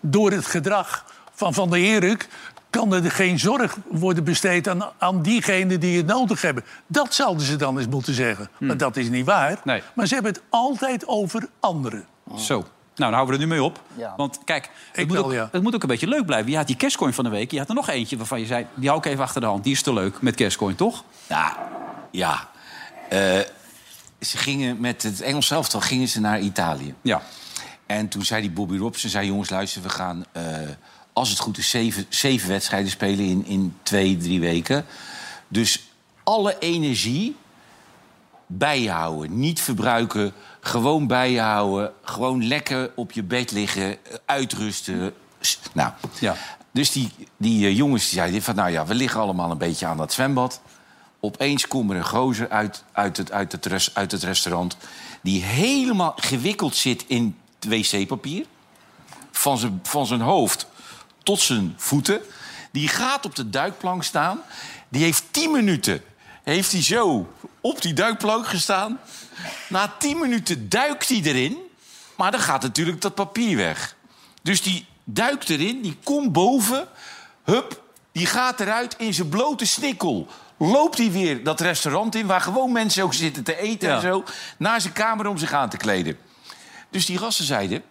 door 0.00 0.30
het 0.30 0.46
gedrag 0.46 1.04
van 1.34 1.54
Van 1.54 1.70
der 1.70 1.78
Erik... 1.80 2.28
kan 2.70 2.92
er 2.92 3.10
geen 3.10 3.38
zorg 3.38 3.76
worden 3.90 4.24
besteed 4.24 4.68
aan, 4.68 4.82
aan 4.98 5.22
diegenen 5.22 5.80
die 5.80 5.96
het 5.96 6.06
nodig 6.06 6.42
hebben. 6.42 6.64
Dat 6.86 7.14
zouden 7.14 7.46
ze 7.46 7.56
dan 7.56 7.78
eens 7.78 7.88
moeten 7.88 8.14
zeggen. 8.14 8.48
Maar 8.58 8.76
dat 8.76 8.96
is 8.96 9.08
niet 9.08 9.26
waar. 9.26 9.50
Hmm. 9.50 9.60
Nee. 9.64 9.82
Maar 9.94 10.06
ze 10.06 10.14
hebben 10.14 10.32
het 10.32 10.42
altijd 10.48 11.06
over 11.06 11.48
anderen. 11.60 12.04
Zo. 12.36 12.54
Nou, 12.98 13.10
dan 13.10 13.12
houden 13.12 13.26
we 13.26 13.42
er 13.42 13.48
nu 13.48 13.54
mee 13.54 13.64
op. 13.64 13.80
Ja. 13.94 14.14
Want 14.16 14.38
kijk, 14.44 14.70
het 14.90 15.00
Ik 15.00 15.06
moet, 15.06 15.16
wel, 15.16 15.24
ook, 15.24 15.32
ja. 15.32 15.48
het 15.52 15.62
moet 15.62 15.74
ook 15.74 15.82
een 15.82 15.88
beetje 15.88 16.06
leuk 16.06 16.26
blijven. 16.26 16.50
Je 16.50 16.56
had 16.56 16.66
die 16.66 16.76
cashcoin 16.76 17.12
van 17.12 17.24
de 17.24 17.30
week. 17.30 17.50
Je 17.50 17.58
had 17.58 17.68
er 17.68 17.74
nog 17.74 17.88
eentje 17.88 18.16
waarvan 18.16 18.40
je 18.40 18.46
zei... 18.46 18.66
die 18.74 18.88
hou 18.88 19.00
ik 19.00 19.06
even 19.06 19.24
achter 19.24 19.40
de 19.40 19.46
hand. 19.46 19.64
Die 19.64 19.72
is 19.72 19.82
te 19.82 19.92
leuk 19.92 20.20
met 20.22 20.34
cashcoin, 20.34 20.74
toch? 20.74 21.04
Ja, 21.26 21.56
ja. 22.10 22.48
Eh, 23.08 23.38
ze 24.20 24.38
gingen 24.38 24.80
met 24.80 25.02
het 25.02 25.20
Engels 25.20 25.50
elftal 25.50 25.80
gingen 25.80 26.08
ze 26.08 26.20
naar 26.20 26.40
Italië. 26.40 26.94
Ja. 27.02 27.22
En 27.86 28.08
toen 28.08 28.24
zei 28.24 28.40
die 28.40 28.50
Bobby 28.50 28.76
Robson, 28.76 29.10
zei 29.10 29.26
jongens, 29.26 29.50
luister, 29.50 29.82
we 29.82 29.88
gaan, 29.88 30.24
eh, 30.32 30.42
als 31.18 31.28
het 31.28 31.38
goed 31.38 31.58
is, 31.58 31.70
zeven, 31.70 32.06
zeven 32.08 32.48
wedstrijden 32.48 32.90
spelen 32.90 33.24
in, 33.24 33.46
in 33.46 33.76
twee, 33.82 34.16
drie 34.16 34.40
weken. 34.40 34.86
Dus 35.48 35.82
alle 36.24 36.56
energie 36.58 37.36
bij 38.46 38.80
je 38.82 38.90
houden, 38.90 39.38
niet 39.38 39.60
verbruiken, 39.60 40.32
gewoon 40.60 41.06
bij 41.06 41.30
je 41.32 41.40
houden, 41.40 41.92
gewoon 42.02 42.46
lekker 42.46 42.90
op 42.94 43.12
je 43.12 43.22
bed 43.22 43.50
liggen, 43.50 44.04
eh, 44.04 44.14
uitrusten. 44.24 45.14
Nou, 45.72 45.92
Ja. 46.20 46.36
dus 46.70 46.92
die, 46.92 47.10
die 47.36 47.66
eh, 47.66 47.76
jongens 47.76 48.04
die 48.04 48.18
zeiden 48.18 48.42
van, 48.42 48.54
nou 48.54 48.70
ja, 48.70 48.86
we 48.86 48.94
liggen 48.94 49.20
allemaal 49.20 49.50
een 49.50 49.58
beetje 49.58 49.86
aan 49.86 49.96
dat 49.96 50.12
zwembad. 50.12 50.60
Opeens 51.20 51.68
komt 51.68 51.90
er 51.90 51.96
een 51.96 52.04
gozer 52.04 52.48
uit, 52.48 52.84
uit, 52.92 53.16
het, 53.16 53.32
uit, 53.32 53.52
het, 53.52 53.66
res- 53.66 53.94
uit 53.94 54.12
het 54.12 54.22
restaurant... 54.22 54.76
die 55.22 55.42
helemaal 55.44 56.12
gewikkeld 56.16 56.76
zit 56.76 57.04
in 57.06 57.36
wc-papier. 57.68 58.44
Van 59.30 59.58
zijn, 59.58 59.80
van 59.82 60.06
zijn 60.06 60.20
hoofd 60.20 60.66
tot 61.28 61.40
zijn 61.40 61.74
voeten. 61.76 62.20
Die 62.70 62.88
gaat 62.88 63.24
op 63.24 63.34
de 63.34 63.50
duikplank 63.50 64.04
staan. 64.04 64.40
Die 64.88 65.02
heeft 65.02 65.24
tien 65.30 65.50
minuten 65.50 66.02
heeft 66.42 66.72
hij 66.72 66.82
zo 66.82 67.32
op 67.60 67.82
die 67.82 67.92
duikplank 67.92 68.46
gestaan. 68.46 69.00
Na 69.68 69.94
tien 69.98 70.18
minuten 70.18 70.68
duikt 70.68 71.08
hij 71.08 71.20
erin. 71.22 71.56
Maar 72.16 72.30
dan 72.30 72.40
gaat 72.40 72.62
natuurlijk 72.62 73.00
dat 73.00 73.14
papier 73.14 73.56
weg. 73.56 73.96
Dus 74.42 74.62
die 74.62 74.86
duikt 75.04 75.50
erin, 75.50 75.82
die 75.82 75.96
komt 76.02 76.32
boven. 76.32 76.88
Hup, 77.44 77.82
die 78.12 78.26
gaat 78.26 78.60
eruit 78.60 78.94
in 78.98 79.14
zijn 79.14 79.28
blote 79.28 79.66
snikkel. 79.66 80.26
Loopt 80.58 80.98
hij 80.98 81.10
weer 81.10 81.44
dat 81.44 81.60
restaurant 81.60 82.14
in... 82.14 82.26
waar 82.26 82.40
gewoon 82.40 82.72
mensen 82.72 83.02
ook 83.02 83.14
zitten 83.14 83.42
te 83.42 83.56
eten 83.56 83.88
Ja. 83.88 83.94
en 83.94 84.00
zo... 84.00 84.24
naar 84.56 84.80
zijn 84.80 84.92
kamer 84.92 85.26
om 85.26 85.38
zich 85.38 85.52
aan 85.52 85.68
te 85.68 85.76
kleden. 85.76 86.18
Dus 86.90 87.06
die 87.06 87.18
gasten 87.18 87.44
zeiden... 87.44 87.82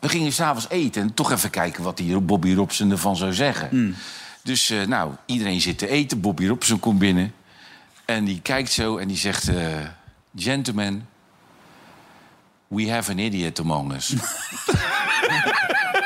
we 0.00 0.08
gingen 0.08 0.32
s'avonds 0.32 0.68
eten 0.68 1.02
en 1.02 1.14
toch 1.14 1.32
even 1.32 1.50
kijken... 1.50 1.82
wat 1.82 1.96
die 1.96 2.18
Bobby 2.20 2.54
Robson 2.54 2.90
ervan 2.90 3.16
zou 3.16 3.32
zeggen. 3.32 3.96
Dus 4.42 4.70
eh, 4.70 4.86
nou, 4.86 5.12
iedereen 5.26 5.60
zit 5.60 5.78
te 5.78 5.88
eten. 5.88 6.20
Bobby 6.20 6.46
Robson 6.46 6.80
komt 6.80 6.98
binnen. 6.98 7.32
En 8.04 8.24
die 8.24 8.40
kijkt 8.40 8.70
zo 8.70 8.96
en 8.96 9.08
die 9.08 9.16
zegt... 9.16 9.48
eh, 9.48 9.78
gentlemen, 10.36 11.08
we 12.68 12.90
have 12.90 13.10
an 13.10 13.18
idiot 13.18 13.60
among 13.60 13.92
us. 13.92 14.14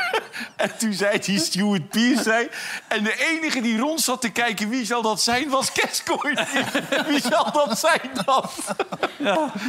En 0.65 0.77
toen 0.79 0.93
zei 0.93 1.19
die 1.19 1.39
Stuart 1.39 1.89
Pierce... 1.89 2.23
Zei, 2.23 2.49
en 2.89 3.05
de 3.05 3.27
enige 3.41 3.61
die 3.61 3.79
rond 3.79 4.01
zat 4.01 4.21
te 4.21 4.29
kijken 4.31 4.69
wie 4.69 4.85
zal 4.85 5.03
dat 5.03 5.21
zijn, 5.23 5.49
was 5.51 5.71
Gascoigne. 5.75 6.47
wie 7.09 7.21
zal 7.21 7.53
dat 7.53 7.79
zijn 7.79 8.01
dan? 8.25 8.45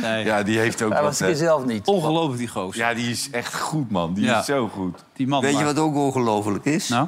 Nee. 0.02 0.26
Ja, 0.26 0.44
die 0.44 0.60
heeft 0.60 0.82
ook 0.82 0.92
Hij 0.94 1.02
wat... 1.02 1.20
was 1.20 1.38
zelf 1.38 1.66
niet. 1.66 1.86
Ongelooflijk, 1.88 2.38
die 2.38 2.48
gozer. 2.48 2.82
Ja, 2.82 2.94
die 2.94 3.12
is 3.12 3.30
echt 3.32 3.56
goed, 3.56 3.92
man. 3.92 4.14
Die 4.14 4.24
Ja. 4.26 4.40
is 4.40 4.46
zo 4.46 4.68
goed. 4.68 5.04
Die 5.14 5.28
man. 5.28 5.42
Weet 5.42 5.58
je 5.58 5.64
wat 5.64 5.80
ook 5.80 5.96
ongelooflijk 5.96 6.66
is? 6.66 6.88
Nou? 6.90 7.08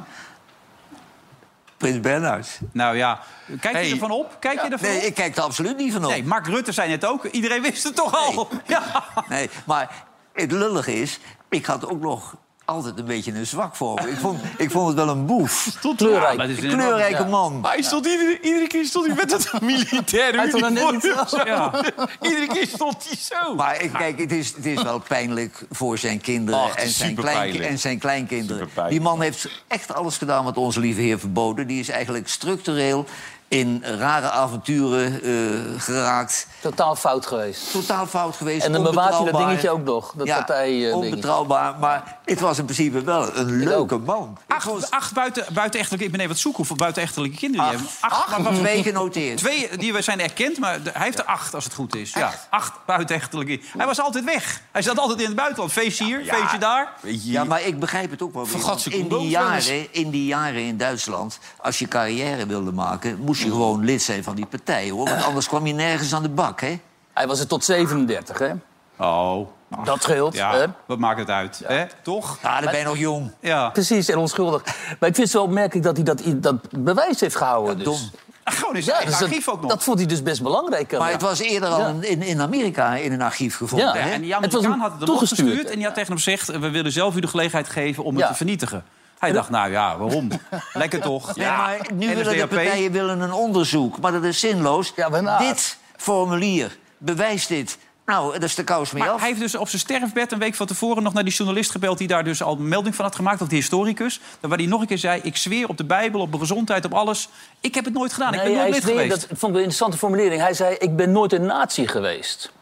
Prins 1.76 2.00
Bernhard. 2.00 2.58
Nou 2.72 2.96
ja, 2.96 3.20
kijk 3.60 3.74
je 3.74 3.80
Hey. 3.80 3.90
ervan 3.90 4.10
op? 4.10 4.36
Kijk 4.40 4.62
je 4.62 4.68
ervan 4.68 4.88
Nee, 4.88 4.98
op? 4.98 5.02
ik 5.04 5.14
kijk 5.14 5.36
er 5.36 5.42
absoluut 5.42 5.76
niet 5.76 5.92
van 5.92 6.04
op. 6.04 6.10
Nee, 6.10 6.24
Mark 6.24 6.46
Rutte 6.46 6.72
zei 6.72 6.88
net 6.88 7.04
ook. 7.04 7.24
Iedereen 7.24 7.62
wist 7.62 7.82
het 7.84 7.94
toch 7.94 8.14
al? 8.14 8.48
Ja. 8.66 9.04
Nee, 9.28 9.50
maar 9.66 10.04
het 10.32 10.52
lullige 10.52 11.00
is, 11.00 11.18
ik 11.48 11.66
had 11.66 11.88
ook 11.88 12.00
nog 12.00 12.36
altijd 12.68 12.98
een 12.98 13.04
beetje 13.04 13.32
een 13.34 13.46
zwak 13.46 13.76
voor 13.76 13.94
me. 14.02 14.10
Ik 14.10 14.16
vond, 14.18 14.40
ik 14.58 14.70
vond 14.70 14.86
het 14.86 14.96
wel 14.96 15.08
een 15.08 15.26
boef. 15.26 15.76
Kleurrijk. 15.96 16.38
Een 16.40 16.56
kleurrijke 16.56 17.22
Ja. 17.22 17.28
man. 17.28 17.60
Maar 17.60 17.72
hij 17.72 17.82
stond 17.82 18.06
iedere, 18.06 18.40
iedere 18.42 18.66
keer 18.66 18.84
stond 18.84 19.06
hij 19.06 19.14
met 19.14 19.30
dat 19.30 19.60
militaire 19.62 20.38
Hij 20.38 20.48
stond 20.48 20.62
er 20.64 20.72
net 20.72 20.92
uniform. 20.92 21.46
Ja. 21.46 21.84
Iedere 22.28 22.46
keer 22.46 22.66
stond 22.66 23.04
hij 23.08 23.16
zo. 23.20 23.54
Maar 23.54 23.82
ik- 23.82 23.92
kijk, 23.92 24.18
het 24.18 24.32
is, 24.32 24.52
het 24.56 24.66
is 24.66 24.82
wel 24.82 24.98
pijnlijk 24.98 25.64
voor 25.70 25.98
zijn 25.98 26.20
kinderen 26.20 26.60
Ach, 26.60 26.74
en, 26.74 26.88
zijn 26.88 27.14
klein, 27.14 27.62
en 27.62 27.78
zijn 27.78 27.98
kleinkinderen. 27.98 28.68
Die 28.88 29.00
man 29.00 29.20
heeft 29.20 29.48
echt 29.66 29.94
alles 29.94 30.16
gedaan 30.16 30.44
wat 30.44 30.56
onze 30.56 30.80
lieve 30.80 31.00
heer 31.00 31.18
verboden. 31.18 31.66
Die 31.66 31.80
is 31.80 31.88
eigenlijk 31.88 32.28
structureel 32.28 33.06
in 33.48 33.84
rare 33.84 34.30
avonturen 34.30 35.22
eh, 35.22 35.80
geraakt. 35.82 36.46
Totaal 36.60 36.96
fout 36.96 37.26
geweest. 37.26 37.70
Totaal 37.72 38.06
fout 38.06 38.36
geweest. 38.36 38.64
En 38.64 38.72
dan 38.72 38.82
bewaart 38.82 39.14
hij 39.16 39.24
dat 39.30 39.40
dingetje 39.40 39.70
ook 39.70 39.84
nog. 39.84 40.12
Dat 40.16 40.26
ja, 40.26 40.34
partij 40.36 40.66
eh, 40.66 40.72
dingetje. 40.74 40.94
onbetrouwbaar. 40.94 41.78
Maar 41.78 42.18
het 42.24 42.40
was 42.40 42.58
in 42.58 42.64
principe 42.64 43.02
wel 43.02 43.36
een 43.36 43.56
leuke 43.64 43.96
man. 43.98 44.38
Ik 44.48 44.60
vond- 44.60 44.82
Acht, 44.82 44.90
acht 44.90 45.12
buiten, 45.14 45.44
buitenechtelijke... 45.52 46.04
Ik 46.04 46.10
ben 46.10 46.20
even 46.20 46.32
wat 46.32 46.40
zoeken 46.42 46.58
hoeveel 46.58 46.76
buitenechtelijke 46.76 47.36
kinderen 47.36 47.68
die 47.68 47.76
Acht. 47.78 47.84
hebben. 48.00 48.18
Acht, 48.18 48.30
maar 48.30 48.42
wacht, 48.42 48.56
Twee 48.58 48.82
genoteerd. 48.82 49.38
Twee 49.38 49.76
die 49.76 50.02
zijn 50.02 50.20
erkend, 50.20 50.58
maar 50.58 50.82
de- 50.82 50.90
hij 50.92 51.04
heeft 51.04 51.18
er 51.18 51.24
acht 51.24 51.54
als 51.54 51.64
het 51.64 51.74
goed 51.74 51.96
is. 51.96 52.12
Ja, 52.12 52.34
acht 52.50 52.72
buitenechtelijke. 52.86 53.60
Hij 53.76 53.86
was 53.86 54.00
altijd 54.00 54.24
weg. 54.24 54.60
Hij 54.72 54.82
zat 54.82 54.98
altijd 54.98 55.20
in 55.20 55.26
het 55.26 55.36
buitenland. 55.36 55.72
Feestje 55.72 56.04
hier, 56.04 56.24
feestje 56.24 56.58
daar. 56.58 56.92
Ja, 57.02 57.44
maar 57.44 57.62
ik 57.62 57.80
begrijp 57.80 58.10
het 58.10 58.22
ook 58.22 58.32
wel. 58.34 58.46
In 58.88 59.08
die, 59.08 59.28
jaren, 59.28 59.92
in 59.92 60.10
die 60.10 60.26
jaren 60.26 60.62
in 60.62 60.76
Duitsland, 60.76 61.38
als 61.56 61.78
je 61.78 61.88
carrière 61.88 62.46
wilde 62.46 62.72
maken... 62.72 63.18
moest 63.18 63.37
je 63.38 63.50
gewoon 63.50 63.84
lid 63.84 64.02
zijn 64.02 64.24
van 64.24 64.34
die 64.34 64.46
partij, 64.46 64.90
hoor. 64.90 65.08
Want 65.08 65.24
anders 65.24 65.48
kwam 65.48 65.66
je 65.66 65.72
nergens 65.74 66.14
aan 66.14 66.22
de 66.22 66.28
bak, 66.28 66.60
hè? 66.60 66.80
Hij 67.12 67.26
was 67.26 67.40
er 67.40 67.46
tot 67.46 67.64
37, 67.64 68.38
hè? 68.38 68.50
Oh, 68.96 69.48
Dat 69.84 70.02
scheelt. 70.02 70.34
ja, 70.34 70.54
Hè? 70.56 70.64
wat 70.86 70.98
maakt 70.98 71.18
het 71.18 71.30
uit, 71.30 71.62
hè? 71.64 71.84
Toch? 72.02 72.38
Ja, 72.42 72.60
dan 72.60 72.70
ben 72.70 72.78
je 72.80 72.84
nog 72.86 72.96
jong. 72.98 73.30
Ja. 73.40 73.68
Precies, 73.70 74.08
en 74.08 74.18
onschuldig. 74.18 74.62
Maar 74.64 75.08
ik 75.08 75.14
vind 75.14 75.16
het 75.16 75.30
zo 75.30 75.42
opmerkelijk 75.42 75.86
dat 75.86 75.96
hij 75.96 76.04
dat, 76.04 76.22
dat 76.42 76.70
bewijs 76.70 77.20
heeft 77.20 77.36
gehouden. 77.36 77.78
Ja, 77.78 77.84
dus. 77.84 77.84
dom. 77.84 78.10
Gewoon 78.44 78.76
in 78.76 78.82
zijn 78.82 79.00
Ja, 79.00 79.06
dus 79.06 79.22
archief 79.22 79.44
dat, 79.44 79.54
ook 79.54 79.60
nog. 79.60 79.70
dat 79.70 79.82
vond 79.82 79.98
hij 79.98 80.06
dus 80.08 80.22
best 80.22 80.42
belangrijk. 80.42 80.92
Maar 80.98 81.06
ja. 81.06 81.12
het 81.12 81.22
was 81.22 81.38
eerder 81.38 81.68
al 81.68 81.78
Ja. 81.80 81.94
in, 82.00 82.22
in 82.22 82.40
Amerika 82.40 82.94
in 82.94 83.12
een 83.12 83.22
archief 83.22 83.56
gevonden, 83.56 83.86
Ja, 83.86 83.94
hè? 83.94 84.10
en 84.10 84.20
die 84.20 84.34
Het 84.34 84.52
was 84.52 84.64
Amerikaan 84.64 84.80
had 84.80 84.90
het 84.90 84.98
hem 85.00 85.08
toegestuurd. 85.08 85.68
en 85.70 85.74
die 85.76 85.84
had 85.84 85.94
tegen 85.94 86.08
hem 86.08 86.16
gezegd... 86.22 86.46
we 86.46 86.70
willen 86.70 86.92
zelf 86.92 87.16
u 87.16 87.20
de 87.20 87.26
gelegenheid 87.26 87.68
geven 87.68 88.04
om 88.04 88.14
Ja. 88.14 88.20
het 88.20 88.28
te 88.30 88.34
vernietigen. 88.36 88.84
Hij 89.18 89.32
dacht, 89.32 89.50
nou 89.50 89.70
ja, 89.70 89.96
waarom? 89.98 90.28
Lekker 90.72 91.00
toch? 91.00 91.36
Nee, 91.36 91.46
maar 91.46 91.86
nu 91.94 92.14
willen 92.14 92.36
de 92.36 92.46
partijen 92.46 92.92
willen 92.92 93.20
een 93.20 93.32
onderzoek, 93.32 94.00
maar 94.00 94.12
dat 94.12 94.24
is 94.24 94.40
zinloos. 94.40 94.92
Ja, 94.96 95.10
waarna? 95.10 95.38
dit 95.38 95.76
formulier 95.96 96.76
bewijst 96.98 97.48
dit. 97.48 97.78
Nou, 98.06 98.32
dat 98.32 98.42
is 98.42 98.54
de 98.54 98.64
kous 98.64 98.92
mee 98.92 99.02
Maar 99.02 99.12
af. 99.12 99.18
hij 99.20 99.28
heeft 99.28 99.40
dus 99.40 99.54
op 99.54 99.68
zijn 99.68 99.80
sterfbed 99.80 100.32
een 100.32 100.38
week 100.38 100.54
van 100.54 100.66
tevoren 100.66 101.02
nog 101.02 101.12
naar 101.12 101.24
die 101.24 101.32
journalist 101.32 101.70
gebeld... 101.70 101.98
die 101.98 102.06
daar 102.08 102.24
dus 102.24 102.42
al 102.42 102.56
melding 102.56 102.94
van 102.94 103.04
had 103.04 103.14
gemaakt, 103.14 103.40
of 103.42 103.48
die 103.48 103.58
historicus. 103.58 104.20
Waar 104.40 104.58
hij 104.58 104.66
nog 104.66 104.80
een 104.80 104.86
keer 104.86 104.98
zei, 104.98 105.20
ik 105.24 105.36
zweer 105.36 105.68
op 105.68 105.76
de 105.76 105.84
Bijbel, 105.84 106.20
op 106.20 106.28
mijn 106.28 106.40
gezondheid, 106.40 106.84
op 106.84 106.94
alles. 106.94 107.28
Ik 107.60 107.74
heb 107.74 107.84
het 107.84 107.94
nooit 107.94 108.12
gedaan, 108.12 108.34
ik 108.34 108.38
ben 108.42 108.48
nooit 108.48 108.60
hij 108.60 108.70
lid 108.70 108.82
zweer- 108.82 108.94
geweest. 108.94 109.10
Dat 109.10 109.38
vond 109.38 109.42
ik 109.42 109.48
een 109.48 109.54
interessante 109.54 109.96
formulering. 109.96 110.40
Hij 110.40 110.54
zei, 110.54 110.74
ik 110.74 110.96
ben 110.96 111.12
nooit 111.12 111.32
een 111.32 111.46
nazi 111.46 111.86
geweest. 111.86 112.52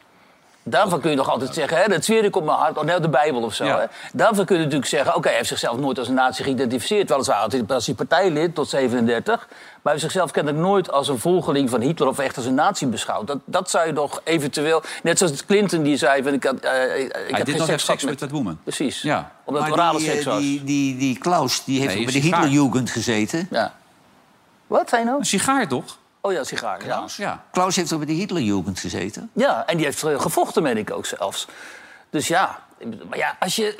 Daarvan 0.69 1.01
kun 1.01 1.11
je 1.11 1.17
nog 1.17 1.31
altijd 1.31 1.55
zeggen, 1.55 1.77
hè, 1.79 1.89
dat 1.89 2.05
zweer 2.05 2.25
ik 2.25 2.37
op 2.37 2.45
mijn 2.45 2.59
hart, 2.59 2.79
of 2.79 2.85
net 2.85 3.03
de 3.03 3.09
Bijbel 3.09 3.43
of 3.43 3.55
zo. 3.55 3.65
Ja. 3.65 3.79
Hè. 3.79 3.85
Daarvan 4.13 4.45
kun 4.45 4.57
je 4.57 4.63
natuurlijk 4.63 4.91
zeggen, 4.91 5.15
oké, 5.17 5.29
hij 5.29 5.37
heeft 5.37 5.49
zichzelf 5.49 5.79
nooit 5.79 5.99
als 5.99 6.09
een 6.09 6.15
nazi 6.15 6.43
geïdentificeerd. 6.43 7.09
Weliswaar 7.09 7.39
had 7.39 7.53
hij 7.53 7.65
als 7.69 7.87
hij 7.87 7.95
partijlid 7.95 8.55
tot 8.55 8.69
37. 8.69 9.47
Maar 9.47 9.47
hij 9.83 9.93
heeft 9.93 10.01
zichzelf 10.01 10.31
kennelijk 10.31 10.63
nooit 10.63 10.93
als 10.93 11.09
een 11.09 11.19
volgeling 11.19 11.71
van 11.71 11.81
Hitler 11.81 12.09
of 12.09 12.19
echt 12.19 12.37
als 12.37 12.47
een 12.47 12.55
nazi 12.55 12.87
beschouwd. 12.87 13.27
Dat, 13.27 13.39
dat 13.45 13.71
zou 13.71 13.87
je 13.87 13.93
toch 13.93 14.21
eventueel, 14.25 14.83
net 15.03 15.19
zoals 15.19 15.47
Clinton 15.47 15.83
die 15.83 15.97
zei, 15.97 16.23
van, 16.23 16.33
ik, 16.33 16.45
had, 16.45 16.55
eh, 16.61 16.99
ik 16.99 17.13
Hij 17.13 17.25
heb 17.29 17.47
dit 17.47 17.63
geen 17.63 17.81
seks 17.81 18.05
met 18.05 18.19
dat 18.19 18.31
woman. 18.31 18.59
Precies, 18.63 19.03
Ja. 19.03 19.33
omdat 19.45 19.63
het 19.63 19.73
orale 19.73 19.99
die, 19.99 20.07
seks 20.11 20.21
eh, 20.21 20.25
was. 20.27 20.39
die, 20.39 20.65
die, 20.65 20.97
die 20.97 21.19
Klaus 21.19 21.65
die 21.65 21.81
heeft 21.81 21.95
Nee, 21.95 22.05
bij 22.05 22.13
de. 22.13 22.19
Hitlerjugend 22.19 22.91
gezeten. 22.91 23.49
Ja. 23.51 23.75
Wat 24.67 24.89
zei 24.89 25.01
je 25.01 25.07
nou? 25.07 25.19
Een 25.19 25.27
sigaar 25.27 25.69
toch? 25.69 25.99
Oh 26.27 26.33
ja, 26.33 26.45
sigaar. 26.45 26.87
Ja. 26.87 27.05
Ja. 27.17 27.45
Klaus 27.51 27.77
heeft 27.77 27.93
ook 27.93 27.99
bij 27.99 28.07
de 28.07 28.13
Hitlerjugend 28.13 28.79
gezeten. 28.79 29.31
Ja, 29.33 29.67
en 29.67 29.77
die 29.77 29.87
heeft 29.87 30.03
eh, 30.03 30.21
gevochten, 30.21 30.63
meen 30.63 30.77
ik 30.77 30.91
ook 30.91 31.07
zelfs. 31.07 31.47
Dus 32.11 32.29
ja, 32.29 32.59
ik 32.79 32.89
maar 33.09 33.19
ja, 33.19 33.37
als 33.41 33.57
je 33.57 33.77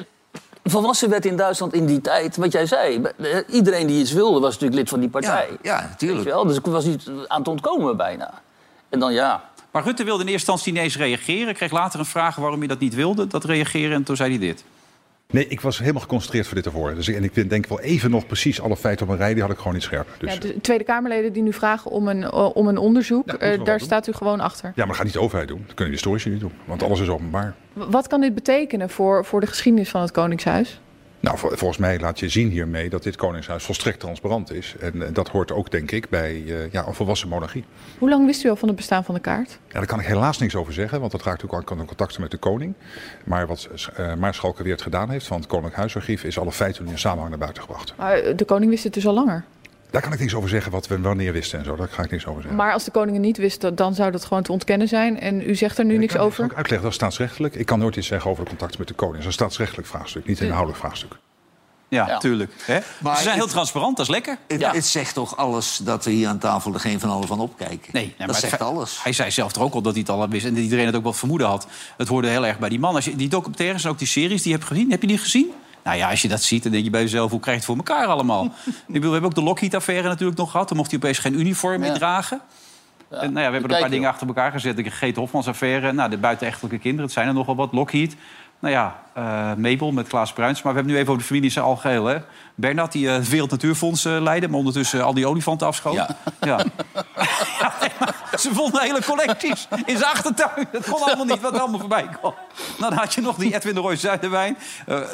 volwassen 0.65 1.11
werd 1.11 1.25
in 1.25 1.37
Duitsland 1.37 1.73
in 1.75 1.87
die 1.87 2.01
tijd, 2.01 2.37
wat 2.37 2.53
jij 2.53 2.67
zei, 2.67 3.03
eh, 3.03 3.39
iedereen 3.49 3.87
die 3.87 4.01
iets 4.01 4.13
wilde 4.13 4.41
was 4.41 4.53
natuurlijk 4.53 4.79
lid 4.79 4.89
van 4.89 5.01
die 5.01 5.09
partij. 5.09 5.49
Ja, 5.51 5.57
ja, 5.63 5.81
Weet 5.81 5.91
natuurlijk. 5.91 6.23
je 6.23 6.29
wel? 6.29 6.47
Dus 6.47 6.57
ik 6.57 6.65
was 6.65 6.85
niet 6.85 7.11
aan 7.27 7.39
het 7.39 7.49
ontkomen 7.49 7.97
bijna. 7.97 8.43
En 8.89 8.99
dan 8.99 9.13
ja, 9.13 9.45
Maar 9.71 9.85
Rutte 9.85 10.05
wilde 10.05 10.23
in 10.23 10.29
eerste 10.29 10.51
instantie 10.51 10.73
niet 10.73 10.83
eens 10.83 10.97
reageren. 10.97 11.55
Kreeg 11.55 11.73
later 11.73 11.99
een 11.99 12.07
vraag 12.07 12.37
waarom 12.37 12.59
hij 12.59 12.69
dat 12.69 12.79
niet 12.79 12.95
wilde, 12.95 13.27
dat 13.27 13.45
reageren. 13.45 13.93
En 13.93 14.03
toen 14.03 14.17
zei 14.17 14.31
hij 14.31 14.39
dit. 14.39 14.65
Nee, 15.31 15.47
ik 15.49 15.61
was 15.61 15.79
helemaal 15.79 16.01
geconcentreerd 16.01 16.47
voor 16.47 16.55
dit 16.57 16.67
ervoor. 16.67 16.95
Dus 16.95 17.09
ik, 17.09 17.17
en 17.17 17.25
ik 17.25 17.33
vind- 17.33 17.51
denk 17.51 17.67
wel 17.67 17.81
even 17.81 18.11
nog 18.11 18.27
precies 18.27 18.61
alle 18.61 18.77
feiten 18.77 19.07
op 19.07 19.13
een 19.13 19.19
rij, 19.19 19.33
die 19.35 19.43
had 19.43 19.51
ik 19.53 19.59
gewoon 19.59 19.73
niet 19.73 19.83
scherp. 19.83 20.09
Dus, 20.19 20.35
Ja, 20.35 20.41
de 20.41 20.61
Tweede 20.61 20.85
Kamerleden 20.85 21.33
die 21.33 21.43
nu 21.43 21.53
vragen 21.53 21.91
om 21.91 22.09
een, 22.09 22.23
eh, 22.23 22.51
om 22.57 22.69
een 22.69 22.79
onderzoek, 22.79 23.27
Ja, 23.31 23.37
eh, 23.37 23.65
daar 23.65 23.79
doen. 23.79 23.87
staat 23.87 24.07
u 24.07 24.13
gewoon 24.13 24.41
achter. 24.41 24.65
ja, 24.69 24.73
maar 24.77 24.87
dat 24.87 24.97
gaat 24.97 25.05
niet 25.05 25.15
de 25.15 25.21
overheid 25.21 25.49
doen. 25.49 25.59
Dat 25.67 25.75
kunnen 25.75 25.87
de 25.87 25.91
historici 25.91 26.31
niet 26.31 26.41
doen. 26.41 26.53
Want 26.65 26.83
alles 26.83 27.01
is 27.01 27.09
openbaar. 27.09 27.55
Wat 27.73 28.07
kan 28.07 28.21
dit 28.21 28.35
betekenen 28.35 28.91
voor, 28.91 29.25
voor 29.25 29.41
de 29.41 29.47
geschiedenis 29.47 29.89
van 29.91 30.01
het 30.01 30.11
Koningshuis? 30.11 30.81
Nou, 31.27 31.39
vol- 31.39 31.51
volgens 31.57 31.79
mij 31.79 31.99
laat 32.01 32.19
je 32.19 32.29
zien 32.29 32.51
hiermee 32.51 32.89
dat 32.89 33.03
dit 33.03 33.17
Koningshuis 33.17 33.65
volstrekt 33.65 34.01
transparant 34.01 34.53
is. 34.53 34.75
En 34.81 35.03
eh, 35.03 35.09
dat 35.13 35.29
hoort 35.29 35.53
ook, 35.53 35.71
denk 35.71 35.91
ik, 35.91 36.09
bij 36.09 36.45
eh, 36.47 36.73
ja, 36.73 36.87
een 36.87 36.95
volwassen 36.95 37.29
monarchie. 37.29 37.65
Hoe 37.99 38.09
lang 38.09 38.27
wist 38.27 38.45
u 38.45 38.49
al 38.49 38.57
van 38.57 38.69
het 38.69 38.77
bestaan 38.77 39.05
van 39.05 39.15
de 39.15 39.21
kaart? 39.21 39.59
Ja, 39.69 39.73
daar 39.73 39.87
kan 39.87 40.01
ik 40.01 40.07
helaas 40.07 40.39
niks 40.39 40.55
over 40.55 40.73
zeggen, 40.73 41.01
want 41.01 41.13
dat 41.13 41.23
raakt 41.23 41.43
natuurlijk 41.43 41.71
ook 41.71 41.79
aan 41.79 41.87
contacten 41.87 42.21
met 42.21 42.31
de 42.31 42.37
koning. 42.37 42.75
Maar 43.25 43.47
wat 43.47 43.69
uh, 44.01 44.15
Maarschalk 44.15 44.59
weer 44.59 44.79
gedaan 44.79 45.11
heeft 45.11 45.27
van 45.27 45.37
het 45.37 45.47
Koninklijk 45.47 45.77
Huisarchief... 45.77 46.25
is 46.25 46.39
alle 46.39 46.53
feiten 46.53 46.85
nu 46.85 46.91
in 46.91 46.99
samenhang 46.99 47.31
naar 47.31 47.39
buiten 47.39 47.63
gebracht. 47.63 47.95
Maar 47.97 48.19
eh, 48.19 48.37
de 48.37 48.45
koning 48.45 48.71
wist 48.71 48.85
het 48.85 48.95
dus 48.95 49.07
al 49.07 49.15
langer. 49.15 49.45
Daar 49.91 50.03
kan 50.03 50.13
ik 50.13 50.19
niks 50.19 50.35
over 50.35 50.49
zeggen 50.49 50.73
wat 50.73 50.87
we 50.87 51.01
wanneer 51.01 51.33
wisten 51.33 51.59
en 51.59 51.65
zo. 51.65 51.77
Daar 51.77 51.89
ga 51.89 52.03
ik 52.03 52.11
niks 52.11 52.27
over 52.27 52.41
zeggen. 52.41 52.59
Maar 52.59 52.73
als 52.73 52.85
de 52.85 52.91
koning 52.91 53.17
het 53.17 53.25
niet 53.27 53.37
wist, 53.37 53.77
dan- 53.77 53.95
zou 53.95 54.11
dat 54.11 54.25
gewoon 54.25 54.43
te 54.43 54.53
ontkennen 54.53 54.89
zijn. 54.89 55.21
En 55.21 55.49
u 55.51 55.55
zegt 55.55 55.79
er 55.79 55.85
nu 55.85 55.95
ik 55.95 56.01
niks 56.01 56.13
kan 56.13 56.21
het 56.23 56.31
over? 56.31 56.45
ook 56.45 56.51
uitleggen, 56.55 56.81
dat 56.83 56.91
is 56.91 56.95
staatsrechtelijk. 56.97 57.55
Ik 57.55 57.67
kan 57.67 57.79
nooit 57.79 57.97
iets 57.97 58.07
zeggen 58.07 58.31
over 58.31 58.43
de 58.45 58.49
contacten 58.51 58.79
met 58.79 58.89
de 58.89 58.95
koning. 58.95 59.17
Dat 59.17 59.23
is 59.23 59.29
een 59.29 59.39
staatsrechtelijk 59.45 59.89
vraagstuk, 59.89 60.27
niet 60.27 60.39
een 60.41 60.45
inhoudelijk 60.47 60.81
vraagstuk. 60.81 61.17
Ja, 61.89 62.07
Ja. 62.09 62.19
tuurlijk. 62.19 62.53
Hè? 62.63 62.79
Maar 63.01 63.17
Ze 63.17 63.23
zijn 63.23 63.35
het- 63.35 63.45
heel 63.45 63.53
transparant, 63.53 63.97
dat 63.97 64.07
is 64.07 64.13
lekker. 64.13 64.39
Het, 64.49 64.61
Ja. 64.61 64.73
het 64.73 64.87
zegt 64.87 65.15
toch 65.15 65.37
alles 65.37 65.77
dat 65.85 66.05
we 66.05 66.11
hier 66.11 66.29
aan 66.29 66.39
tafel 66.39 66.75
er 66.75 66.81
geen 66.81 67.01
van 67.01 67.11
allen 67.11 67.29
van 67.29 67.41
opkijken? 67.41 67.77
Nee, 67.93 68.03
nee, 68.03 68.15
maar 68.19 68.27
dat 68.27 68.37
het 68.41 68.45
zegt 68.51 68.63
alles. 68.63 69.03
Hij 69.03 69.13
zei 69.13 69.31
zelf 69.31 69.53
toch 69.53 69.63
ook 69.63 69.75
al 69.75 69.83
dat 69.83 69.93
hij 69.93 70.01
het 70.01 70.11
al 70.11 70.29
wist. 70.29 70.45
En 70.47 70.55
dat 70.55 70.63
iedereen 70.63 70.87
het 70.87 70.95
ook 70.95 71.03
wel 71.03 71.13
vermoeden 71.13 71.47
had. 71.47 71.67
Het 71.97 72.09
hoorde 72.09 72.29
heel 72.29 72.47
erg 72.47 72.59
bij 72.59 72.69
die 72.69 72.79
man. 72.79 72.95
Als 72.95 73.05
je 73.05 73.17
die 73.17 73.29
documentaires 73.29 73.85
en 73.85 73.91
ook 73.91 73.99
die 73.99 74.07
series 74.09 74.43
die 74.43 74.53
je 74.53 74.57
hebt 74.59 74.69
gezien, 74.71 74.91
heb 74.91 75.01
je 75.01 75.07
die 75.07 75.19
gezien? 75.19 75.53
Nou 75.87 75.99
ja, 75.99 76.11
als 76.11 76.23
je 76.23 76.29
dat 76.29 76.43
ziet, 76.43 76.63
dan 76.63 76.73
denk 76.73 76.85
je 76.85 76.91
bij 76.91 77.01
jezelf, 77.01 77.31
hoe 77.31 77.41
krijg 77.41 77.57
je 77.65 77.65
het 77.73 77.77
voor 77.79 77.87
elkaar 77.87 78.07
allemaal? 78.07 78.45
Ik 78.67 78.73
bedoel, 78.87 79.01
we 79.01 79.13
hebben 79.13 79.25
ook 79.31 79.35
de 79.35 79.43
Lockheed-affaire 79.43 80.09
natuurlijk 80.09 80.39
nog 80.39 80.51
gehad. 80.51 80.69
Dan 80.69 80.77
mocht 80.77 80.91
hij 80.91 80.99
opeens 80.99 81.19
geen 81.19 81.39
uniform 81.41 81.81
meer 81.81 81.89
Ja. 81.89 81.95
dragen. 81.95 82.41
En, 83.11 83.19
nou 83.19 83.45
ja, 83.45 83.47
we 83.47 83.53
hebben 83.53 83.71
een 83.75 83.81
paar 83.81 83.91
dingen 83.91 84.09
achter 84.09 84.27
elkaar 84.27 84.53
gezet. 84.53 84.77
De 84.77 84.91
Geet 84.91 85.17
Hofmans-affaire, 85.17 85.93
nou, 85.93 86.11
de 86.11 86.19
buitenechtelijke 86.19 86.79
kinderen. 86.79 87.05
Het 87.05 87.13
zijn 87.15 87.29
er 87.29 87.35
nogal 87.35 87.57
wat. 87.57 87.73
Lockheed. 87.73 88.17
Nou 88.59 88.75
ja, 88.75 89.03
eh 89.13 89.55
Mabel 89.55 89.93
met 89.93 90.09
Klaas 90.09 90.33
Bruins. 90.33 90.63
Maar 90.63 90.73
we 90.73 90.79
hebben 90.79 90.95
nu 90.95 91.01
even 91.01 91.13
over 91.13 91.23
de 91.23 91.29
familie 91.29 91.49
in 91.49 91.55
zijn 91.55 91.65
algeheel. 91.65 92.05
Hè? 92.05 92.19
Bernard, 92.55 92.93
die 92.93 93.09
eh, 93.09 93.15
het 93.15 93.29
Wereld 93.29 93.51
Natuurfonds 93.51 94.05
eh, 94.05 94.17
leidde... 94.21 94.49
maar 94.49 94.59
ondertussen 94.59 95.05
al 95.05 95.15
die 95.15 95.27
olifanten 95.27 95.67
afschoot. 95.67 95.95
Ja. 95.95 96.09
Ja. 96.41 96.65
Ja, 97.61 97.73
nee, 97.81 97.91
maar 97.99 98.39
ze 98.39 98.55
vonden 98.55 98.83
hele 98.83 99.03
collecties 99.03 99.69
in 99.85 99.97
zijn 99.97 100.11
achtertuin. 100.11 100.69
Dat 100.73 100.89
kon 100.91 101.03
allemaal 101.03 101.25
niet, 101.25 101.41
wat 101.41 101.55
er 101.55 101.61
allemaal 101.61 101.79
voorbij 101.79 102.09
kwam. 102.09 102.35
Nou, 102.79 102.91
dan 102.91 102.99
had 102.99 103.15
je 103.15 103.21
nog 103.21 103.37
die 103.37 103.55
Edwin 103.55 103.75
de 103.75 103.81
Roy 103.81 103.97
Zuiderwijn. 103.97 104.57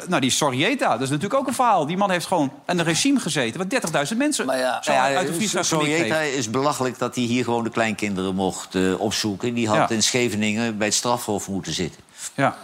Nou, 0.07 0.21
die 0.21 0.29
Sorrieta, 0.29 0.89
dat 0.89 1.01
is 1.01 1.09
natuurlijk 1.09 1.39
ook 1.39 1.47
een 1.47 1.53
verhaal. 1.53 1.85
Die 1.85 1.97
man 1.97 2.11
heeft 2.11 2.25
gewoon 2.25 2.51
aan 2.65 2.79
een 2.79 2.85
regime 2.85 3.19
gezeten... 3.19 3.69
wat 3.69 4.09
30.000 4.11 4.17
mensen 4.17 4.45
Maar 4.45 4.57
ja, 4.57 4.81
ja, 4.81 5.15
uit 5.15 5.51
de 5.51 5.63
Sorrieta 5.63 6.19
is 6.19 6.49
belachelijk 6.49 6.99
dat 6.99 7.15
hij 7.15 7.23
hier 7.23 7.43
gewoon 7.43 7.63
de 7.63 7.69
kleinkinderen 7.69 8.35
mocht 8.35 8.97
opzoeken. 8.97 9.53
Die 9.53 9.69
had 9.69 9.91
in 9.91 10.03
Scheveningen 10.03 10.77
bij 10.77 10.87
het 10.87 10.95
strafhof 10.95 11.49
moeten 11.49 11.73
zitten. 11.73 12.01
Ja. 12.35 12.55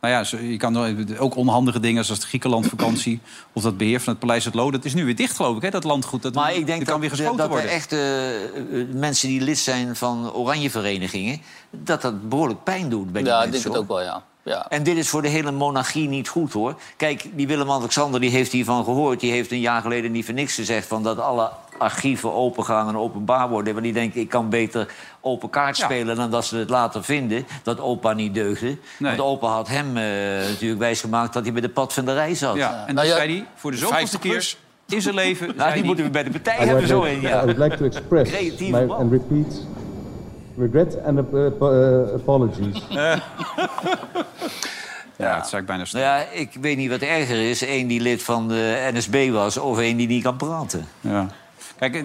Nou 0.00 0.14
ja, 0.14 0.24
zo- 0.24 0.36
je 0.38 0.56
kan 0.56 0.76
ook 1.18 1.36
onhandige 1.36 1.80
dingen 1.80 2.04
zoals 2.04 2.20
de 2.20 2.26
Griekenland-vakantie... 2.26 3.20
of 3.52 3.62
dat 3.62 3.76
beheer 3.76 4.00
van 4.00 4.12
het 4.12 4.18
Paleis 4.22 4.44
het 4.44 4.54
Loo. 4.54 4.70
Dat 4.70 4.84
is 4.84 4.94
nu 4.94 5.04
weer 5.04 5.16
dicht, 5.16 5.36
geloof 5.36 5.56
ik, 5.56 5.62
hè, 5.62 5.70
dat 5.70 5.84
landgoed. 5.84 6.22
Dat, 6.22 6.34
Maar 6.34 6.54
ik 6.54 6.66
denk 6.66 6.78
dat, 6.78 6.88
kan 6.88 7.00
weer 7.00 7.10
geschoten 7.10 7.36
dat 7.36 7.46
er 7.46 7.52
worden. 7.52 7.70
echt 7.70 7.92
eh, 7.92 8.44
eh, 8.44 8.88
mensen 8.92 9.28
die 9.28 9.40
lid 9.40 9.58
zijn 9.58 9.96
van 9.96 10.32
oranje 10.32 10.70
verenigingen... 10.70 11.40
dat 11.70 12.02
dat 12.02 12.28
behoorlijk 12.28 12.62
pijn 12.64 12.88
doet 12.88 13.12
bij 13.12 13.22
die 13.22 13.30
ja 13.30 13.42
ik 13.42 13.50
mensen. 13.50 13.62
denk 13.62 13.74
het 13.74 13.82
ook 13.82 13.88
wel, 13.98 14.06
ja. 14.06 14.22
ja. 14.42 14.66
En 14.68 14.82
dit 14.82 14.96
is 14.96 15.08
voor 15.08 15.22
de 15.22 15.28
hele 15.28 15.50
monarchie 15.50 16.08
niet 16.08 16.28
goed, 16.28 16.52
hoor. 16.52 16.80
Kijk, 16.96 17.24
die 17.34 17.46
Willem-Alexander 17.46 18.20
die 18.20 18.30
heeft 18.30 18.52
hiervan 18.52 18.84
gehoord. 18.84 19.20
Die 19.20 19.30
heeft 19.32 19.50
een 19.52 19.60
jaar 19.60 19.82
geleden 19.82 20.12
niet 20.12 20.24
voor 20.24 20.34
niks 20.34 20.54
gezegd... 20.54 20.86
Van 20.86 21.02
dat 21.02 21.18
alle 21.18 21.50
archieven 21.78 22.32
opengaan 22.32 22.88
en 22.88 22.96
openbaar 22.96 23.48
worden. 23.48 23.72
Want 23.72 23.84
die 23.84 23.94
denken, 23.94 24.20
ik 24.20 24.28
kan 24.28 24.48
beter 24.48 24.88
open 25.20 25.50
kaart 25.50 25.76
Ja. 25.76 25.84
spelen... 25.84 26.16
dan 26.16 26.30
dat 26.30 26.44
ze 26.44 26.56
het 26.56 26.70
later 26.70 27.04
vinden 27.04 27.46
dat 27.62 27.80
opa 27.80 28.12
niet 28.12 28.34
deugde. 28.34 28.66
Nee. 28.66 29.16
Want 29.16 29.20
opa 29.20 29.46
had 29.46 29.68
hem 29.68 29.96
eh, 29.96 30.02
natuurlijk 30.48 30.80
wijsgemaakt... 30.80 31.32
dat 31.32 31.42
hij 31.42 31.52
bij 31.52 31.60
de 31.60 31.68
padvinderij 31.68 32.34
zat. 32.34 32.56
Ja, 32.56 32.70
en 32.70 32.86
dan 32.86 32.94
Nou 32.94 33.06
ja, 33.06 33.14
zei 33.14 33.32
hij, 33.32 33.46
voor 33.54 33.70
de 33.70 33.76
zoveelste 33.76 34.18
50 34.18 34.20
keer 34.20 34.56
in 34.96 35.02
zijn 35.02 35.14
leven... 35.14 35.46
Nou, 35.46 35.56
die 35.56 35.66
hij, 35.66 35.82
moeten 35.82 36.04
we 36.04 36.10
bij 36.10 36.22
de 36.22 36.30
partij 36.30 36.66
hebben, 36.66 36.86
zo 36.86 37.02
in, 37.02 37.20
ja. 37.20 37.42
I 37.42 37.44
would 37.44 37.58
like 37.58 37.76
to 37.76 37.84
express 37.84 38.30
Creatieve 38.30 38.84
my, 38.86 38.92
and 38.92 39.12
repeat 39.12 39.66
regret 40.58 40.98
and 41.04 41.18
uh, 41.32 41.44
uh, 41.60 42.14
apologies. 42.14 42.82
Ja, 45.18 45.36
het 45.36 45.46
zou 45.46 45.60
ik 45.62 45.68
bijna 45.68 45.84
Nou 45.92 46.04
ja, 46.04 46.24
ik 46.32 46.50
weet 46.60 46.76
niet 46.76 46.90
wat 46.90 47.00
erger 47.00 47.50
is. 47.50 47.60
Eén 47.60 47.86
die 47.86 48.00
lid 48.00 48.22
van 48.22 48.48
de 48.48 48.90
NSB 48.92 49.30
was 49.30 49.56
of 49.56 49.78
één 49.78 49.96
die 49.96 50.06
niet 50.06 50.22
kan 50.22 50.36
praten. 50.36 50.86
Ja. 51.00 51.26
Kijk, 51.78 52.04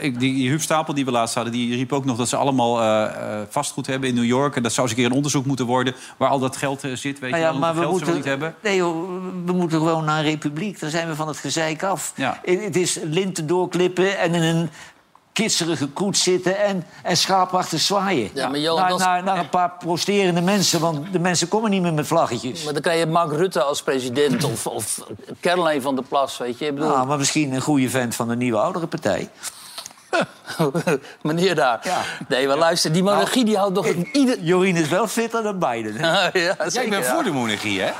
die, 0.00 0.16
die 0.18 0.48
Huub 0.48 0.60
Stapel 0.60 0.94
die 0.94 1.04
we 1.04 1.10
laatst 1.10 1.34
hadden... 1.34 1.52
die 1.52 1.76
riep 1.76 1.92
ook 1.92 2.04
nog 2.04 2.16
dat 2.16 2.28
ze 2.28 2.36
allemaal 2.36 2.80
eh, 2.80 3.04
eh, 3.04 3.46
vastgoed 3.48 3.86
hebben 3.86 4.08
in 4.08 4.14
New 4.14 4.24
York. 4.24 4.56
En 4.56 4.62
dat 4.62 4.72
zou 4.72 4.86
eens 4.86 4.96
een 4.96 5.02
keer 5.02 5.10
een 5.10 5.16
onderzoek 5.16 5.46
moeten 5.46 5.66
worden... 5.66 5.94
waar 6.16 6.28
al 6.28 6.38
dat 6.38 6.56
geld 6.56 6.84
eh, 6.84 6.92
zit. 6.92 7.18
Weet 7.18 7.30
Nou 7.30 7.42
je 7.42 7.48
ja, 7.48 7.58
maar 7.58 7.74
we 7.74 7.80
geld 7.80 7.92
moeten, 7.92 8.14
niet 8.14 8.24
hebben. 8.24 8.54
nee, 8.62 8.76
joh, 8.76 9.08
we 9.44 9.52
moeten 9.52 9.78
gewoon 9.78 10.04
naar 10.04 10.18
een 10.18 10.24
republiek. 10.24 10.80
Dan 10.80 10.90
zijn 10.90 11.08
we 11.08 11.14
van 11.14 11.28
het 11.28 11.36
gezeik 11.36 11.82
af. 11.82 12.12
Ja. 12.16 12.40
Het 12.42 12.76
is 12.76 12.98
linten 13.02 13.46
doorklippen 13.46 14.18
en 14.18 14.34
in 14.34 14.42
een 14.42 14.70
kitserige 15.34 15.86
koets 15.86 16.22
zitten... 16.22 16.58
en, 16.58 16.84
en 17.02 17.16
schaapachtig 17.16 17.80
zwaaien. 17.80 18.30
Ja, 18.34 18.48
maar 18.48 18.58
Johan, 18.58 18.80
naar, 18.80 18.88
dat 18.88 18.98
naar, 18.98 19.22
naar 19.22 19.38
een 19.38 19.48
paar 19.48 19.70
prosterende 19.78 20.40
mensen. 20.40 20.80
Want 20.80 21.12
de 21.12 21.18
mensen 21.18 21.48
komen 21.48 21.70
niet 21.70 21.82
meer 21.82 21.94
met 21.94 22.06
vlaggetjes. 22.06 22.64
Maar 22.64 22.72
dan 22.72 22.82
krijg 22.82 22.98
je 22.98 23.06
Mark 23.06 23.32
Rutte 23.32 23.62
als 23.62 23.82
president 23.82 24.44
of, 24.44 24.66
of 24.66 25.00
Caroline 25.40 25.80
van 25.80 25.94
der 25.94 26.04
Plas, 26.04 26.38
weet 26.38 26.58
je. 26.58 26.66
Ik 26.66 26.74
bedoel, 26.74 26.90
Ah, 26.90 27.08
maar 27.08 27.18
misschien 27.18 27.52
een 27.52 27.60
goede 27.60 27.90
vent 27.90 28.14
van 28.14 28.28
de 28.28 28.36
nieuwe 28.36 28.58
oudere 28.58 28.86
partij. 28.86 29.30
meneer 31.22 31.54
daar. 31.54 31.80
Ja. 31.82 32.00
Nee, 32.28 32.46
maar 32.46 32.56
luister, 32.56 32.92
die 32.92 33.02
monarchie 33.02 33.44
die 33.44 33.56
houdt 33.56 33.74
nog... 33.74 33.86
ieder... 34.12 34.40
Jorien 34.40 34.76
is 34.76 34.88
wel 34.88 35.06
fitter 35.08 35.42
dan 35.42 35.58
Biden. 35.58 35.94
ja, 36.00 36.30
bent 36.32 36.74
ja. 36.90 37.02
voor 37.02 37.22
de 37.22 37.30
monarchie, 37.30 37.80
hè? 37.80 37.90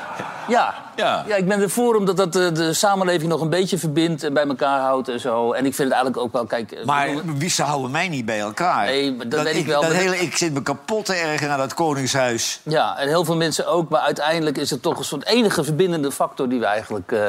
Ja. 0.48 0.74
Ja. 0.96 1.24
Ja. 1.27 1.37
ik 1.37 1.48
ben 1.48 1.61
ervoor 1.61 1.94
omdat 1.96 2.16
dat 2.16 2.33
de, 2.33 2.53
de 2.53 2.72
samenleving 2.72 3.31
nog 3.31 3.40
een 3.40 3.48
beetje 3.48 3.79
verbindt 3.79 4.22
en 4.22 4.33
bij 4.33 4.46
elkaar 4.46 4.81
houdt 4.81 5.09
en 5.09 5.20
zo. 5.20 5.53
En 5.53 5.66
ik 5.66 5.74
vind 5.74 5.88
het 5.88 5.96
eigenlijk 5.96 6.16
ook 6.16 6.33
wel, 6.33 6.46
kijk... 6.46 6.72
eh, 6.72 6.85
Maar 6.85 7.07
bedoel- 7.14 7.37
wie 7.37 7.50
ze 7.50 7.62
houden 7.62 7.90
mij 7.90 8.09
niet 8.09 8.24
bij 8.24 8.40
elkaar. 8.40 8.85
Nee, 8.85 9.16
dat 9.16 9.42
weet 9.42 9.57
ik 9.57 9.66
wel, 9.66 9.81
Dat 9.83 9.92
hele, 9.92 10.18
ik 10.18 10.37
zit 10.37 10.53
me 10.53 10.62
kapot 10.62 11.05
te 11.05 11.14
ergen 11.14 11.48
naar 11.48 11.59
dat 11.59 11.74
koningshuis. 11.74 12.61
Ja, 12.62 12.98
en 12.98 13.09
heel 13.09 13.24
veel 13.24 13.37
mensen 13.37 13.66
ook. 13.66 13.88
Maar 13.88 14.00
uiteindelijk 14.00 14.59
is 14.59 14.70
het 14.70 14.83
toch 14.83 14.98
een 14.98 15.05
soort 15.05 15.27
enige 15.27 15.64
verbindende 15.64 16.12
factor 16.12 16.48
die 16.48 16.59
we 16.59 16.66
eigenlijk 16.66 17.12
eh, 17.12 17.20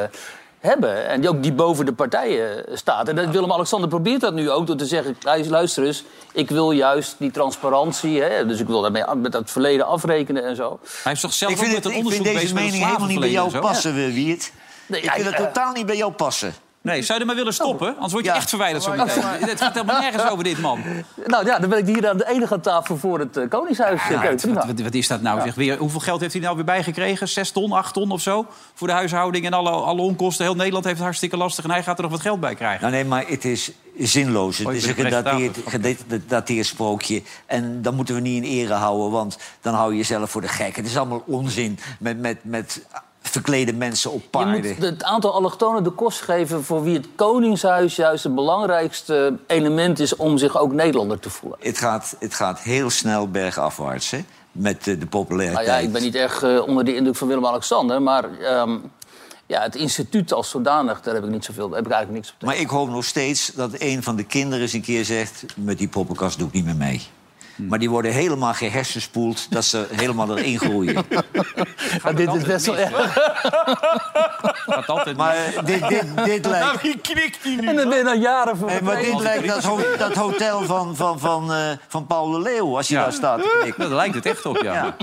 hebben. 0.65 1.07
En 1.07 1.21
die 1.21 1.29
ook 1.29 1.43
die 1.43 1.53
boven 1.53 1.85
de 1.85 1.93
partijen 1.93 2.65
staat. 2.73 3.07
En 3.07 3.15
dat 3.15 3.29
Willem-Alexander 3.29 3.89
probeert 3.89 4.21
dat 4.21 4.33
nu 4.33 4.51
ook 4.51 4.67
door 4.67 4.75
te 4.75 4.85
zeggen... 4.85 5.17
"Luister- 5.21 5.85
eens, 5.85 6.03
ik 6.33 6.49
wil 6.49 6.71
juist 6.71 7.15
die 7.17 7.31
transparantie. 7.31 8.21
Hè, 8.21 8.45
dus 8.45 8.59
ik 8.59 8.67
wil 8.67 8.81
daarmee 8.81 9.03
met 9.15 9.31
dat 9.31 9.51
verleden 9.51 9.85
afrekenen 9.85 10.43
en 10.45 10.55
zo. 10.55 10.79
Hij 10.81 10.91
heeft 11.03 11.21
toch 11.21 11.33
zelf 11.33 11.51
Ik 11.51 11.57
ook 11.57 11.63
vind, 11.63 11.75
met 11.75 11.83
het, 11.83 11.93
een 11.93 11.99
ik 11.99 12.07
vind 12.09 12.19
onderzoek 12.19 12.41
deze 12.41 12.53
mening 12.53 12.85
helemaal 12.85 13.07
niet 13.07 13.19
bij 13.19 13.31
jou 13.31 13.59
passen, 13.59 13.93
Wiert. 13.93 14.51
Nee, 14.85 14.99
ik 14.99 15.05
ja, 15.05 15.13
vind 15.13 15.25
het 15.25 15.35
eh, 15.35 15.45
totaal 15.45 15.71
niet 15.71 15.85
bij 15.85 15.97
jou 15.97 16.11
passen. 16.11 16.53
Nee, 16.85 17.01
zou 17.01 17.13
je 17.13 17.19
er 17.19 17.25
maar 17.25 17.35
willen 17.35 17.53
stoppen? 17.53 17.87
Anders 17.93 18.11
word 18.13 18.25
je 18.25 18.31
Ja. 18.31 18.35
echt 18.37 18.49
verwijderd 18.49 18.83
zo 18.83 18.89
meteen. 18.91 19.23
Het 19.49 19.61
gaat 19.61 19.73
helemaal 19.73 20.01
nergens 20.01 20.29
over 20.29 20.43
dit 20.43 20.59
man. 20.61 20.79
Nou 21.25 21.45
ja, 21.45 21.59
dan 21.59 21.69
ben 21.69 21.79
ik 21.79 21.85
hier 21.85 22.09
aan 22.09 22.17
de 22.17 22.29
enige 22.29 22.53
aan 22.53 22.61
tafel 22.61 22.97
voor 22.97 23.19
het 23.19 23.37
eh, 23.37 23.49
Koningshuis. 23.49 24.01
Ja, 24.09 24.35
wat, 24.53 24.79
wat, 24.81 24.93
is 24.93 25.07
dat 25.07 25.21
nou? 25.21 25.41
Zeg, 25.41 25.55
weer, 25.55 25.77
hoeveel 25.77 25.99
geld 25.99 26.19
heeft 26.19 26.33
hij 26.33 26.41
nou 26.41 26.55
weer 26.55 26.65
bijgekregen? 26.65 27.27
Zes 27.27 27.51
ton, 27.51 27.71
acht 27.71 27.93
ton 27.93 28.11
of 28.11 28.21
zo? 28.21 28.45
Voor 28.73 28.87
de 28.87 28.93
huishouding 28.93 29.45
en 29.45 29.53
alle, 29.53 29.69
alle 29.69 30.01
onkosten. 30.01 30.45
Heel 30.45 30.55
Nederland 30.55 30.83
heeft 30.83 30.95
het 30.95 31.05
hartstikke 31.05 31.37
lastig. 31.37 31.63
En 31.63 31.71
hij 31.71 31.83
gaat 31.83 31.97
er 31.97 32.03
nog 32.03 32.11
wat 32.11 32.21
geld 32.21 32.39
bij 32.39 32.55
krijgen. 32.55 32.81
Nou, 32.81 32.93
nee, 32.93 33.05
maar 33.05 33.23
het 33.27 33.45
is 33.45 33.71
zinloos. 33.97 34.57
Het 34.57 34.67
Oh, 34.67 34.73
is 34.73 34.85
een 34.87 34.93
gedateerd 36.13 36.65
sprookje. 36.65 37.21
En 37.45 37.81
dat 37.81 37.93
moeten 37.93 38.15
we 38.15 38.21
niet 38.21 38.43
in 38.43 38.49
ere 38.49 38.73
houden, 38.73 39.11
want 39.11 39.37
dan 39.61 39.73
hou 39.73 39.91
je 39.91 39.97
jezelf 39.97 40.31
voor 40.31 40.41
de 40.41 40.47
gek. 40.47 40.75
Het 40.75 40.85
is 40.85 40.97
allemaal 40.97 41.23
onzin 41.25 41.79
met, 41.99 42.19
met, 42.19 42.37
met 42.41 42.85
verklede 43.41 43.73
mensen 43.73 44.11
op 44.11 44.21
Je 44.21 44.27
paarden. 44.29 44.65
moet 44.65 44.77
het 44.85 45.03
aantal 45.03 45.33
allochtonen 45.33 45.83
de 45.83 45.89
kost 45.89 46.21
geven 46.21 46.63
voor 46.63 46.83
wie 46.83 46.95
het 46.95 47.07
Koningshuis 47.15 47.95
juist 47.95 48.23
het 48.23 48.35
belangrijkste 48.35 49.37
element 49.47 49.99
is 49.99 50.15
om 50.15 50.37
zich 50.37 50.57
ook 50.57 50.73
Nederlander 50.73 51.19
te 51.19 51.29
voelen. 51.29 51.59
Het, 51.61 51.77
gaat, 51.77 52.15
het 52.19 52.33
gaat 52.33 52.59
heel 52.59 52.89
snel 52.89 53.29
bergafwaarts, 53.29 54.11
hè? 54.11 54.19
Met 54.51 54.83
de 54.83 54.95
Nou 54.95 55.05
populariteit. 55.07 55.67
ja, 55.67 55.77
ik 55.77 55.91
ben 55.91 56.01
niet 56.01 56.15
erg 56.15 56.43
eh, 56.43 56.67
onder 56.67 56.85
de 56.85 56.95
indruk 56.95 57.15
van 57.15 57.27
Willem-Alexander, 57.27 58.01
maar 58.01 58.39
ehm, 58.39 58.77
ja, 59.45 59.61
het 59.61 59.75
instituut 59.75 60.33
als 60.33 60.49
zodanig, 60.49 61.01
daar 61.01 61.13
heb 61.13 61.23
ik, 61.23 61.29
niet 61.29 61.45
zoveel, 61.45 61.67
daar 61.67 61.77
heb 61.77 61.85
ik 61.85 61.91
eigenlijk 61.91 62.23
niks 62.23 62.33
op 62.33 62.39
tegen. 62.39 62.55
Maar 62.55 62.63
ik 62.65 62.69
hoop 62.71 62.89
nog 62.89 63.05
steeds 63.05 63.51
dat 63.55 63.71
een 63.77 64.03
van 64.03 64.15
de 64.15 64.23
kinderen 64.23 64.61
eens 64.61 64.73
een 64.73 64.81
keer 64.81 65.05
zegt... 65.05 65.45
met 65.55 65.77
die 65.77 65.87
poppenkast 65.87 66.37
doe 66.37 66.47
ik 66.47 66.53
niet 66.53 66.65
meer 66.65 66.75
mee. 66.75 67.01
Hm. 67.55 67.67
Maar 67.67 67.79
die 67.79 67.89
worden 67.89 68.11
helemaal 68.11 68.53
gehersenspoeld 68.53 69.51
dat 69.51 69.65
ze 69.65 69.87
helemaal 69.91 70.37
erin 70.37 70.59
groeien. 70.59 71.05
Maar 72.03 72.15
dit 72.15 72.33
is 72.33 72.43
best 72.43 72.65
wel 72.65 72.77
erg. 72.77 73.13
Gaat 74.65 74.87
altijd 74.87 75.17
Maar 75.17 75.35
eh, 75.35 75.65
dit, 75.65 75.87
dit, 75.87 76.05
dit 76.25 76.45
lijkt... 76.45 76.81
Wie 76.81 76.97
knikt 76.97 77.43
die 77.43 77.61
nu? 77.61 77.67
En 77.67 77.75
dan 77.75 77.89
ben 77.89 77.97
je 77.97 78.03
dan 78.03 78.19
jaren 78.19 78.57
voor 78.57 78.67
Nee, 78.67 78.81
maar 78.81 78.95
dit 79.01 79.19
lijkt 79.19 79.47
dat, 79.47 79.63
ho- 79.63 79.97
dat 79.97 80.13
hotel 80.13 80.63
van, 80.63 80.95
van, 80.95 81.19
van, 81.19 81.53
eh, 81.53 81.59
van 81.87 82.05
Paul 82.07 82.31
de 82.31 82.39
Leeuw, 82.41 82.75
als 82.77 82.87
je 82.87 82.93
Ja. 82.95 83.03
daar 83.03 83.13
staat. 83.13 83.41
te 83.41 83.57
knikken. 83.59 83.73
Nou, 83.77 83.89
daar 83.89 83.99
lijkt 83.99 84.15
het 84.15 84.25
echt 84.25 84.45
op, 84.45 84.57
ja. 84.61 84.73
Ja. 84.73 84.95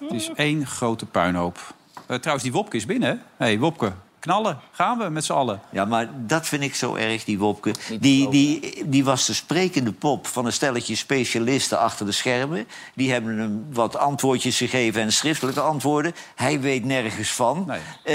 Het 0.00 0.12
is 0.12 0.30
één 0.34 0.66
grote 0.66 1.06
puinhoop. 1.06 1.58
Eh, 2.06 2.16
trouwens, 2.16 2.42
die 2.44 2.52
Wopke 2.52 2.76
is 2.76 2.86
binnen, 2.86 3.08
hè? 3.08 3.14
Hé, 3.14 3.20
hey, 3.36 3.58
Wopke, 3.58 3.92
knallen. 4.22 4.58
Gaan 4.70 4.98
we 4.98 5.08
met 5.08 5.24
z'n 5.24 5.32
allen. 5.32 5.60
Ja, 5.70 5.84
maar 5.84 6.08
dat 6.16 6.46
vind 6.46 6.62
ik 6.62 6.74
zo 6.74 6.94
erg, 6.94 7.24
die 7.24 7.38
Wopke. 7.38 7.74
Die, 8.00 8.28
die, 8.28 8.82
die 8.86 9.04
was 9.04 9.26
de 9.26 9.34
sprekende 9.34 9.92
pop 9.92 10.26
van 10.26 10.46
een 10.46 10.52
stelletje 10.52 10.96
specialisten 10.96 11.78
achter 11.78 12.06
de 12.06 12.12
schermen. 12.12 12.66
Die 12.94 13.12
hebben 13.12 13.38
hem 13.38 13.66
wat 13.72 13.96
antwoordjes 13.96 14.56
gegeven 14.56 15.02
en 15.02 15.12
schriftelijke 15.12 15.60
antwoorden. 15.60 16.14
Hij 16.34 16.60
weet 16.60 16.84
nergens 16.84 17.32
van. 17.32 17.64
Nee. 17.66 17.78
Eh, 17.78 18.14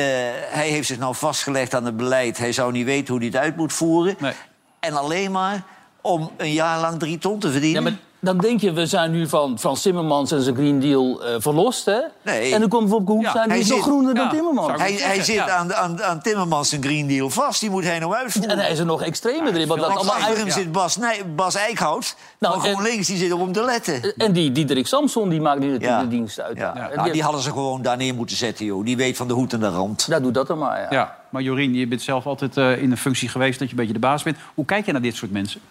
hij 0.50 0.70
heeft 0.70 0.88
zich 0.88 0.98
nou 0.98 1.15
vastgelegd 1.15 1.76
aan 1.76 1.86
het 1.86 1.98
beleid. 1.98 2.38
Hij 2.38 2.52
zou 2.52 2.72
niet 2.72 2.86
weten 2.86 3.08
hoe 3.08 3.17
hij 3.17 3.28
het 3.28 3.38
uit 3.38 3.56
moet 3.56 3.74
voeren. 3.74 4.15
Nee. 4.20 4.34
En 4.80 4.93
alleen 4.93 5.32
maar 5.32 5.63
om 6.02 6.32
een 6.38 6.54
jaar 6.54 6.80
lang 6.80 7.00
drie 7.00 7.17
ton 7.17 7.39
te 7.39 7.52
verdienen. 7.52 7.84
Ja, 7.84 7.89
maar 7.89 8.00
dan 8.19 8.38
denk 8.38 8.62
je, 8.62 8.71
we 8.73 8.86
zijn 8.86 9.12
nu 9.12 9.27
van, 9.27 9.60
van 9.60 9.75
Timmermans 9.75 10.32
en 10.32 10.41
zijn 10.41 10.56
Green 10.56 10.80
Deal 10.80 11.23
eh, 11.23 11.36
verlost, 11.38 11.86
hè? 11.86 11.99
Nee. 12.21 12.53
En 12.53 12.60
dan 12.60 12.69
komt 12.69 12.89
Wopke 12.89 13.12
Hoekstra 13.12 13.41
en 13.43 13.49
die 13.49 13.51
hij 13.51 13.60
is 13.60 13.69
nog 13.69 13.82
groener 13.82 14.15
dan 14.15 14.23
ja, 14.23 14.30
Timmermans. 14.30 14.82
Hij, 14.82 14.93
hij 14.93 15.23
zit 15.23 15.36
ja. 15.36 15.49
aan, 15.49 15.73
aan, 15.73 16.03
aan 16.03 16.21
Timmermans 16.21 16.71
een 16.71 16.84
Green 16.84 17.08
Deal 17.08 17.30
vast. 17.30 17.60
Die 17.60 17.69
moet 17.69 17.84
hij 17.84 17.99
nou 17.99 18.13
uitvoeren. 18.15 18.51
En 18.51 18.60
hij 18.60 18.71
is 18.71 18.80
er 18.80 18.86
nog 18.86 19.01
extremer 19.01 19.56
in, 19.56 19.67
want 19.67 19.80
dat 19.80 19.80
Want 19.80 19.93
allemaal 19.95 20.13
achter 20.13 20.27
hem 20.27 20.36
eigen... 20.36 20.62
zit 20.62 20.71
Bas, 20.71 20.97
nee, 20.97 21.23
Bas 21.25 21.56
Eickhout. 21.56 22.15
Nou, 22.39 22.53
van 22.60 22.65
en- 22.65 22.71
GroenLinks, 22.75 23.08
die 23.08 23.17
zit 23.17 23.30
er 23.32 23.39
om 23.39 23.51
te 23.51 23.63
letten. 23.63 24.13
En 24.17 24.32
die 24.32 24.51
Diederik 24.51 24.88
Samson, 24.88 25.30
die 25.30 25.41
maakt 25.41 25.60
nu 25.60 25.65
natuurlijk 25.65 25.91
Ja. 25.91 26.01
de 26.01 26.08
dienst 26.08 26.39
uit. 26.39 26.58
Ja. 26.58 26.73
Nou, 26.73 27.03
die- 27.03 27.12
die 27.12 27.23
hadden 27.23 27.41
ze 27.41 27.51
gewoon 27.51 27.82
daar 27.82 27.97
neer 27.97 28.15
moeten 28.15 28.38
zetten, 28.38 28.65
joh. 28.65 28.86
Die 28.86 28.97
weet 28.97 29.17
van 29.17 29.27
de 29.27 29.34
hoed 29.34 29.53
en 29.53 29.60
de 29.60 29.69
rand. 29.69 30.08
Nou, 30.08 30.21
doe 30.21 30.32
dat 30.32 30.47
dan 30.47 30.58
maar, 30.58 30.80
ja. 30.82 30.88
Ja, 30.89 31.17
maar 31.30 31.41
Jorien, 31.41 31.73
je 31.73 31.88
bent 31.88 32.01
zelf 32.01 32.25
altijd 32.25 32.58
eh, 32.58 32.82
in 32.82 32.91
een 32.91 32.97
functie 32.97 33.30
geweest... 33.30 33.60
dat 33.60 33.67
je 33.67 33.73
een 33.73 33.80
beetje 33.80 33.93
de 33.93 33.99
baas 33.99 34.23
bent. 34.23 34.38
Hoe 34.53 34.65
kijk 34.65 34.86
je 34.86 34.91
naar 34.91 35.01
dit 35.01 35.15
soort 35.15 35.32
mensen? 35.32 35.62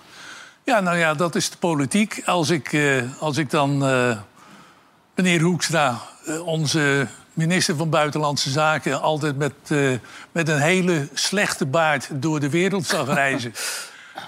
Ja, 0.66 0.80
nou 0.80 0.98
ja, 0.98 1.14
dat 1.14 1.34
is 1.34 1.50
de 1.50 1.56
politiek. 1.56 2.22
Als 2.24 2.50
ik, 2.50 2.72
eh, 2.72 3.02
als 3.18 3.36
ik 3.36 3.50
dan 3.50 3.86
eh, 3.86 4.18
meneer 5.14 5.40
Hoekstra, 5.40 6.00
eh, 6.26 6.46
onze 6.46 7.06
minister 7.32 7.76
van 7.76 7.90
Buitenlandse 7.90 8.50
Zaken... 8.50 9.00
altijd 9.00 9.36
met, 9.36 9.52
met 10.32 10.48
een 10.48 10.60
hele 10.60 11.08
slechte 11.12 11.66
baard 11.66 12.08
door 12.12 12.40
de 12.40 12.50
wereld 12.50 12.86
zag 12.86 13.14
reizen... 13.14 13.52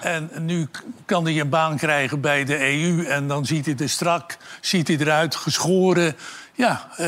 En 0.01 0.29
nu 0.39 0.67
kan 1.05 1.23
hij 1.23 1.39
een 1.39 1.49
baan 1.49 1.77
krijgen 1.77 2.21
bij 2.21 2.43
de 2.45 2.59
EU 2.59 3.05
en 3.05 3.27
dan 3.27 3.45
ziet 3.45 3.65
hij 3.65 3.75
er 3.77 3.89
strak, 3.89 4.37
ziet 4.61 4.87
hij 4.87 4.97
eruit, 4.97 5.35
geschoren. 5.35 6.15
Ja, 6.53 6.87
eh, 6.97 7.05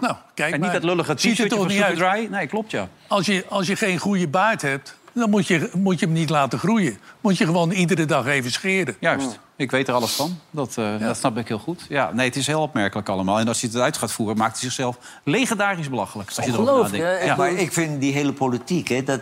nou, 0.00 0.16
kijk 0.34 0.52
En 0.52 0.60
niet 0.60 0.60
maar. 0.60 0.72
dat 0.72 0.82
lullige 0.82 1.10
Ziet 1.10 1.18
t-shirtje 1.18 1.48
toch 1.48 1.58
van 1.58 1.68
niet 1.68 1.82
uit. 1.82 1.96
Superdry? 1.98 2.26
Nee, 2.30 2.46
klopt, 2.46 2.70
ja. 2.70 2.88
Als 3.06 3.26
je, 3.26 3.44
als 3.48 3.66
je 3.66 3.76
geen 3.76 3.98
goede 3.98 4.28
baard 4.28 4.62
hebt, 4.62 4.97
dan 5.18 5.30
moet 5.30 5.46
je, 5.46 5.70
moet 5.74 6.00
je 6.00 6.06
hem 6.06 6.14
niet 6.14 6.30
laten 6.30 6.58
groeien. 6.58 6.98
Moet 7.20 7.38
je 7.38 7.44
gewoon 7.44 7.70
iedere 7.70 8.04
dag 8.04 8.26
even 8.26 8.50
scheren. 8.50 8.96
Juist. 9.00 9.38
Ik 9.56 9.70
weet 9.70 9.88
er 9.88 9.94
alles 9.94 10.12
van. 10.12 10.38
Dat, 10.50 10.76
eh, 10.76 10.98
dat 10.98 11.16
snap 11.16 11.36
ik 11.36 11.48
heel 11.48 11.58
goed. 11.58 11.86
Ja, 11.88 12.12
nee, 12.12 12.26
het 12.26 12.36
is 12.36 12.46
heel 12.46 12.62
opmerkelijk 12.62 13.08
allemaal. 13.08 13.38
En 13.38 13.48
als 13.48 13.60
hij 13.60 13.70
het 13.72 13.80
uit 13.80 13.96
gaat 13.96 14.12
voeren, 14.12 14.36
maakt 14.36 14.52
hij 14.52 14.60
zichzelf 14.60 14.98
legendarisch 15.24 15.90
belachelijk. 15.90 16.28
Als 16.28 16.36
je 16.36 16.52
erover 16.52 16.72
Ongelooflijk, 16.72 17.02
nadenkt. 17.02 17.24
Ja. 17.24 17.36
Maar 17.36 17.52
ik 17.52 17.72
vind 17.72 18.00
die 18.00 18.12
hele 18.12 18.32
politiek, 18.32 18.88
hè, 18.88 19.02
dat, 19.02 19.20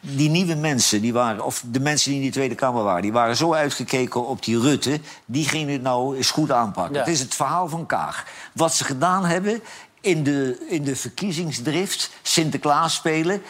die 0.00 0.30
nieuwe 0.30 0.54
mensen, 0.54 1.00
die 1.00 1.12
waren, 1.12 1.44
of 1.44 1.64
de 1.66 1.80
mensen 1.80 2.10
die 2.10 2.18
in 2.18 2.24
die 2.24 2.32
Tweede 2.34 2.54
Kamer 2.54 2.82
waren, 2.82 3.02
die 3.02 3.12
waren 3.12 3.36
zo 3.36 3.54
uitgekeken 3.54 4.26
op 4.26 4.44
die 4.44 4.60
Rutte, 4.60 5.00
die 5.26 5.48
gingen 5.48 5.72
het 5.72 5.82
nou 5.82 6.16
eens 6.16 6.30
goed 6.30 6.50
aanpakken. 6.50 6.94
Ja. 6.94 7.00
Het 7.00 7.08
is 7.08 7.20
het 7.20 7.34
verhaal 7.34 7.68
van 7.68 7.86
Kaag. 7.86 8.26
Wat 8.52 8.74
ze 8.74 8.84
gedaan 8.84 9.24
hebben 9.24 9.62
in 10.00 10.22
de, 10.22 10.66
in 10.68 10.84
de 10.84 10.96
verkiezingsdrift, 10.96 12.10
Sinterklaas 12.22 12.94
spelen, 12.94 13.42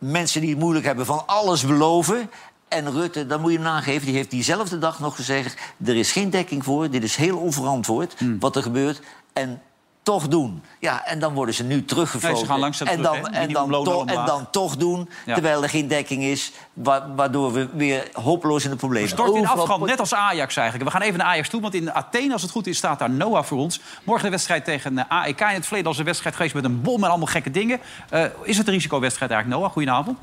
mensen 0.00 0.40
die 0.40 0.50
het 0.50 0.58
moeilijk 0.58 0.84
hebben 0.86 1.06
van 1.06 1.26
alles 1.26 1.66
beloven. 1.66 2.30
En 2.68 2.92
Rutte, 2.92 3.26
dat 3.26 3.40
moet 3.40 3.50
je 3.50 3.56
hem 3.56 3.66
nageven, 3.66 4.06
die 4.06 4.14
heeft 4.14 4.30
diezelfde 4.30 4.78
dag 4.78 5.00
nog 5.00 5.16
gezegd... 5.16 5.60
er 5.84 5.96
is 5.96 6.12
geen 6.12 6.30
dekking 6.30 6.64
voor, 6.64 6.90
dit 6.90 7.02
is 7.02 7.16
heel 7.16 7.38
onverantwoord 7.38 8.14
Hmm. 8.18 8.38
wat 8.38 8.56
er 8.56 8.62
gebeurt. 8.62 9.00
En 9.32 9.62
toch 10.02 10.28
doen. 10.28 10.62
Ja, 10.78 11.06
en 11.06 11.18
dan 11.18 11.34
worden 11.34 11.54
ze 11.54 11.62
nu 11.64 11.84
teruggefloten. 11.84 12.30
Nee, 12.36 12.44
ze 12.44 12.50
gaan 12.50 12.58
langzaam 12.60 12.88
en, 12.88 13.02
dan, 13.02 13.14
en, 13.28 13.52
dan 13.52 14.08
en 14.08 14.24
dan 14.26 14.50
toch 14.50 14.76
doen, 14.76 15.08
Ja. 15.26 15.32
terwijl 15.34 15.62
er 15.62 15.68
geen 15.68 15.88
dekking 15.88 16.22
is... 16.22 16.52
wa- 16.72 17.14
waardoor 17.16 17.52
we 17.52 17.68
weer 17.72 18.08
hopeloos 18.12 18.64
in 18.64 18.70
de 18.70 18.76
problemen 18.76 19.08
Stort 19.08 19.28
in 19.34 19.34
Overal 19.40 19.58
afgrond, 19.58 19.86
net 19.86 20.00
als 20.00 20.14
Ajax 20.14 20.56
eigenlijk. 20.56 20.90
We 20.90 20.96
gaan 20.96 21.06
even 21.06 21.18
naar 21.18 21.26
Ajax 21.26 21.48
toe, 21.48 21.60
want 21.60 21.74
in 21.74 21.92
Athene, 21.92 22.32
als 22.32 22.42
het 22.42 22.50
goed 22.50 22.66
is, 22.66 22.76
staat 22.76 22.98
daar 22.98 23.10
Noah 23.10 23.44
voor 23.44 23.58
ons. 23.58 23.80
Morgen 24.04 24.24
de 24.24 24.30
wedstrijd 24.30 24.64
tegen 24.64 24.98
eh, 24.98 25.04
AEK. 25.08 25.40
In 25.40 25.46
het 25.46 25.64
verleden 25.64 25.88
was 25.88 25.98
een 25.98 26.04
wedstrijd 26.04 26.36
geweest 26.36 26.54
met 26.54 26.64
een 26.64 26.80
bom 26.82 27.04
en 27.04 27.08
allemaal 27.08 27.26
gekke 27.26 27.50
dingen. 27.50 27.80
Eh, 28.10 28.24
is 28.42 28.56
het 28.58 28.66
een 28.66 28.72
risicowedstrijd 28.74 29.30
eigenlijk, 29.30 29.60
Noah? 29.60 29.72
Goedenavond. 29.72 30.18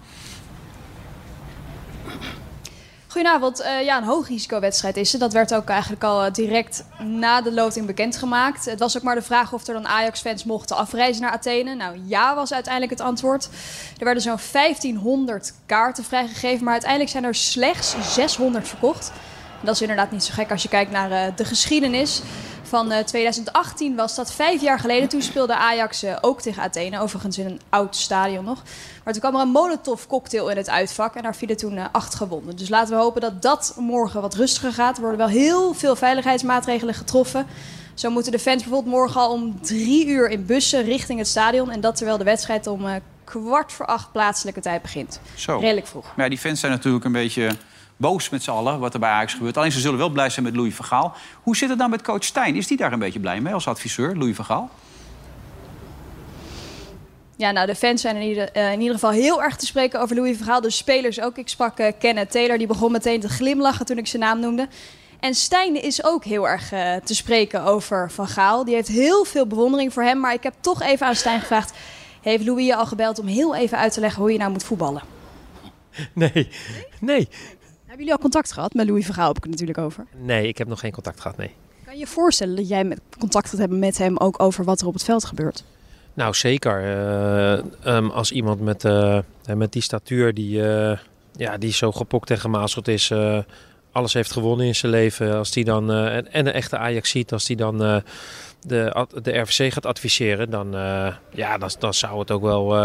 Goedenavond. 3.17 3.59
Eh, 3.59 3.83
ja, 3.83 3.97
een 3.97 4.03
hoogrisicowedstrijd 4.03 4.97
is 4.97 5.11
het. 5.11 5.21
Dat 5.21 5.33
werd 5.33 5.53
ook 5.53 5.69
eigenlijk 5.69 6.03
al 6.03 6.23
eh, 6.23 6.33
direct 6.33 6.83
na 7.03 7.41
de 7.41 7.53
loting 7.53 7.85
bekendgemaakt. 7.85 8.65
Het 8.65 8.79
was 8.79 8.97
ook 8.97 9.03
maar 9.03 9.15
de 9.15 9.21
vraag 9.21 9.53
of 9.53 9.67
er 9.67 9.73
dan 9.73 9.87
Ajax-fans 9.87 10.43
mochten 10.43 10.75
afreizen 10.75 11.21
naar 11.21 11.31
Athene. 11.31 11.75
Nou, 11.75 12.01
ja 12.05 12.35
was 12.35 12.53
uiteindelijk 12.53 12.93
het 12.93 13.01
antwoord. 13.07 13.49
Er 13.97 14.05
werden 14.05 14.23
zo'n 14.23 14.39
1500 14.51 15.53
kaarten 15.65 16.03
vrijgegeven, 16.03 16.63
maar 16.63 16.71
uiteindelijk 16.71 17.11
zijn 17.11 17.23
er 17.23 17.35
slechts 17.35 17.95
600 18.13 18.67
verkocht. 18.67 19.11
Dat 19.61 19.75
is 19.75 19.81
inderdaad 19.81 20.11
niet 20.11 20.23
zo 20.23 20.33
gek 20.33 20.51
als 20.51 20.63
je 20.63 20.69
kijkt 20.69 20.91
naar 20.91 21.11
eh, 21.11 21.35
de 21.35 21.45
geschiedenis. 21.45 22.21
Van 22.63 22.91
eh, 22.91 23.03
2018 23.03 23.95
was 23.95 24.15
dat 24.15 24.31
vijf 24.31 24.61
jaar 24.61 24.79
geleden. 24.79 25.09
Toen 25.09 25.21
speelde 25.21 25.55
Ajax 25.55 26.03
ook 26.21 26.41
tegen 26.41 26.63
Athene. 26.63 26.99
Overigens 26.99 27.37
in 27.37 27.45
een 27.45 27.61
oud 27.69 27.95
stadion 27.95 28.43
nog. 28.43 28.61
Maar 29.07 29.15
toen 29.15 29.25
kwam 29.25 29.41
er 29.41 29.47
een 29.47 29.53
Molotov 29.53 30.05
cocktail 30.05 30.49
in 30.49 30.57
het 30.57 30.69
uitvak. 30.69 31.15
En 31.15 31.23
daar 31.23 31.35
vielen 31.35 31.57
toen 31.57 31.77
eh, 31.77 31.85
acht 31.91 32.15
gewonden. 32.15 32.57
Dus 32.57 32.69
laten 32.69 32.95
we 32.95 33.01
hopen 33.01 33.21
dat 33.21 33.41
dat 33.41 33.75
morgen 33.79 34.21
wat 34.21 34.35
rustiger 34.35 34.73
gaat. 34.73 34.95
Er 34.95 35.01
worden 35.01 35.19
wel 35.19 35.27
heel 35.27 35.73
veel 35.73 35.95
veiligheidsmaatregelen 35.95 36.93
getroffen. 36.93 37.45
Zo 37.93 38.09
moeten 38.09 38.31
de 38.31 38.39
fans 38.39 38.63
bijvoorbeeld 38.63 38.93
morgen 38.93 39.21
al 39.21 39.31
om 39.31 39.61
drie 39.61 40.07
uur 40.07 40.29
in 40.29 40.45
bussen 40.45 40.83
richting 40.83 41.19
het 41.19 41.27
stadion. 41.27 41.71
En 41.71 41.81
dat 41.81 41.95
terwijl 41.95 42.17
de 42.17 42.23
wedstrijd 42.23 42.67
om 42.67 42.85
eh, 42.85 42.95
kwart 43.23 43.71
voor 43.71 43.85
acht 43.85 44.11
plaatselijke 44.11 44.61
tijd 44.61 44.81
begint. 44.81 45.19
Zo. 45.35 45.57
Redelijk 45.57 45.87
vroeg. 45.87 46.05
Maar 46.15 46.25
ja, 46.25 46.29
die 46.29 46.39
fans 46.39 46.59
zijn 46.59 46.71
natuurlijk 46.71 47.05
een 47.05 47.11
beetje 47.11 47.51
boos 47.97 48.29
met 48.29 48.43
z'n 48.43 48.51
allen 48.51 48.79
wat 48.79 48.93
er 48.93 48.99
bij 48.99 49.09
Ajax 49.09 49.33
gebeurt. 49.33 49.57
Alleen 49.57 49.71
ze 49.71 49.79
zullen 49.79 49.97
wel 49.97 50.09
blij 50.09 50.29
zijn 50.29 50.45
met 50.45 50.55
Louis 50.55 50.75
van 50.75 50.85
Gaal. 50.85 51.15
Hoe 51.43 51.55
zit 51.55 51.69
het 51.69 51.77
dan 51.77 51.89
met 51.89 52.01
coach 52.01 52.23
Stijn? 52.23 52.55
Is 52.55 52.67
die 52.67 52.77
daar 52.77 52.93
een 52.93 52.99
beetje 52.99 53.19
blij 53.19 53.41
mee 53.41 53.53
als 53.53 53.67
adviseur, 53.67 54.15
Louis 54.15 54.35
van 54.35 54.45
Gaal? 54.45 54.69
Ja, 57.37 57.51
nou, 57.51 57.67
de 57.67 57.75
fans 57.75 58.01
zijn 58.01 58.15
in 58.15 58.27
ieder, 58.27 58.51
eh, 58.51 58.71
in 58.71 58.79
ieder 58.79 58.93
geval 58.93 59.11
heel 59.11 59.43
erg 59.43 59.55
te 59.55 59.65
spreken 59.65 60.01
over 60.01 60.15
Louis 60.15 60.37
Verhaal. 60.37 60.61
De 60.61 60.69
spelers 60.69 61.21
ook. 61.21 61.37
Ik 61.37 61.47
sprak 61.47 61.79
eh, 61.79 61.91
Kenneth 61.99 62.31
Taylor, 62.31 62.57
die 62.57 62.67
begon 62.67 62.91
meteen 62.91 63.19
te 63.19 63.29
glimlachen 63.29 63.85
toen 63.85 63.97
ik 63.97 64.07
zijn 64.07 64.21
naam 64.21 64.39
noemde. 64.39 64.67
En 65.19 65.33
Stijn 65.33 65.83
is 65.83 66.03
ook 66.03 66.23
heel 66.23 66.47
erg 66.47 66.71
eh, 66.71 66.95
te 66.95 67.15
spreken 67.15 67.63
over 67.63 68.11
Van 68.11 68.27
Gaal. 68.27 68.65
Die 68.65 68.75
heeft 68.75 68.87
heel 68.87 69.25
veel 69.25 69.47
bewondering 69.47 69.93
voor 69.93 70.03
hem. 70.03 70.19
Maar 70.19 70.33
ik 70.33 70.43
heb 70.43 70.53
toch 70.59 70.81
even 70.81 71.07
aan 71.07 71.15
Stijn 71.15 71.39
gevraagd... 71.39 71.73
heeft 72.21 72.45
Louis 72.45 72.65
je 72.65 72.75
al 72.75 72.85
gebeld 72.85 73.19
om 73.19 73.27
heel 73.27 73.55
even 73.55 73.77
uit 73.77 73.93
te 73.93 73.99
leggen 73.99 74.21
hoe 74.21 74.31
je 74.31 74.37
nou 74.37 74.51
moet 74.51 74.63
voetballen? 74.63 75.01
Nee, 76.13 76.49
nee. 76.99 77.27
Hebben 77.77 77.97
jullie 77.97 78.11
al 78.11 78.19
contact 78.19 78.51
gehad? 78.51 78.73
Met 78.73 78.87
Louis 78.87 79.05
Vergaal 79.05 79.27
heb 79.27 79.37
ik 79.37 79.43
het 79.43 79.51
natuurlijk 79.51 79.79
over. 79.79 80.05
Nee, 80.15 80.47
ik 80.47 80.57
heb 80.57 80.67
nog 80.67 80.79
geen 80.79 80.91
contact 80.91 81.21
gehad, 81.21 81.37
nee. 81.37 81.51
Kan 81.85 81.93
je 81.93 81.99
je 81.99 82.07
voorstellen 82.07 82.55
dat 82.55 82.67
jij 82.67 82.83
met 82.83 82.99
contact 83.19 83.49
gaat 83.49 83.59
hebben 83.59 83.79
met 83.79 83.97
hem... 83.97 84.17
ook 84.17 84.41
over 84.41 84.63
wat 84.63 84.81
er 84.81 84.87
op 84.87 84.93
het 84.93 85.03
veld 85.03 85.25
gebeurt? 85.25 85.63
Nou, 86.17 86.33
zeker. 86.33 86.83
Eh, 86.83 87.53
ehm, 87.83 88.09
als 88.09 88.31
iemand 88.31 88.61
met, 88.61 88.85
eh, 88.85 89.19
met 89.55 89.71
die 89.71 89.81
statuur, 89.81 90.33
die, 90.33 90.67
eh, 90.67 90.97
ja, 91.35 91.57
die 91.57 91.73
zo 91.73 91.91
gepokt 91.91 92.31
en 92.31 92.37
gemazeld 92.37 92.87
is, 92.87 93.13
alles 93.91 94.13
heeft 94.13 94.31
gewonnen 94.31 94.65
in 94.65 94.75
zijn 94.75 94.91
leven. 94.91 95.35
Als 95.35 95.51
die 95.51 95.63
dan, 95.63 95.91
en, 95.91 96.31
en 96.31 96.47
een 96.47 96.53
echte 96.53 96.77
Ajax 96.77 97.09
ziet, 97.09 97.31
als 97.31 97.45
die 97.45 97.55
dan 97.55 97.77
de, 97.77 98.03
de 99.21 99.37
RVC 99.37 99.73
gaat 99.73 99.85
adviseren, 99.85 100.49
dan, 100.49 100.71
ja, 101.31 101.57
dan, 101.79 101.93
zou 101.93 102.19
het 102.19 102.31
ook 102.31 102.41
wel, 102.41 102.75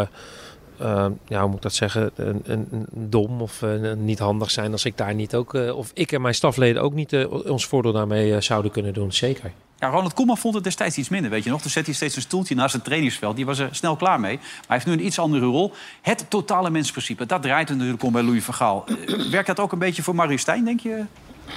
ja, 1.29 1.41
hoe 1.41 1.47
moet 1.47 1.57
ik 1.57 1.63
dat 1.63 1.75
zeggen, 1.75 2.11
een, 2.15 2.43
een, 2.45 2.87
dom 2.93 3.43
of 3.43 3.65
niet 3.97 4.19
handig 4.19 4.51
zijn 4.51 4.73
als 4.73 4.85
ik 4.85 4.97
daar 4.97 5.15
niet 5.15 5.35
ook, 5.35 5.53
of 5.55 5.91
ik 5.95 6.13
en 6.13 6.23
mijn 6.23 6.35
stafleden 6.35 6.83
ook 6.83 6.95
niet 6.95 7.27
ons 7.27 7.67
voordeel 7.67 7.93
daarmee 7.93 8.41
zouden 8.41 8.71
kunnen 8.71 8.93
doen. 8.93 9.13
Zeker. 9.13 9.53
Ja, 9.83 9.89
Ronald 9.89 10.15
Koeman 10.15 10.39
vond 10.39 10.55
het 10.55 10.65
destijds 10.65 10.97
iets 10.99 11.09
minder, 11.09 11.31
weet 11.31 11.45
je 11.45 11.51
nog. 11.51 11.61
Toen 11.61 11.71
zette 11.71 11.89
hij 11.89 11.97
steeds 11.99 12.17
een 12.17 12.23
stoeltje 12.23 12.55
naast 12.55 12.73
het 12.73 12.85
trainingsveld. 12.85 13.37
Die 13.37 13.47
was 13.47 13.59
er 13.59 13.69
snel 13.75 13.97
klaar 13.97 14.21
mee. 14.21 14.37
Maar 14.37 14.47
hij 14.67 14.77
heeft 14.77 14.87
nu 14.87 14.93
een 14.93 15.07
iets 15.07 15.19
andere 15.19 15.47
rol. 15.47 15.73
Het 16.03 16.25
totale 16.29 16.71
mensprincipe, 16.71 17.27
dat 17.27 17.43
draait 17.43 17.69
natuurlijk 17.69 18.03
om 18.03 18.13
bij 18.13 18.23
Louis 18.23 18.45
van 18.45 18.55
Gaal. 18.55 18.85
Eh, 18.87 19.31
Werkt 19.31 19.47
dat 19.47 19.61
ook 19.61 19.73
een 19.73 19.79
beetje 19.79 20.03
voor 20.03 20.15
Mario 20.15 20.37
Stijn, 20.37 20.65
denk 20.65 20.81
je, 20.81 21.05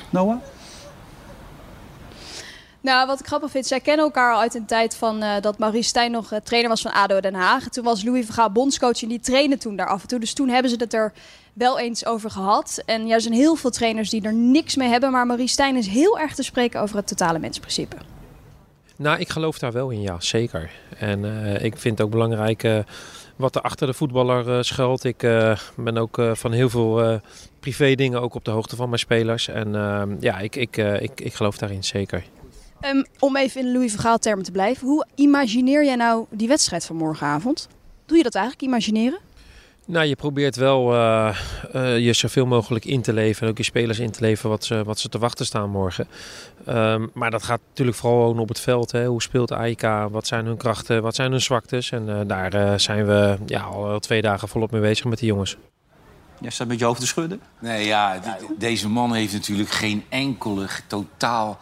Noah? 0.10 0.42
Nou, 2.82 3.08
wat 3.08 3.20
ik 3.20 3.26
grappig 3.26 3.52
vind, 3.52 3.66
zij 3.66 3.80
kennen 3.80 4.06
elkaar 4.06 4.34
al 4.34 4.40
uit 4.40 4.56
een 4.56 4.66
tijd 4.66 4.96
van 4.96 5.22
eh, 5.22 5.42
dat 5.42 5.58
Maurice 5.58 5.90
Stijn 5.90 6.12
nog 6.12 6.32
eh, 6.32 6.40
trainer 6.40 6.70
was 6.70 6.82
van 6.82 6.94
ADO 6.94 7.20
Den 7.20 7.36
Haag. 7.36 7.68
Toen 7.68 7.84
was 7.84 8.04
Louis 8.04 8.26
Vergaal 8.26 8.52
bondscoach 8.52 9.02
en 9.02 9.08
die 9.08 9.20
trainde 9.20 9.58
toen 9.58 9.76
daar 9.76 9.88
af 9.88 10.02
en 10.02 10.08
toe. 10.08 10.20
Dus 10.20 10.34
toen 10.34 10.50
hebben 10.50 10.72
ze 10.72 10.78
het 10.80 10.94
er 10.94 11.14
wel 11.54 11.80
eens 11.80 12.06
over 12.06 12.32
gehad. 12.32 12.82
En 12.86 13.08
ja, 13.08 13.14
er 13.14 13.22
zijn 13.22 13.34
heel 13.34 13.56
veel 13.56 13.70
trainers 13.70 14.10
die 14.10 14.22
er 14.22 14.34
niks 14.34 14.76
mee 14.76 14.90
hebben. 14.90 15.12
Maar 15.12 15.26
Maurice 15.26 15.54
Stijn 15.54 15.76
is 15.76 15.88
heel 15.88 16.20
erg 16.20 16.36
te 16.36 16.44
spreken 16.44 16.82
over 16.82 16.96
het 16.96 17.08
totale 17.08 17.40
mensprincipe. 17.40 17.98
Nou, 18.98 19.20
ik 19.20 19.30
geloof 19.30 19.60
daar 19.60 19.72
wel 19.72 19.90
in, 19.90 20.02
ja, 20.02 20.20
zeker. 20.20 20.72
En 20.98 21.46
eh, 21.46 21.64
ik 21.64 21.78
vind 21.78 22.02
ook 22.02 22.10
belangrijk 22.10 22.64
eh, 22.64 22.80
wat 23.36 23.56
er 23.56 23.62
achter 23.62 23.88
de 23.88 23.94
voetballer 23.94 24.58
eh, 24.58 24.62
schuilt. 24.62 25.04
Ik 25.04 25.18
ben 25.76 25.98
ook 25.98 26.22
van 26.34 26.52
heel 26.52 26.70
veel 26.70 27.22
privé 27.60 27.96
dingen 27.96 28.22
ook 28.22 28.34
op 28.34 28.46
de 28.46 28.52
hoogte 28.52 28.76
van 28.76 28.88
mijn 28.88 29.00
spelers. 29.00 29.48
En 29.48 29.76
eh, 29.76 30.04
ja, 30.20 30.40
ik, 30.40 30.56
ik, 30.56 30.78
ik, 30.78 31.22
ik 31.22 31.34
geloof 31.34 31.58
daarin, 31.58 31.84
zeker. 31.84 32.24
Ehm, 32.80 33.04
om 33.20 33.38
even 33.38 33.62
in 33.62 33.72
Louis 33.72 33.92
Vergaal 33.92 34.18
termen 34.18 34.46
te 34.46 34.52
blijven. 34.52 34.88
Hoe 34.88 35.06
imagineer 35.16 35.86
jij 35.86 35.96
nou 35.96 36.26
die 36.30 36.48
wedstrijd 36.48 36.86
van 36.86 36.96
morgenavond? 36.96 37.68
Doe 38.06 38.18
je 38.18 38.24
dat 38.24 38.36
eigenlijk, 38.36 38.66
imagineren? 38.66 39.20
Nou, 39.88 40.06
je 40.06 40.16
probeert 40.16 40.56
wel 40.56 40.94
eh, 40.94 41.38
eh, 41.74 42.00
je 42.00 42.14
zoveel 42.14 42.46
mogelijk 42.46 42.86
in 42.86 43.02
te 43.02 43.14
leven. 43.14 43.44
En 43.44 43.50
ook 43.50 43.58
je 43.58 43.64
spelers 43.64 44.00
in 44.00 44.12
te 44.12 44.22
leven 44.22 44.50
wat 44.50 44.64
ze, 44.64 44.84
wat 44.84 45.00
ze 45.00 45.10
te 45.10 45.18
wachten 45.18 45.46
staan 45.46 45.70
morgen. 45.70 46.08
Ehm, 46.66 47.08
maar 47.14 47.32
dat 47.32 47.44
gaat 47.44 47.60
natuurlijk 47.68 47.98
vooral 47.98 48.28
ook 48.28 48.40
op 48.40 48.48
het 48.48 48.60
veld. 48.60 48.92
Hè. 48.92 49.06
Hoe 49.06 49.22
speelt 49.22 49.52
AIK? 49.52 49.82
Wat 50.10 50.28
zijn 50.28 50.46
hun 50.46 50.58
krachten? 50.58 51.02
Wat 51.02 51.16
zijn 51.16 51.32
hun 51.32 51.42
zwaktes? 51.42 51.92
En 51.92 52.10
eh, 52.10 52.28
daar 52.28 52.54
eh, 52.54 52.78
zijn 52.78 53.06
we 53.06 53.38
ja, 53.46 53.62
al 53.62 54.00
twee 54.00 54.22
dagen 54.22 54.48
volop 54.48 54.72
mee 54.72 54.82
bezig 54.82 55.06
met 55.06 55.20
die 55.20 55.28
jongens. 55.28 55.58
Jij 56.42 56.52
staat 56.52 56.68
met 56.68 56.80
je 56.80 56.86
hoofd 56.86 57.00
te 57.00 57.08
schudden. 57.08 57.42
Nee, 57.60 57.86
ja, 57.86 58.20
deze 58.58 58.90
man 58.90 59.14
heeft 59.14 59.34
natuurlijk 59.34 59.70
geen 59.70 60.04
enkele, 60.10 60.68
totaal... 60.88 61.58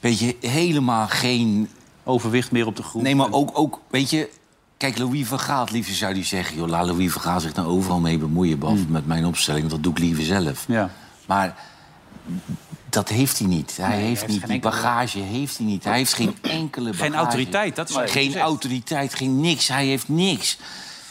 Weet 0.00 0.18
je, 0.18 0.36
helemaal 0.40 1.06
geen... 1.08 1.68
Overwicht 2.04 2.52
meer 2.52 2.66
op 2.66 2.76
de 2.76 2.82
groep. 2.82 3.02
Nee, 3.02 3.14
maar 3.14 3.32
ook, 3.32 3.58
ook 3.58 3.80
weet 3.90 4.10
je... 4.10 4.28
Kijk, 4.82 4.98
Louis 4.98 5.26
van 5.26 5.40
Gaal, 5.40 5.60
het 5.60 5.70
liefst 5.70 5.96
zou 5.96 6.12
hij 6.12 6.24
zeggen... 6.24 6.56
joh, 6.56 6.68
laat 6.68 6.86
Louis 6.86 7.12
van 7.12 7.22
Gaal 7.22 7.40
zich 7.40 7.54
nou 7.54 7.68
overal 7.68 8.00
mee 8.00 8.18
bemoeien... 8.18 8.58
behalve 8.58 8.84
met 8.88 9.06
mijn 9.06 9.24
opstelling, 9.24 9.66
dat 9.66 9.82
doe 9.82 9.92
ik 9.92 9.98
liever 9.98 10.24
zelf. 10.24 10.64
Ja. 10.68 10.90
Maar 11.26 11.56
dat 12.88 13.08
heeft 13.08 13.38
hij 13.38 13.48
niet. 13.48 13.76
Hij 13.76 13.88
Nee, 13.88 13.96
hij 13.98 14.06
heeft 14.06 14.20
heeft 14.20 14.32
niet. 14.32 14.42
Die 14.42 14.50
enkele- 14.52 14.72
bagage 14.72 15.18
heeft 15.18 15.56
hij 15.56 15.66
niet. 15.66 15.84
Hij 15.84 15.96
heeft 15.96 16.14
geen 16.14 16.36
enkele 16.40 16.90
bagage. 16.90 17.10
Geen 17.10 17.14
autoriteit, 17.14 17.76
dat 17.76 17.88
is 17.88 17.96
Geen 17.96 18.38
autoriteit, 18.38 19.14
geen 19.14 19.40
niks. 19.40 19.68
Hij 19.68 19.86
heeft 19.86 20.08
niks. 20.08 20.58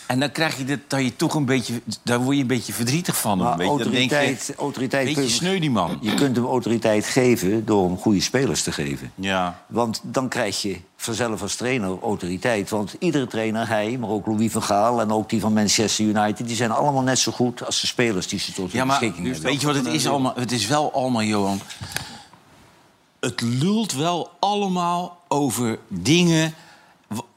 En 0.08 0.20
dan 0.20 0.32
krijg 0.32 0.58
je 0.58 0.64
dat, 0.64 0.80
dat 0.88 1.02
je 1.02 1.16
toch 1.16 1.34
een 1.34 1.46
beetje... 1.46 1.82
Daar 2.04 2.20
word 2.20 2.36
je 2.36 2.42
een 2.42 2.48
beetje 2.48 2.74
verdrietig 2.74 3.18
van. 3.18 3.38
Maar 3.38 3.52
een 3.52 3.58
beetje. 3.58 3.78
Dan 3.78 3.92
denk 3.92 4.12
autoriteit, 4.12 4.48
je, 4.48 4.56
autoriteit 4.56 5.06
Beetje 5.06 5.30
sneu 5.30 5.60
die 5.60 5.72
man. 5.72 5.98
Je 6.02 6.14
kunt 6.14 6.36
hem 6.36 6.46
autoriteit 6.46 7.06
geven 7.06 7.66
door 7.66 7.88
hem 7.88 7.98
goede 7.98 8.22
spelers 8.22 8.64
te 8.64 8.72
geven. 8.72 9.12
Ja. 9.16 9.64
Want 9.68 10.02
dan 10.04 10.30
krijg 10.30 10.62
je 10.62 10.80
vanzelf 11.02 11.42
als 11.42 11.56
trainer 11.56 12.00
autoriteit. 12.02 12.70
Want 12.70 12.96
iedere 13.00 13.28
trainer, 13.28 13.68
hij, 13.68 13.98
maar 13.98 14.10
ook 14.10 14.26
Louis 14.26 14.52
van 14.52 14.64
Gaal... 14.64 15.02
en 15.02 15.12
ook 15.12 15.30
die 15.30 15.40
van 15.40 15.54
Manchester 15.54 16.06
United... 16.06 16.48
die 16.48 16.56
zijn 16.56 16.72
allemaal 16.72 17.02
net 17.02 17.20
zo 17.20 17.32
goed 17.32 17.66
als 17.66 17.82
de 17.82 17.88
spelers 17.88 18.28
die 18.28 18.40
ze 18.40 18.54
tot 18.54 18.72
hun 18.72 18.80
Ja, 18.80 18.86
maar 18.86 19.00
beschikking 19.00 19.28
hebben. 19.28 19.44
weet 19.44 19.62
je 19.62 19.68
wat 19.68 19.76
het 19.76 19.86
is 19.86 20.08
allemaal? 20.08 20.34
Het 20.36 20.52
is 20.52 20.68
wel 20.68 20.94
allemaal, 20.94 21.24
Johan... 21.24 21.62
Het 23.20 23.42
lult 23.42 23.94
wel 23.94 24.32
allemaal 24.40 25.20
over 25.28 25.80
dingen... 25.88 26.54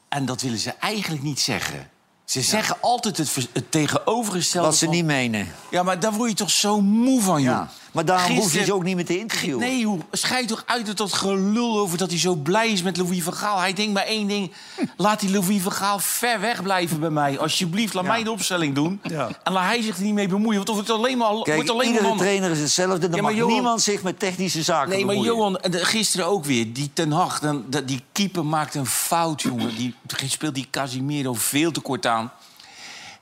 en 0.09 0.25
dat 0.25 0.43
willen 0.43 0.59
ze 0.59 0.71
eigenlijk 0.71 1.23
niet 1.23 1.41
zeggen. 1.41 1.89
Ze 2.25 2.43
zeggen 2.43 2.77
altijd 2.81 3.17
het, 3.17 3.37
tegenovergestelde 3.71 4.69
Wat 4.69 4.77
ze 4.77 4.85
van- 4.85 4.95
niet 4.95 5.05
menen. 5.05 5.49
Ja, 5.71 5.83
maar 5.83 6.01
daar 6.01 6.13
word 6.13 6.31
je 6.31 6.37
toch 6.37 6.51
zo 6.51 6.81
moe 6.81 7.23
van, 7.23 7.43
joh. 7.43 7.53
Ja, 7.53 7.71
maar 7.93 8.05
daarom 8.05 8.27
hoef 8.27 8.35
je 8.37 8.43
Gisteren- 8.43 8.67
ze 8.67 8.75
ook 8.75 8.83
niet 8.85 8.97
meer 8.97 9.05
te 9.05 9.19
interviewen. 9.19 9.61
Nee, 9.61 9.85
hoe 9.85 9.99
schijt 10.11 10.49
toch 10.49 10.63
uit 10.67 10.87
dat 10.87 10.97
dat 10.97 11.13
gelul 11.13 11.79
over 11.79 11.99
dat 11.99 12.11
hij 12.11 12.19
zo 12.19 12.35
blij 12.35 12.69
is 12.71 12.83
met 12.83 12.97
Louis 12.97 13.23
van 13.23 13.33
Gaal. 13.35 13.59
Hij 13.59 13.73
denkt 13.73 13.93
maar 13.93 14.05
één 14.05 14.27
ding. 14.29 14.53
Laat 14.97 15.21
die 15.21 15.31
Louis 15.31 15.63
van 15.63 15.73
Gaal 15.73 15.99
ver 15.99 16.41
weg 16.41 16.63
blijven 16.63 17.01
bij 17.01 17.11
mij. 17.11 17.39
Alsjeblieft, 17.39 17.95
laat 17.95 18.05
mij 18.05 18.23
de 18.25 18.31
opstelling 18.31 18.75
doen. 18.75 19.01
En 19.43 19.53
laat 19.53 19.65
hij 19.65 19.83
zich 19.83 19.97
er 19.97 20.03
niet 20.03 20.15
mee 20.15 20.29
bemoeien. 20.29 20.57
Want 20.57 20.69
of 20.69 20.77
het 20.77 20.91
alleen 20.91 21.19
maar... 21.19 21.29
Kijk, 21.43 21.55
wordt 21.57 21.71
alleen 21.71 21.93
iedere 21.93 22.17
trainer 22.17 22.51
is 22.51 22.61
hetzelfde. 22.61 22.99
Dan 22.99 23.11
Ja, 23.11 23.23
maar 23.23 23.31
mag 23.31 23.35
Johan- 23.41 23.53
niemand 23.53 23.83
zich 23.83 24.03
met 24.03 24.19
technische 24.19 24.63
zaken 24.63 24.89
Nee, 24.91 25.05
maar 25.05 25.15
bemoeien. 25.15 25.35
Johan, 25.37 25.57
en 25.59 25.71
de- 25.71 25.85
gisteren 25.85 26.27
ook 26.27 26.45
weer. 26.45 26.73
Die 26.73 26.91
Ten 26.93 27.11
Hag, 27.13 27.41
dan, 27.41 27.65
dat- 27.67 27.89
die 27.89 28.03
keeper 28.13 28.45
maakt 28.47 28.75
een 28.75 28.87
fout, 28.87 29.43
jongen. 29.43 29.75
Die 29.77 29.95
speelt 30.27 30.55
die 30.55 30.67
Casimiro 30.71 31.35
veel 31.35 31.71
te 31.71 31.81
kort 31.81 32.07
aan. 32.07 32.24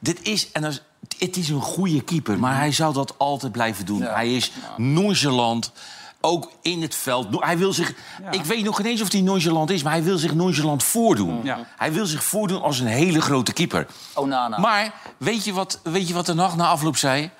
Dit 0.03 0.23
is, 0.23 0.53
en 0.53 0.65
als, 0.65 0.83
het 1.19 1.37
is 1.37 1.49
een 1.49 1.61
goede 1.61 2.03
keeper, 2.03 2.39
maar 2.39 2.57
hij 2.57 2.73
zal 2.73 2.93
dat 2.93 3.15
altijd 3.19 3.53
blijven 3.53 3.87
doen. 3.87 4.03
Hij 4.03 4.35
is 4.37 4.53
nonchalant, 4.77 5.73
ook 6.21 6.53
in 6.63 6.83
het 6.83 6.95
veld. 6.95 7.27
Hij 7.31 7.59
wil 7.59 7.73
zich, 7.73 7.95
Ik 8.31 8.45
weet 8.45 8.65
nog 8.65 8.77
geen 8.77 8.87
eens 8.87 9.01
of 9.01 9.13
hij 9.13 9.21
nonchalant 9.21 9.71
is, 9.71 9.83
maar 9.83 9.93
hij 9.93 10.03
wil 10.03 10.19
zich 10.19 10.35
nonchalant 10.35 10.83
voordoen. 10.83 11.41
Ja. 11.43 11.67
Hij 11.77 11.93
wil 11.93 12.07
zich 12.07 12.25
voordoen 12.25 12.63
als 12.63 12.81
een 12.81 12.87
hele 12.87 13.21
grote 13.21 13.53
keeper. 13.53 13.87
Onana. 14.15 14.59
Maar 14.59 14.95
weet 15.17 15.45
je 15.45 15.53
wat, 15.53 15.81
weet 15.83 16.09
je 16.09 16.15
wat 16.15 16.25
Ten 16.25 16.39
Hag 16.39 16.57
na 16.57 16.67
afloop 16.67 16.97
zei? 16.97 17.31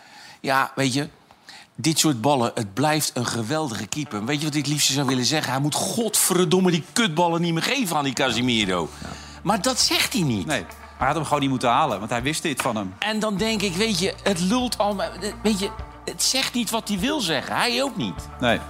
Ja, 0.41 0.73
weet 0.75 0.95
je, 0.95 1.09
dit 1.75 1.99
soort 1.99 2.21
ballen, 2.21 2.51
het 2.55 2.75
blijft 2.75 3.11
een 3.15 3.27
geweldige 3.27 3.87
keeper. 3.87 4.25
Weet 4.25 4.39
je 4.39 4.47
wat 4.47 4.55
ik 4.55 4.65
het 4.65 4.73
liefste 4.73 4.93
zou 4.93 5.07
willen 5.07 5.25
zeggen? 5.25 5.53
Hij 5.53 5.61
moet 5.61 5.75
godverdomme 5.75 6.71
die 6.71 6.85
kutballen 6.93 7.41
niet 7.41 7.53
meer 7.53 7.63
geven 7.63 7.97
aan 7.97 8.05
die 8.05 8.13
Casimiro. 8.13 8.89
Maar 9.43 9.63
dat 9.63 9.81
zegt 9.81 10.13
hij 10.13 10.23
niet. 10.23 10.47
Nee, 10.47 10.65
hij 11.03 11.11
had 11.11 11.17
hem 11.17 11.25
gewoon 11.25 11.41
niet 11.41 11.51
moeten 11.51 11.69
halen, 11.69 11.99
want 11.99 12.11
hij 12.11 12.23
wist 12.23 12.43
dit 12.43 12.63
van 12.63 12.77
hem. 12.77 12.95
En 12.99 13.19
dan 13.19 13.37
denk 13.37 13.63
ik, 13.63 13.75
weet 13.75 13.99
je, 13.99 14.15
het 14.23 14.41
lult 14.41 14.79
allemaal... 14.79 15.09
Weet 15.43 15.59
je, 15.59 15.71
het 16.05 16.23
zegt 16.23 16.55
niet 16.55 16.71
wat 16.71 16.89
hij 16.89 16.99
wil 16.99 17.21
zeggen. 17.21 17.57
Hij 17.57 17.83
ook 17.83 17.97
niet. 17.97 18.29
Nee. 18.41 18.61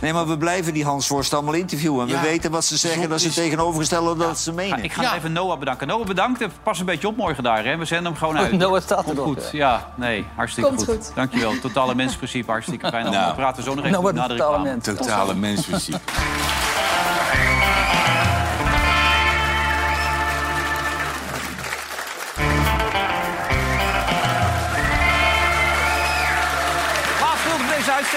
Nee, 0.00 0.12
maar 0.12 0.28
we 0.28 0.38
blijven 0.38 0.72
die 0.74 0.84
Hans 0.84 1.08
Worst 1.08 1.34
allemaal 1.34 1.54
interviewen. 1.54 2.08
Ja. 2.08 2.20
We 2.20 2.26
weten 2.26 2.50
wat 2.50 2.64
ze 2.64 2.76
zeggen, 2.76 3.08
dat 3.08 3.20
ze 3.20 3.32
tegenovergestelde 3.32 4.16
dat 4.24 4.38
ze 4.38 4.52
menen. 4.52 4.84
Ik 4.84 4.92
ga 4.92 5.16
even 5.16 5.32
Noah 5.32 5.58
bedanken. 5.58 5.86
Noah, 5.86 6.06
bedankt. 6.06 6.46
Pas 6.62 6.78
een 6.78 6.86
beetje 6.86 7.08
op 7.08 7.16
morgen 7.16 7.42
daar. 7.42 7.64
Hè. 7.64 7.76
We 7.76 7.84
zenden 7.84 8.06
hem 8.06 8.16
gewoon 8.16 8.38
uit. 8.38 8.52
Noah 8.52 8.80
staat 8.80 8.98
er 8.98 9.04
Komt 9.04 9.16
nog, 9.16 9.26
goed. 9.26 9.48
ja. 9.52 9.70
Ja, 9.70 9.92
nee, 9.96 10.24
hartstikke 10.34 10.68
Komt 10.70 10.84
goed. 10.84 10.94
goed. 10.94 11.12
Dankjewel. 11.14 11.58
Totale 11.60 11.94
mensprincipe, 11.94 12.50
hartstikke 12.50 12.88
fijn. 12.88 13.10
Nou. 13.10 13.28
We 13.28 13.34
praten 13.34 13.62
zo 13.62 13.74
nog 13.74 13.84
even 13.84 14.02
Noah, 14.02 14.14
na 14.14 14.26
de 14.26 14.34
reclame. 14.34 14.78
Totale 14.78 15.34
mensprincipe. 15.34 16.00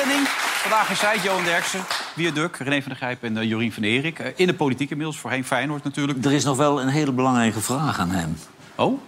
Uitzending. 0.05 0.27
Vandaag 0.37 0.89
is 0.89 0.99
zij, 0.99 1.17
Johan 1.23 1.43
Derksen, 1.43 1.79
Wierduk, 2.15 2.55
René 2.57 2.81
van 2.81 2.87
der 2.89 2.95
Grijp 2.97 3.23
en 3.23 3.37
eh, 3.37 3.43
Jorien 3.43 3.71
van 3.73 3.83
Erik. 3.83 4.19
Eh, 4.19 4.31
in 4.35 4.47
de 4.47 4.53
politiek 4.53 4.89
inmiddels, 4.89 5.17
voorheen 5.19 5.45
Feyenoord 5.45 5.83
natuurlijk. 5.83 6.25
Er 6.25 6.31
is 6.33 6.43
nog 6.43 6.57
wel 6.57 6.81
een 6.81 6.87
hele 6.87 7.11
belangrijke 7.11 7.61
vraag 7.61 7.99
aan 7.99 8.09
hem. 8.11 8.37
Oh? 8.75 8.99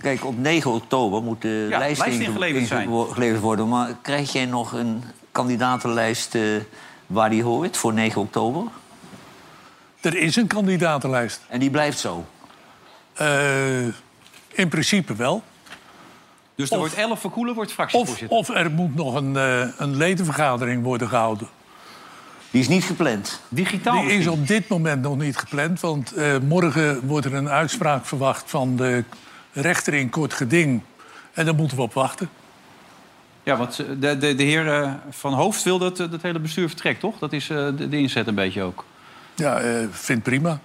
Kijk, 0.00 0.24
op 0.24 0.38
9 0.38 0.70
oktober 0.70 1.22
moet 1.22 1.42
de 1.42 1.66
Ja, 1.70 1.78
lijst, 1.78 1.98
lijst 2.00 2.14
inge- 2.14 2.24
ingeleverd 2.28 2.66
zijn. 2.66 2.88
ingeleverd 2.88 3.40
worden. 3.40 3.68
Maar 3.68 3.88
krijg 4.02 4.32
jij 4.32 4.44
nog 4.46 4.72
een 4.72 5.02
kandidatenlijst 5.32 6.34
eh, 6.34 6.42
waar 7.06 7.30
die 7.30 7.42
hoort 7.42 7.76
voor 7.76 7.92
9 7.92 8.20
oktober? 8.20 8.62
Er 10.00 10.16
is 10.16 10.36
een 10.36 10.46
kandidatenlijst. 10.46 11.40
En 11.48 11.60
die 11.60 11.70
blijft 11.70 11.98
zo? 11.98 12.24
Eh, 13.14 13.84
in 14.48 14.68
principe 14.68 15.14
wel. 15.14 15.42
Dus 16.54 16.68
er 16.70 16.74
Of- 16.74 16.80
wordt 16.80 16.94
11 16.94 17.20
verkoelen, 17.20 17.54
wordt 17.54 17.68
Of, 17.70 17.74
fractievoorzitter. 17.76 18.36
of 18.38 18.48
er 18.48 18.70
moet 18.70 18.94
nog 18.94 19.14
een, 19.14 19.36
eh, 19.36 19.66
een 19.78 19.96
ledenvergadering 19.96 20.82
worden 20.82 21.08
gehouden. 21.08 21.48
Die 22.50 22.60
is 22.60 22.68
niet 22.68 22.84
gepland. 22.84 23.40
Digitaal 23.48 24.02
Die 24.02 24.10
is 24.18 24.26
op 24.26 24.46
dit 24.46 24.68
moment 24.68 25.02
nog 25.02 25.16
niet 25.16 25.36
gepland. 25.36 25.80
Want 25.80 26.12
eh, 26.12 26.38
morgen 26.38 27.06
wordt 27.06 27.26
er 27.26 27.34
een 27.34 27.48
uitspraak 27.48 28.06
verwacht 28.06 28.44
van 28.50 28.76
de 28.76 29.04
rechter 29.52 29.94
in 29.94 30.10
kort 30.10 30.32
geding. 30.34 30.82
En 31.32 31.44
daar 31.44 31.54
moeten 31.54 31.76
we 31.76 31.82
op 31.82 31.92
wachten. 31.94 32.28
Ja, 33.42 33.56
want 33.56 33.78
eh, 33.78 33.86
de, 34.00 34.18
de, 34.18 34.34
de 34.34 34.42
heer 34.42 34.96
Van 35.10 35.32
Hoofd 35.32 35.62
wil 35.62 35.78
dat 35.78 35.96
dat 35.96 36.22
hele 36.22 36.38
bestuur 36.38 36.68
vertrekt, 36.68 37.00
toch? 37.00 37.18
Dat 37.18 37.32
is 37.32 37.50
eh, 37.50 37.56
de, 37.76 37.88
de 37.88 37.98
inzet 37.98 38.26
een 38.26 38.34
beetje 38.34 38.62
ook. 38.62 38.84
Ja, 39.34 39.58
eh 39.60 39.74
vind 39.90 40.22
prima. 40.22 40.60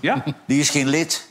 Ja? 0.00 0.24
Die 0.46 0.60
is 0.60 0.70
geen 0.70 0.86
lid. 0.88 1.28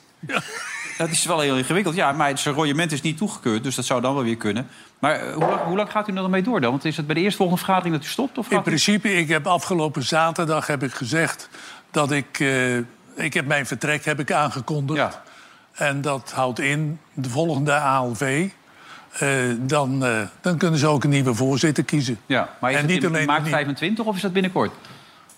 Dat 1.06 1.12
is 1.16 1.26
wel 1.26 1.40
heel 1.40 1.58
ingewikkeld. 1.58 1.96
Ja, 1.96 2.12
maar 2.12 2.38
zijn 2.38 2.56
royement 2.56 2.92
is 2.92 3.02
niet 3.02 3.18
toegekeurd, 3.18 3.64
dus 3.64 3.76
dat 3.76 3.86
zou 3.86 4.02
dan 4.02 4.14
wel 4.14 4.24
weer 4.24 4.38
kunnen. 4.38 4.68
Maar 5.00 5.16
eh, 5.16 5.34
hoe, 5.34 5.46
lang, 5.46 5.62
hoe 5.62 5.78
lang 5.78 5.92
gaat 5.92 6.08
u 6.10 6.14
er 6.16 6.22
nog 6.22 6.30
mee 6.32 6.42
door 6.44 6.62
dan? 6.62 6.72
Want 6.72 6.86
is 6.86 6.98
het 6.98 7.06
bij 7.06 7.16
de 7.16 7.22
eerstvolgende 7.22 7.62
vergadering 7.64 7.96
dat 7.96 8.06
u 8.06 8.10
stopt? 8.10 8.38
Of 8.38 8.52
In 8.52 8.58
u- 8.58 8.62
principe, 8.62 9.14
ik 9.14 9.28
heb 9.28 9.48
afgelopen 9.48 10.04
zaterdag 10.04 10.68
heb 10.68 10.84
ik 10.84 10.94
gezegd 10.94 11.50
dat 11.92 12.12
ik... 12.12 12.40
eh, 12.40 12.78
ik 13.16 13.34
heb 13.34 13.46
mijn 13.46 13.66
vertrek 13.66 14.06
heb 14.06 14.20
ik 14.20 14.32
aangekondigd. 14.32 15.00
Ja. 15.00 15.22
En 15.74 16.02
dat 16.02 16.32
houdt 16.32 16.60
in 16.60 17.00
de 17.14 17.30
volgende 17.30 17.74
ALV. 17.74 18.48
eh, 19.20 19.30
dan, 19.60 20.06
dan 20.42 20.58
kunnen 20.58 20.80
ze 20.80 20.88
ook 20.88 21.04
een 21.04 21.10
nieuwe 21.10 21.34
voorzitter 21.34 21.84
kiezen. 21.84 22.18
Ja, 22.26 22.50
maar 22.60 22.70
is 22.72 22.76
En 22.78 22.84
het 22.84 22.92
niet 22.92 23.04
in 23.04 23.10
alleen 23.10 23.26
maart 23.26 23.42
niet- 23.44 23.52
25 23.54 24.06
of 24.06 24.16
is 24.16 24.22
dat 24.22 24.34
binnenkort? 24.34 24.72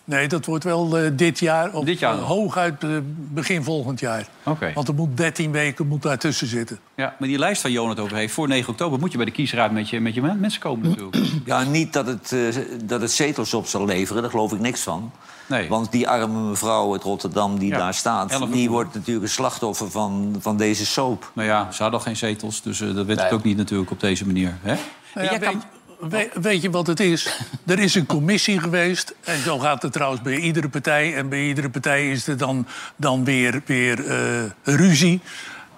Nee, 0.08 0.28
dat 0.28 0.46
wordt 0.46 0.64
wel 0.64 0.98
eh, 0.98 1.12
dit 1.14 1.40
jaar. 1.40 1.74
Of 1.74 1.86
Dit 1.86 2.00
jaar 2.00 2.18
eh, 2.18 2.24
hooguit 2.24 2.84
eh, 2.84 2.90
begin 3.06 3.64
volgend 3.64 4.00
jaar. 4.00 4.28
Oké. 4.44 4.72
Want 4.74 4.88
er 4.88 4.94
moet 4.94 5.18
13 5.18 5.52
weken 5.52 5.88
moet 5.88 6.02
daartussen 6.02 6.48
zitten. 6.48 6.80
Ja, 6.96 7.16
maar 7.20 7.28
die 7.28 7.38
lijst 7.38 7.62
waar 7.62 7.72
Johan 7.72 7.90
het 7.90 8.00
over 8.00 8.18
heeft, 8.18 8.34
voor 8.34 8.48
9 8.48 8.70
oktober 8.70 9.00
moet 9.00 9.12
je 9.12 9.18
bij 9.18 9.26
de 9.26 9.32
kiesraad 9.32 9.72
met 9.72 9.90
je, 9.90 10.00
met 10.00 10.14
je 10.14 10.22
men- 10.22 10.40
mensen 10.40 10.62
komen 10.62 10.90
natuurlijk. 10.90 11.18
Ja, 11.46 11.64
niet 11.64 11.94
dat 11.94 12.08
het, 12.08 12.32
eh, 12.32 12.62
dat 12.84 13.02
het 13.02 13.12
zetels 13.12 13.54
op 13.54 13.68
zal 13.68 13.86
leveren, 13.86 14.22
daar 14.22 14.32
geloof 14.32 14.54
ik 14.54 14.60
niks 14.60 14.82
van. 14.82 15.12
Nee. 15.48 15.70
Want 15.70 15.92
die 15.92 16.10
arme 16.10 16.40
mevrouw 16.50 16.92
uit 16.92 17.04
Rotterdam 17.04 17.60
die 17.60 17.70
Ja, 17.70 17.78
daar 17.78 17.94
staat... 17.94 18.48
die 18.52 18.70
wordt 18.70 18.94
natuurlijk 18.94 19.26
een 19.26 19.32
slachtoffer 19.32 19.92
van, 19.92 20.36
van 20.40 20.58
deze 20.58 20.86
soap. 20.86 21.32
Nou 21.34 21.48
ja, 21.48 21.72
ze 21.72 21.82
hadden 21.82 22.00
al 22.00 22.06
geen 22.06 22.18
zetels, 22.18 22.62
dus 22.62 22.78
dat 22.78 23.06
weet 23.06 23.20
ik 23.22 23.34
ook 23.34 23.44
niet 23.44 23.58
natuurlijk 23.58 23.92
op 23.92 24.00
deze 24.00 24.26
manier. 24.26 24.58
Hè? 24.62 24.74
Nou 25.14 25.26
ja, 25.26 25.32
jij 25.32 25.40
weet, 25.40 25.50
kan... 25.50 25.64
we- 26.10 26.30
weet 26.42 26.62
je 26.62 26.70
wat 26.70 26.88
het 26.88 27.00
is? 27.00 27.28
Er 27.66 27.80
is 27.80 27.96
een 27.96 28.06
commissie 28.06 28.60
geweest. 28.60 29.16
En 29.24 29.40
zo 29.42 29.60
gaat 29.60 29.82
het 29.82 29.94
trouwens 29.94 30.22
bij 30.22 30.38
iedere 30.38 30.70
partij. 30.70 31.16
En 31.16 31.30
bij 31.30 31.44
iedere 31.48 31.70
partij 31.70 32.12
is 32.12 32.28
er 32.28 32.38
dan, 32.38 32.68
dan 32.96 33.24
weer, 33.24 33.62
weer 33.66 34.08
eh, 34.08 34.44
ruzie. 34.64 35.22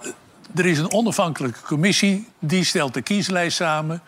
Eh, 0.01 0.09
Er 0.55 0.65
is 0.65 0.77
een 0.77 0.91
onafhankelijke 0.91 1.61
commissie. 1.61 2.27
Die 2.39 2.63
stelt 2.63 2.93
de 2.93 3.01
kieslijst 3.01 3.55
samen. 3.57 4.01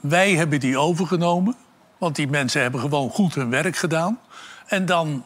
Wij 0.00 0.34
hebben 0.34 0.60
die 0.60 0.78
overgenomen. 0.78 1.54
Want 1.98 2.16
die 2.16 2.28
mensen 2.28 2.62
hebben 2.62 2.80
gewoon 2.80 3.10
goed 3.10 3.34
hun 3.34 3.50
werk 3.50 3.76
gedaan. 3.76 4.18
En 4.66 4.86
dan 4.86 5.24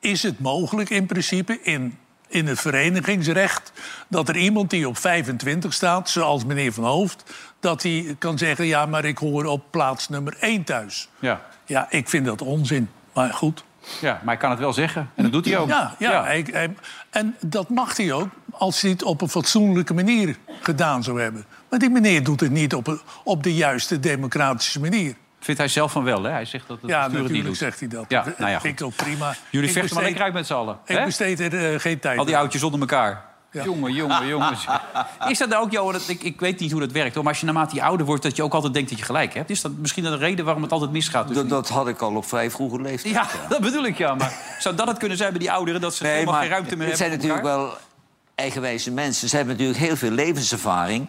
is 0.00 0.22
het 0.22 0.40
mogelijk 0.40 0.90
in 0.90 1.06
principe 1.06 1.58
in, 1.62 1.98
in 2.28 2.46
het 2.46 2.60
verenigingsrecht... 2.60 3.72
dat 4.08 4.28
er 4.28 4.36
iemand 4.36 4.70
die 4.70 4.88
op 4.88 4.98
25 4.98 5.72
staat, 5.72 6.10
zoals 6.10 6.44
meneer 6.44 6.72
Van 6.72 6.84
Hoofd... 6.84 7.24
dat 7.60 7.82
hij 7.82 8.16
kan 8.18 8.38
zeggen, 8.38 8.66
ja, 8.66 8.86
maar 8.86 9.04
ik 9.04 9.18
hoor 9.18 9.44
op 9.44 9.62
plaats 9.70 10.08
nummer 10.08 10.36
1 10.40 10.64
thuis. 10.64 11.08
Ja. 11.18 11.40
Ja, 11.64 11.86
ik 11.90 12.08
vind 12.08 12.26
dat 12.26 12.42
onzin. 12.42 12.90
Maar 13.14 13.32
goed. 13.32 13.64
ja, 14.00 14.12
maar 14.12 14.20
hij 14.24 14.36
kan 14.36 14.50
het 14.50 14.58
wel 14.58 14.72
zeggen. 14.72 15.10
En 15.14 15.22
dat 15.22 15.32
doet 15.32 15.44
hij 15.44 15.58
ook. 15.58 15.68
Ja, 15.68 15.94
ja, 15.98 16.24
hij- 16.24 16.46
hij- 16.52 16.74
en 17.10 17.36
dat 17.40 17.68
mag 17.68 17.96
hij 17.96 18.12
ook 18.12 18.28
als 18.50 18.80
hij 18.80 18.90
het 18.90 19.02
op 19.02 19.20
een 19.20 19.28
fatsoenlijke 19.28 19.94
manier 19.94 20.36
gedaan 20.60 21.02
zou 21.02 21.20
hebben. 21.20 21.44
Maar 21.70 21.78
die 21.78 21.90
meneer 21.90 22.24
doet 22.24 22.40
het 22.40 22.50
niet 22.50 22.74
op, 22.74 22.86
een- 22.86 23.00
op 23.24 23.42
de 23.42 23.54
juiste 23.54 24.00
democratische 24.00 24.80
manier. 24.80 25.14
Vindt 25.40 25.60
hij 25.60 25.68
zelf 25.70 25.92
van 25.92 26.04
wel, 26.04 26.22
hè? 26.22 26.30
Hij 26.30 26.44
zegt 26.44 26.68
dat 26.68 26.80
het 26.80 26.90
Ja, 26.90 27.02
het 27.02 27.10
niet 27.12 27.20
natuurlijk 27.20 27.48
doet. 27.48 27.56
zegt 27.56 27.78
hij 27.80 27.88
dat. 27.88 28.04
Ja, 28.08 28.22
dat 28.22 28.38
nou 28.38 28.50
ja, 28.50 28.60
vind 28.60 28.80
ik 28.80 28.86
ook 28.86 28.96
prima. 28.96 29.34
Jullie 29.50 29.68
Ik 29.68 29.74
vechten 29.74 29.94
maar 29.94 30.04
lekker 30.04 30.22
uit 30.22 30.32
met 30.32 30.46
z'n 30.46 30.52
allen. 30.54 30.78
Ik 30.84 30.96
hè? 30.96 31.04
besteed 31.04 31.40
er 31.40 31.72
eh, 31.72 31.80
geen 31.80 31.98
tijd 31.98 32.18
Al 32.18 32.24
die 32.24 32.36
oudjes 32.36 32.62
onder 32.62 32.80
elkaar. 32.80 33.24
Ja. 33.52 33.64
Jongen, 33.64 33.92
jongen, 33.92 34.26
jongens. 34.26 34.66
Is 35.28 35.38
dat 35.38 35.48
nou 35.48 35.64
ook, 35.64 35.70
Johan, 35.72 35.92
dat, 35.92 36.08
ik, 36.08 36.22
ik 36.22 36.40
weet 36.40 36.60
niet 36.60 36.70
hoe 36.70 36.80
dat 36.80 36.92
werkt... 36.92 37.14
hoor, 37.14 37.22
maar 37.22 37.32
als 37.32 37.40
je 37.40 37.46
naarmate 37.46 37.74
je 37.74 37.82
ouder 37.82 38.06
wordt... 38.06 38.22
dat 38.22 38.36
je 38.36 38.42
ook 38.42 38.54
altijd 38.54 38.72
denkt 38.74 38.88
dat 38.90 38.98
je 38.98 39.04
gelijk 39.04 39.34
hebt. 39.34 39.50
Is 39.50 39.60
dat 39.60 39.72
misschien 39.72 40.04
een 40.04 40.18
reden 40.18 40.44
waarom 40.44 40.62
het 40.62 40.72
altijd 40.72 40.90
misgaat? 40.90 41.28
Dus 41.28 41.36
Dat, 41.36 41.48
dat 41.48 41.68
had 41.68 41.88
ik 41.88 42.00
al 42.00 42.14
op 42.14 42.24
vrij 42.26 42.50
vroege 42.50 42.80
leeftijd. 42.80 43.14
ja, 43.14 43.26
dat 43.48 43.60
bedoel 43.60 43.84
ik, 43.84 43.98
ja. 43.98 44.14
Maar 44.14 44.32
zou 44.58 44.74
dat 44.74 44.86
het 44.86 44.98
kunnen 44.98 45.16
zijn 45.16 45.30
bij 45.30 45.38
die 45.38 45.52
ouderen... 45.52 45.80
dat 45.80 45.94
ze 45.94 46.02
Nee, 46.02 46.12
helemaal 46.12 46.34
maar 46.34 46.42
geen 46.42 46.52
ruimte 46.52 46.76
meer 46.76 46.88
het 46.88 46.98
hebben 46.98 47.20
zijn 47.20 47.30
voor 47.30 47.38
natuurlijk 47.38 47.58
elkaar? 47.58 47.78
wel 47.78 47.86
eigenwijze 48.34 48.90
mensen. 48.90 49.28
Ze 49.28 49.36
hebben 49.36 49.54
natuurlijk 49.54 49.84
heel 49.84 49.96
veel 49.96 50.10
levenservaring. 50.10 51.08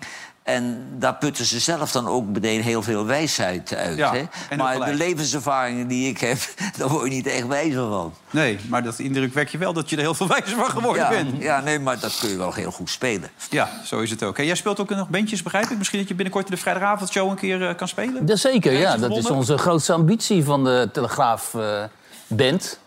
En 0.50 0.86
daar 0.97 1.16
putten 1.16 1.45
ze 1.45 1.60
zelf 1.60 1.91
dan 1.91 2.08
ook 2.08 2.26
meteen 2.26 2.62
heel 2.62 2.82
veel 2.82 3.06
wijsheid 3.06 3.74
uit. 3.76 3.97
Ja, 3.97 4.14
hè? 4.14 4.56
Maar 4.56 4.86
de 4.86 4.93
levenservaringen 4.93 5.88
die 5.88 6.10
ik 6.10 6.20
heb, 6.20 6.38
daar 6.78 6.88
word 6.88 7.04
je 7.04 7.10
niet 7.10 7.28
echt 7.28 7.47
wijzer 7.47 7.88
van. 7.88 8.14
Nee, 8.30 8.60
maar 8.70 8.84
dat 8.84 9.00
indruk 9.00 9.34
wek 9.34 9.50
je 9.50 9.58
wel 9.58 9.74
dat 9.74 9.89
je 9.89 9.95
er 9.95 10.02
heel 10.02 10.14
veel 10.14 10.28
wijzer 10.38 10.58
van 10.58 10.70
geworden 10.70 11.04
Ja, 11.04 11.10
bent. 11.10 11.41
ja, 11.41 11.60
nee, 11.62 11.80
maar 11.80 12.00
dat 12.00 12.18
kun 12.20 12.30
je 12.30 12.38
wel 12.38 12.54
heel 12.54 12.72
goed 12.72 12.89
spelen. 12.89 13.30
Ja, 13.50 13.70
zo 13.86 14.00
is 14.00 14.10
het 14.10 14.24
ook. 14.24 14.38
En 14.38 14.45
jij 14.45 14.56
speelt 14.56 14.80
ook 14.80 14.89
nog 14.89 15.10
bandjes, 15.10 15.43
begrijp 15.43 15.70
ik? 15.70 15.78
Misschien 15.78 16.00
dat 16.00 16.08
je 16.08 16.16
binnenkort 16.16 16.45
in 16.45 16.52
de 16.52 16.62
vrijdagavondshow 16.62 17.30
een 17.30 17.36
keer 17.36 17.68
eh, 17.70 17.76
kan 17.76 17.88
spelen? 17.88 18.26
Jazeker, 18.26 18.72
ja. 18.72 18.97
Dat 18.97 19.18
is 19.18 19.30
onze 19.30 19.58
grootste 19.58 19.93
ambitie 19.93 20.43
van 20.43 20.64
de 20.64 20.89
Telegraaf 20.93 21.54
eh, 21.54 21.84
Band. 22.28 22.80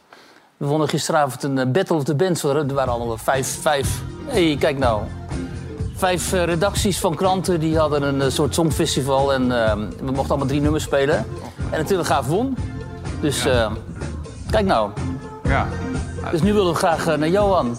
We 0.57 0.67
wonnen 0.67 0.89
gisteravond 0.89 1.43
een 1.43 1.59
eh, 1.59 1.67
Battle 1.67 1.97
of 1.97 2.05
the 2.05 2.15
Bands. 2.15 2.43
Er 2.43 2.75
waren 2.75 2.93
allemaal 2.93 3.19
vijf... 3.19 3.59
vijf 3.61 3.89
hey, 4.27 4.57
kijk 4.59 4.79
nou. 4.79 5.03
Vijf 6.03 6.33
eh, 6.33 6.45
redacties 6.45 6.99
van 6.99 7.15
kranten 7.15 7.61
die 7.61 7.79
hadden 7.79 8.03
een 8.03 8.21
eh, 8.21 8.29
soort 8.31 8.55
songfestival. 8.55 9.33
En 9.33 9.67
eh, 9.67 9.75
we 9.75 10.11
mochten 10.11 10.29
allemaal 10.29 10.47
drie 10.47 10.61
nummers 10.61 10.85
spelen. 10.85 11.27
En 11.71 11.81
de 11.81 11.85
Telegraaf 11.85 12.27
won. 12.27 12.57
Dus 13.21 13.45
eh, 13.45 13.73
kijk 14.51 14.67
nou. 14.67 14.91
Ja. 15.45 15.69
Dus 16.31 16.43
nu 16.43 16.53
willen 16.53 16.73
we 16.73 16.79
graag 16.79 17.17
naar 17.17 17.29
Johan. 17.29 17.77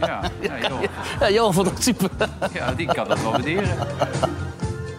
Ja, 0.00 0.20
ja, 0.40 0.58
joh. 0.68 0.80
Ja, 1.20 1.30
Johan 1.30 1.54
vond 1.54 1.66
dat 1.66 1.82
super. 1.82 2.10
ja, 2.52 2.72
die 2.72 2.86
kan 2.86 3.08
dat 3.08 3.22
wel 3.22 3.30
waarderen. 3.30 3.76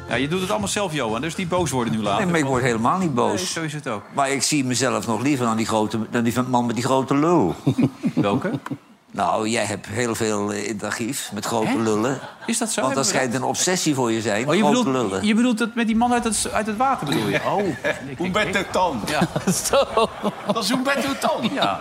Ja, 0.09 0.15
je 0.15 0.27
doet 0.27 0.41
het 0.41 0.49
allemaal 0.49 0.67
zelf, 0.67 0.93
Johan, 0.93 1.21
dus 1.21 1.35
niet 1.35 1.49
boos 1.49 1.71
worden 1.71 1.93
nu 1.93 2.01
later. 2.01 2.23
Nee, 2.23 2.31
maar 2.31 2.39
ik 2.39 2.45
word 2.45 2.63
helemaal 2.63 2.97
niet 2.97 3.13
boos. 3.13 3.35
Nee, 3.35 3.45
zo 3.45 3.61
is 3.61 3.73
het 3.73 3.87
ook. 3.87 4.03
Maar 4.13 4.31
ik 4.31 4.41
zie 4.43 4.65
mezelf 4.65 5.07
nog 5.07 5.21
liever 5.21 5.45
dan 5.45 5.57
die, 5.57 5.65
grote, 5.65 5.99
dan 6.09 6.23
die 6.23 6.33
man 6.47 6.65
met 6.65 6.75
die 6.75 6.85
grote 6.85 7.15
lul. 7.15 7.55
Welke? 8.13 8.51
Nou, 9.15 9.47
jij 9.49 9.65
hebt 9.65 9.87
heel 9.87 10.15
veel 10.15 10.51
eh, 10.51 10.67
in 10.67 10.73
het 10.73 10.83
archief 10.83 11.29
met 11.33 11.45
grote 11.45 11.79
lullen. 11.79 12.19
Is 12.45 12.57
dat 12.57 12.71
zo? 12.71 12.81
Want 12.81 12.93
Hebben 12.93 12.95
dat 12.95 13.05
we 13.05 13.11
schijnt 13.17 13.33
een 13.33 13.43
obsessie 13.43 13.95
voor 13.95 14.11
je 14.11 14.21
zijn, 14.21 14.47
Oh, 14.47 14.55
je 14.55 14.61
grote 14.61 14.77
bedoelt, 14.83 14.95
lullen. 15.09 15.25
je 15.25 15.35
bedoelt 15.35 15.59
het 15.59 15.75
met 15.75 15.87
die 15.87 15.95
man 15.95 16.13
uit 16.13 16.23
het, 16.23 16.49
uit 16.53 16.67
het 16.67 16.77
water, 16.77 17.05
bedoel 17.07 17.27
je? 17.27 17.39
Oh, 18.17 18.25
Umberto 18.25 18.63
Tan. 18.71 19.01
Ja. 19.07 19.27
Zo. 19.69 20.09
Dat 20.53 20.63
is 20.63 20.69
Umberto 20.69 21.09
Tan. 21.19 21.49
Ja. 21.53 21.79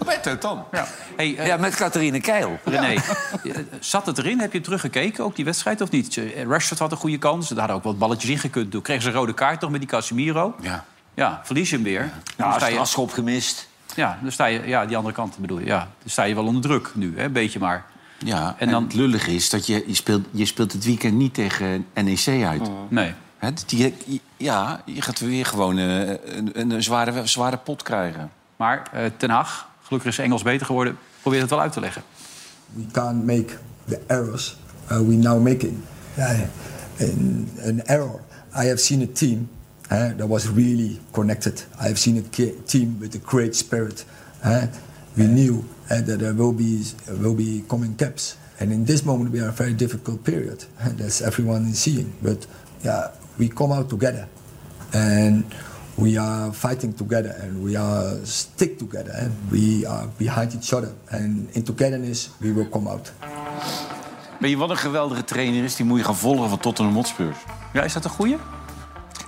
Umberto 0.00 0.38
Tan. 0.38 0.64
ja. 0.72 0.86
Hey, 1.16 1.36
eh, 1.36 1.46
Ja, 1.46 1.56
met 1.56 1.74
Catharine 1.74 2.20
Keil. 2.20 2.58
René, 2.64 2.94
eh, 2.94 3.56
zat 3.80 4.06
het 4.06 4.18
erin? 4.18 4.40
Heb 4.40 4.52
je 4.52 4.60
teruggekeken, 4.60 5.24
ook 5.24 5.36
die 5.36 5.44
wedstrijd, 5.44 5.80
of 5.80 5.90
niet? 5.90 6.16
Eh, 6.16 6.42
Rashford 6.42 6.78
had 6.78 6.90
een 6.92 6.96
goede 6.98 7.18
kans. 7.18 7.48
Daar 7.48 7.58
hadden 7.58 7.76
ook 7.76 7.82
wat 7.82 7.98
balletjes 7.98 8.30
in 8.30 8.38
gekund. 8.38 8.70
Toen 8.70 8.82
kregen 8.82 9.02
ze 9.02 9.08
een 9.08 9.14
rode 9.14 9.34
kaart 9.34 9.60
nog 9.60 9.70
met 9.70 9.80
die 9.80 9.88
Casemiro. 9.88 10.54
Ja. 10.60 10.84
Ja, 11.14 11.40
verlies 11.44 11.70
je 11.70 11.74
hem 11.74 11.84
weer. 11.84 12.10
Dan 12.36 12.48
Ja, 12.48 12.56
sta 12.56 12.66
je, 12.66 12.72
strafschop 12.72 13.12
gemist. 13.12 13.68
Ja, 13.96 14.18
dan 14.22 14.32
sta 14.32 14.44
je, 14.44 14.66
ja, 14.66 14.86
die 14.86 14.96
andere 14.96 15.14
kant 15.14 15.38
bedoel 15.38 15.58
je. 15.58 15.66
Ja, 15.66 15.78
dan 15.78 16.10
sta 16.10 16.22
je 16.22 16.34
wel 16.34 16.46
onder 16.46 16.62
druk 16.62 16.90
nu, 16.94 17.12
hè, 17.16 17.24
een 17.24 17.32
beetje 17.32 17.58
maar. 17.58 17.84
Ja, 18.18 18.54
en, 18.58 18.70
dan... 18.70 18.82
het 18.82 18.94
lullige 18.94 19.34
is 19.34 19.50
dat 19.50 19.66
je, 19.66 19.84
je, 19.86 19.94
speelt, 19.94 20.26
je 20.30 20.44
speelt 20.44 20.72
het 20.72 20.84
weekend 20.84 21.14
niet 21.14 21.34
tegen 21.34 21.86
NEC 21.94 22.44
uit. 22.44 22.70
Nee. 22.88 23.14
Hè, 23.38 23.50
die, 23.66 24.20
ja, 24.36 24.82
je 24.84 25.02
gaat 25.02 25.20
weer 25.20 25.46
gewoon 25.46 25.78
eh, 25.78 26.08
een, 26.08 26.50
een 26.72 26.82
zware, 26.82 27.26
zware 27.26 27.56
pot 27.56 27.82
krijgen. 27.82 28.30
Maar 28.56 28.82
eh, 28.92 29.04
Ten 29.16 29.30
Hag, 29.30 29.68
gelukkig 29.82 30.10
is 30.10 30.18
Engels 30.18 30.42
beter 30.42 30.66
geworden, 30.66 30.98
probeert 31.20 31.42
het 31.42 31.50
wel 31.50 31.60
uit 31.60 31.72
te 31.72 31.80
leggen. 31.80 32.02
we 32.74 32.84
can't 32.92 33.24
make 33.24 33.58
the 33.88 34.00
errors 34.08 34.56
uh, 34.90 35.00
we 35.00 35.16
now 35.16 35.38
making. 35.38 35.82
Uh, 36.18 36.46
in, 36.98 37.48
an 37.64 37.82
error. 37.86 38.20
I 38.54 38.66
have 38.66 38.78
seen 38.78 39.02
a 39.02 39.06
team 39.06 39.48
uh, 39.90 40.12
that 40.14 40.26
was 40.26 40.48
really 40.48 40.98
connected. 41.12 41.62
I 41.80 41.88
have 41.88 41.98
seen 41.98 42.16
a 42.18 42.22
team 42.66 42.98
with 43.00 43.14
a 43.14 43.18
great 43.18 43.54
spirit. 43.54 44.04
Uh, 44.44 44.66
we 45.16 45.26
knew 45.26 45.64
uh, 45.90 46.00
that 46.02 46.18
there 46.18 46.34
will 46.34 46.52
be 46.52 46.82
will 47.08 47.34
be 47.34 47.64
coming 47.68 47.94
caps, 47.96 48.36
and 48.60 48.72
in 48.72 48.84
this 48.84 49.04
moment 49.04 49.30
we 49.32 49.40
are 49.40 49.48
a 49.48 49.52
very 49.52 49.72
difficult 49.72 50.24
period. 50.24 50.64
That's 50.96 51.20
everyone 51.22 51.66
is 51.70 51.78
seeing. 51.78 52.12
But 52.22 52.46
yeah, 52.84 53.10
we 53.38 53.48
come 53.48 53.72
out 53.72 53.88
together, 53.88 54.28
and 54.92 55.44
we 55.96 56.18
are 56.18 56.52
fighting 56.52 56.94
together, 56.94 57.34
and 57.42 57.62
we 57.62 57.76
are 57.76 58.24
stick 58.24 58.78
together, 58.78 59.12
and 59.14 59.32
we 59.50 59.86
are 59.86 60.06
behind 60.18 60.52
each 60.54 60.72
other, 60.72 60.92
and 61.10 61.48
in 61.54 61.62
togetherness 61.62 62.30
we 62.40 62.52
will 62.52 62.68
come 62.68 62.88
out. 62.88 63.12
Weet 64.40 64.50
je 64.50 64.56
wat 64.56 64.70
een 64.70 64.76
geweldige 64.76 65.24
trainer 65.24 65.64
is? 65.64 65.76
Die 65.76 65.86
moet 65.86 65.98
je 65.98 66.04
gaan 66.04 66.16
volgen 66.16 66.48
van 66.48 66.58
Tottenham 66.58 66.94
Hotspurs. 66.94 67.36
Ja, 67.72 67.82
is 67.82 67.92
dat 67.92 68.04
een 68.04 68.10
goeie? 68.10 68.36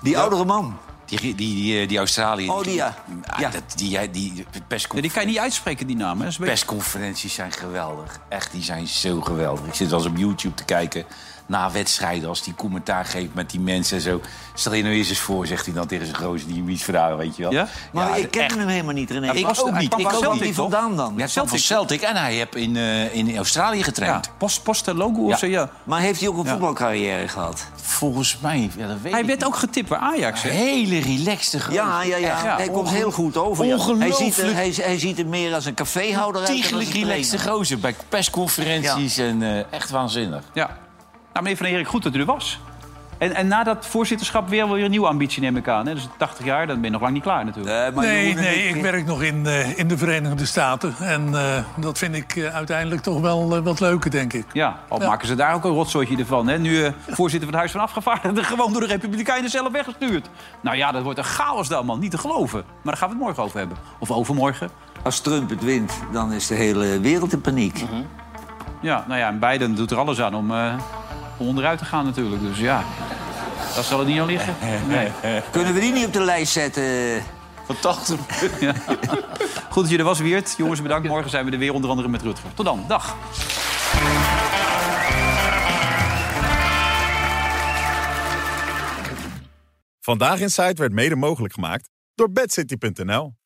Die 0.03 0.19
oudere 0.19 0.45
man. 0.45 0.79
Die, 1.05 1.21
die, 1.21 1.35
die, 1.35 1.87
die 1.87 1.99
Australië. 1.99 2.49
Oh, 2.51 2.63
die 2.63 2.75
ja. 2.75 2.95
ja. 3.39 3.51
Dat, 3.51 3.63
die, 3.77 4.11
die, 4.11 4.47
perscon- 4.69 5.01
die 5.01 5.11
kan 5.11 5.23
je 5.23 5.29
niet 5.29 5.39
uitspreken, 5.39 5.87
die 5.87 5.97
naam. 5.97 6.21
Hè? 6.21 6.29
Persconferenties 6.39 7.35
zijn 7.35 7.53
geweldig. 7.53 8.21
Echt, 8.29 8.53
die 8.53 8.63
zijn 8.63 8.87
zo 8.87 9.21
geweldig. 9.21 9.67
Ik 9.67 9.75
zit 9.75 9.89
wel 9.91 9.99
eens 9.99 10.09
op 10.09 10.17
YouTube 10.17 10.55
te 10.55 10.65
kijken 10.65 11.05
na 11.49 11.71
wedstrijden... 11.71 12.29
als 12.29 12.43
die 12.43 12.55
commentaar 12.55 13.05
geeft 13.05 13.35
met 13.35 13.51
die 13.51 13.61
mensen 13.61 13.97
en 13.97 14.03
zo. 14.03 14.21
Stel 14.55 14.75
je 14.75 14.83
nou 14.83 14.95
eerst 14.95 15.11
eens 15.11 15.19
voor, 15.19 15.47
zegt 15.47 15.65
hij 15.65 15.75
dan 15.75 15.87
tegen 15.87 16.07
zijn 16.07 16.19
gozer... 16.19 16.47
die 16.49 16.57
hem 16.57 16.69
iets 16.69 16.87
weet 16.87 17.37
je 17.37 17.43
wel. 17.43 17.53
Ja? 17.53 17.69
Maar 17.93 18.19
ik 18.19 18.31
ken 18.31 18.59
hem 18.59 18.69
helemaal 18.69 18.95
niet, 18.95 19.11
René. 19.11 19.27
Ik 19.33 19.39
Ik 19.39 19.47
ook 19.61 19.79
niet. 19.79 19.95
Ik 19.99 20.25
ook 20.25 20.41
niet. 20.41 20.55
vandaan 20.55 20.97
dan? 20.97 21.15
Ja, 21.17 21.27
Celtic. 21.27 21.51
Van 21.51 21.59
Celtic. 21.59 22.01
En 22.01 22.17
hij 22.17 22.35
heeft 22.35 22.55
in, 22.55 22.77
eh, 22.77 23.15
in 23.15 23.37
Australië 23.37 23.83
getraind. 23.83 24.25
Ja, 24.25 24.33
post, 24.39 24.63
post 24.63 24.87
logo 24.87 25.27
Ja. 25.27 25.33
of 25.33 25.39
zo, 25.39 25.47
ja. 25.47 25.71
Maar 25.85 26.01
heeft 26.01 26.21
hij 26.21 26.29
ook 26.29 26.37
een 26.39 26.45
Ja. 26.45 26.51
voetbalcarrière 26.51 27.29
gehad? 27.29 27.67
Volgens 27.75 28.39
mij, 28.41 28.71
ja, 28.77 28.87
dat 28.87 28.97
weet 29.03 29.13
Hij 29.13 29.21
ik 29.21 29.27
werd 29.27 29.39
niet. 29.39 29.49
ook 29.49 29.57
getipt 29.57 29.89
bij 29.89 29.99
Ajax, 29.99 30.43
hè? 30.43 30.51
Hele 30.51 30.99
relaxte 31.01 31.59
gozer. 31.61 31.75
Ja, 31.75 32.03
ja, 32.03 32.17
ja. 32.17 32.47
Echt, 32.49 32.57
Hij 32.57 32.69
komt 32.69 32.89
heel 32.89 33.11
goed 33.11 33.37
over. 33.37 33.65
ja. 33.65 33.77
Hij 33.77 33.79
ziet, 33.87 33.89
Ongelooflijk. 33.99 34.37
er, 34.49 34.55
hij, 34.55 34.73
hij 34.77 34.99
ziet 34.99 35.19
er 35.19 35.27
meer 35.27 35.55
als 35.55 35.65
een 35.65 35.75
caféhouder 35.75 36.41
uit. 36.47 36.71
een 36.73 36.91
relaxte 36.93 37.39
gozer 37.39 37.79
bij 37.79 37.95
persconferenties 38.09 39.19
en 39.19 39.43
eh, 39.43 39.73
echt 39.73 39.91
waanzinnig. 39.91 40.43
Ja. 40.53 40.77
Nou, 41.33 41.43
meneer 41.45 41.57
Van 41.57 41.67
Erik, 41.67 41.89
goed 41.89 42.03
dat 42.03 42.15
u 42.15 42.21
er 42.21 42.25
was. 42.27 42.61
En, 43.19 43.35
en 43.35 43.47
na 43.49 43.63
dat 43.65 43.87
voorzitterschap 43.87 44.49
weer, 44.49 44.69
weer 44.73 44.85
een 44.85 44.91
nieuwe 44.91 45.07
ambitie, 45.07 45.43
neem 45.43 45.57
ik 45.57 45.69
aan. 45.69 45.87
Hè? 45.87 45.95
Dus 45.95 46.09
80 46.19 46.45
jaar, 46.45 46.67
dan 46.67 46.75
ben 46.77 46.85
je 46.85 46.91
nog 46.91 47.01
lang 47.01 47.13
niet 47.13 47.23
klaar 47.23 47.45
natuurlijk. 47.45 47.95
Nee, 47.95 48.35
nee, 48.35 48.69
ik 48.69 48.83
werk 48.83 49.07
nog 49.07 49.23
in, 49.23 49.47
eh, 49.47 49.79
in 49.79 49.89
de 49.89 49.99
Verenigde 49.99 50.47
Staten. 50.47 50.95
En 51.01 51.35
eh, 51.35 51.65
dat 51.77 51.99
vind 51.99 52.15
ik 52.15 52.37
eh, 52.37 52.55
uiteindelijk 52.55 53.03
toch 53.03 53.21
wel 53.21 53.57
eh, 53.57 53.63
wat 53.63 53.81
leuker, 53.81 54.11
denk 54.11 54.33
ik. 54.33 54.45
Ja, 54.53 54.79
al 54.89 55.01
Ja. 55.01 55.07
maken 55.09 55.27
ze 55.29 55.35
daar 55.35 55.55
ook 55.55 55.65
een 55.65 55.71
rotzooitje 55.71 56.17
ervan. 56.17 56.49
Hè? 56.49 56.59
Nu 56.59 56.85
eh, 56.85 56.93
voorzitter 57.09 57.49
van 57.51 57.59
het 57.59 57.59
Huis 57.59 57.71
van 57.71 57.81
Afgevaardigden... 57.81 58.45
gewoon 58.55 58.73
door 58.73 58.81
de 58.81 58.87
Republikeinen 58.87 59.51
zelf 59.51 59.73
weggestuurd. 59.73 60.29
Nou 60.61 60.77
ja, 60.77 60.93
dat 60.93 61.03
wordt 61.03 61.19
een 61.19 61.25
chaos 61.25 61.69
dan, 61.69 61.87
man. 61.87 61.99
Niet 61.99 62.11
te 62.11 62.19
geloven. 62.19 62.59
Maar 62.67 62.77
daar 62.83 62.97
gaan 62.97 63.09
we 63.09 63.15
het 63.15 63.25
morgen 63.25 63.43
over 63.43 63.59
hebben. 63.59 63.77
Of 63.99 64.11
overmorgen. 64.11 64.71
Als 65.03 65.21
Trump 65.21 65.51
het 65.51 65.65
wint, 65.65 65.93
dan 66.13 66.33
is 66.33 66.47
de 66.47 66.55
hele 66.55 67.01
wereld 67.01 67.33
in 67.33 67.41
paniek. 67.41 67.85
Ja, 68.81 69.05
nou 69.09 69.19
ja, 69.21 69.29
en 69.29 69.39
Biden 69.39 69.75
doet 69.75 69.91
er 69.91 69.99
alles 69.99 70.21
aan 70.21 70.35
om, 70.35 70.53
om 71.39 71.49
onderuit 71.49 71.79
te 71.79 71.85
gaan 71.85 72.05
natuurlijk. 72.05 72.43
Dus 72.43 72.59
ja, 72.59 72.85
dat 73.75 73.85
zal 73.85 73.99
het 73.99 74.09
niet 74.09 74.21
aan 74.21 74.27
liggen. 74.27 74.55
Nee. 74.89 75.13
Kunnen 75.51 75.75
we 75.75 75.81
die 75.81 75.93
niet 75.93 76.07
op 76.07 76.13
de 76.13 76.21
lijst 76.21 76.53
zetten? 76.53 77.23
Fantastisch. 77.65 78.17
Ja. 78.61 78.75
Goed 79.71 79.83
dat 79.83 79.91
je 79.91 79.99
er 79.99 80.05
was, 80.05 80.19
Wiert. 80.19 80.55
Jongens, 80.57 80.83
bedankt. 80.83 81.09
Morgen 81.09 81.31
zijn 81.31 81.45
we 81.45 81.51
er 81.51 81.59
weer, 81.59 81.73
onder 81.73 81.91
andere 81.91 82.09
met 82.09 82.23
Rutger. 82.23 82.55
Tot 82.55 82.65
dan. 82.65 82.85
Dag. 82.89 83.17
Vandaag 90.01 90.41
in 90.41 90.51
Site 90.51 90.75
werd 90.75 90.93
mede 90.93 91.17
mogelijk 91.17 91.55
gemaakt 91.55 91.89
door 92.15 92.31
bedcity.nl. 92.31 93.38